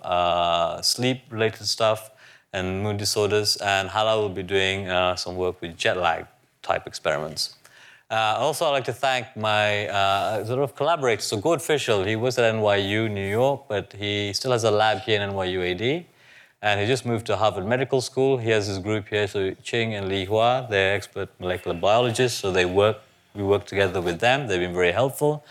sleep-related 0.81 1.65
stuff 1.65 2.11
and 2.53 2.83
mood 2.83 2.97
disorders, 2.97 3.57
and 3.57 3.89
Hala 3.89 4.21
will 4.21 4.29
be 4.29 4.43
doing 4.43 4.87
some 5.17 5.35
work 5.35 5.59
with 5.59 5.75
jet 5.75 5.97
lag 5.97 6.27
type 6.61 6.87
experiments. 6.87 7.55
Uh, 8.09 8.35
also, 8.37 8.65
I'd 8.65 8.71
like 8.71 8.83
to 8.83 8.93
thank 8.93 9.35
my 9.35 9.87
uh, 9.87 10.45
sort 10.45 10.59
of 10.59 10.75
collaborators. 10.75 11.25
So, 11.25 11.37
Gord 11.37 11.59
Fishell, 11.59 12.05
he 12.05 12.15
was 12.15 12.37
at 12.37 12.53
NYU, 12.53 13.09
New 13.09 13.27
York, 13.27 13.63
but 13.67 13.93
he 13.93 14.31
still 14.33 14.51
has 14.51 14.63
a 14.63 14.69
lab 14.69 14.99
here 14.99 15.19
in 15.19 15.31
NYU 15.31 15.71
AD. 15.71 16.05
And 16.61 16.79
he 16.79 16.85
just 16.85 17.05
moved 17.05 17.25
to 17.27 17.35
Harvard 17.35 17.65
Medical 17.65 18.01
School. 18.01 18.37
He 18.37 18.51
has 18.51 18.67
his 18.67 18.77
group 18.77 19.07
here, 19.07 19.27
so 19.27 19.55
Ching 19.63 19.95
and 19.95 20.07
Li 20.07 20.25
Hua, 20.25 20.67
they're 20.69 20.95
expert 20.95 21.29
molecular 21.39 21.75
biologists, 21.75 22.39
so 22.39 22.51
they 22.51 22.65
work, 22.65 22.97
we 23.33 23.41
work 23.41 23.65
together 23.65 24.01
with 24.01 24.19
them. 24.19 24.47
They've 24.47 24.59
been 24.59 24.73
very 24.73 24.91
helpful. 24.91 25.43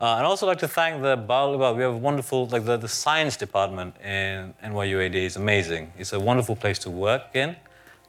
Uh, 0.00 0.16
and 0.16 0.26
also 0.26 0.46
like 0.46 0.58
to 0.60 0.68
thank 0.68 1.02
the 1.02 1.16
bio, 1.16 1.58
well, 1.58 1.74
we 1.76 1.82
have 1.82 1.96
wonderful, 1.96 2.46
like 2.46 2.64
the, 2.64 2.78
the 2.78 2.88
science 2.88 3.36
department 3.36 3.94
in 4.02 4.54
NYUAD 4.64 5.14
is 5.14 5.36
amazing. 5.36 5.92
It's 5.98 6.14
a 6.14 6.20
wonderful 6.20 6.56
place 6.56 6.78
to 6.80 6.90
work 6.90 7.24
in. 7.34 7.56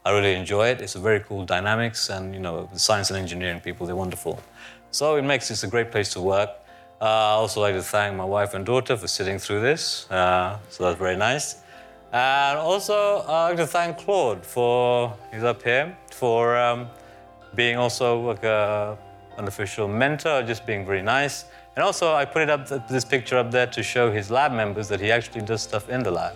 I 0.04 0.12
really 0.12 0.34
enjoy 0.34 0.70
it. 0.70 0.82
It's 0.82 0.95
a 0.95 0.99
very 0.99 1.20
cool 1.20 1.45
dynamics 1.45 2.10
and, 2.10 2.34
you 2.34 2.39
know, 2.39 2.68
the 2.74 2.80
science 2.80 3.12
and 3.12 3.20
engineering 3.20 3.60
people, 3.60 3.86
they're 3.86 3.95
wonderful. 3.95 4.39
So 4.89 5.16
it 5.16 5.22
makes 5.22 5.47
this 5.47 5.64
a 5.64 5.68
great 5.68 5.91
place 5.91 6.12
to 6.14 6.22
work. 6.22 6.49
Uh, 6.99 7.06
I 7.06 7.34
also 7.34 7.62
like 7.62 7.76
to 7.76 7.84
thank 7.84 8.16
my 8.16 8.26
wife 8.26 8.54
and 8.54 8.66
daughter 8.66 8.97
for 8.97 9.08
sitting 9.08 9.38
through 9.39 9.62
this. 9.62 10.10
Uh, 10.10 10.58
so 10.70 10.84
that's 10.84 10.99
very 10.99 11.18
nice. 11.18 11.62
And 12.12 12.58
also, 12.58 13.24
I'd 13.28 13.49
like 13.49 13.58
to 13.58 13.68
thank 13.68 13.99
Claude 13.99 14.45
for, 14.45 15.16
he's 15.32 15.43
up 15.43 15.64
here, 15.64 15.95
for 16.12 16.58
um, 16.58 16.88
being 17.56 17.78
also 17.78 18.20
like 18.22 18.43
a, 18.43 18.97
an 19.38 19.47
official 19.47 19.88
mentor, 19.88 20.43
just 20.43 20.66
being 20.66 20.86
very 20.86 21.02
nice. 21.02 21.45
And 21.76 21.84
also, 21.84 22.14
I 22.14 22.26
put 22.26 22.41
it 22.41 22.49
up 22.49 22.68
this 22.89 23.06
picture 23.06 23.38
up 23.38 23.49
there 23.49 23.68
to 23.68 23.82
show 23.82 24.12
his 24.12 24.30
lab 24.30 24.52
members 24.52 24.89
that 24.89 24.99
he 24.99 25.10
actually 25.10 25.41
does 25.41 25.62
stuff 25.62 25.89
in 25.89 26.04
the 26.04 26.12
lab. 26.12 26.36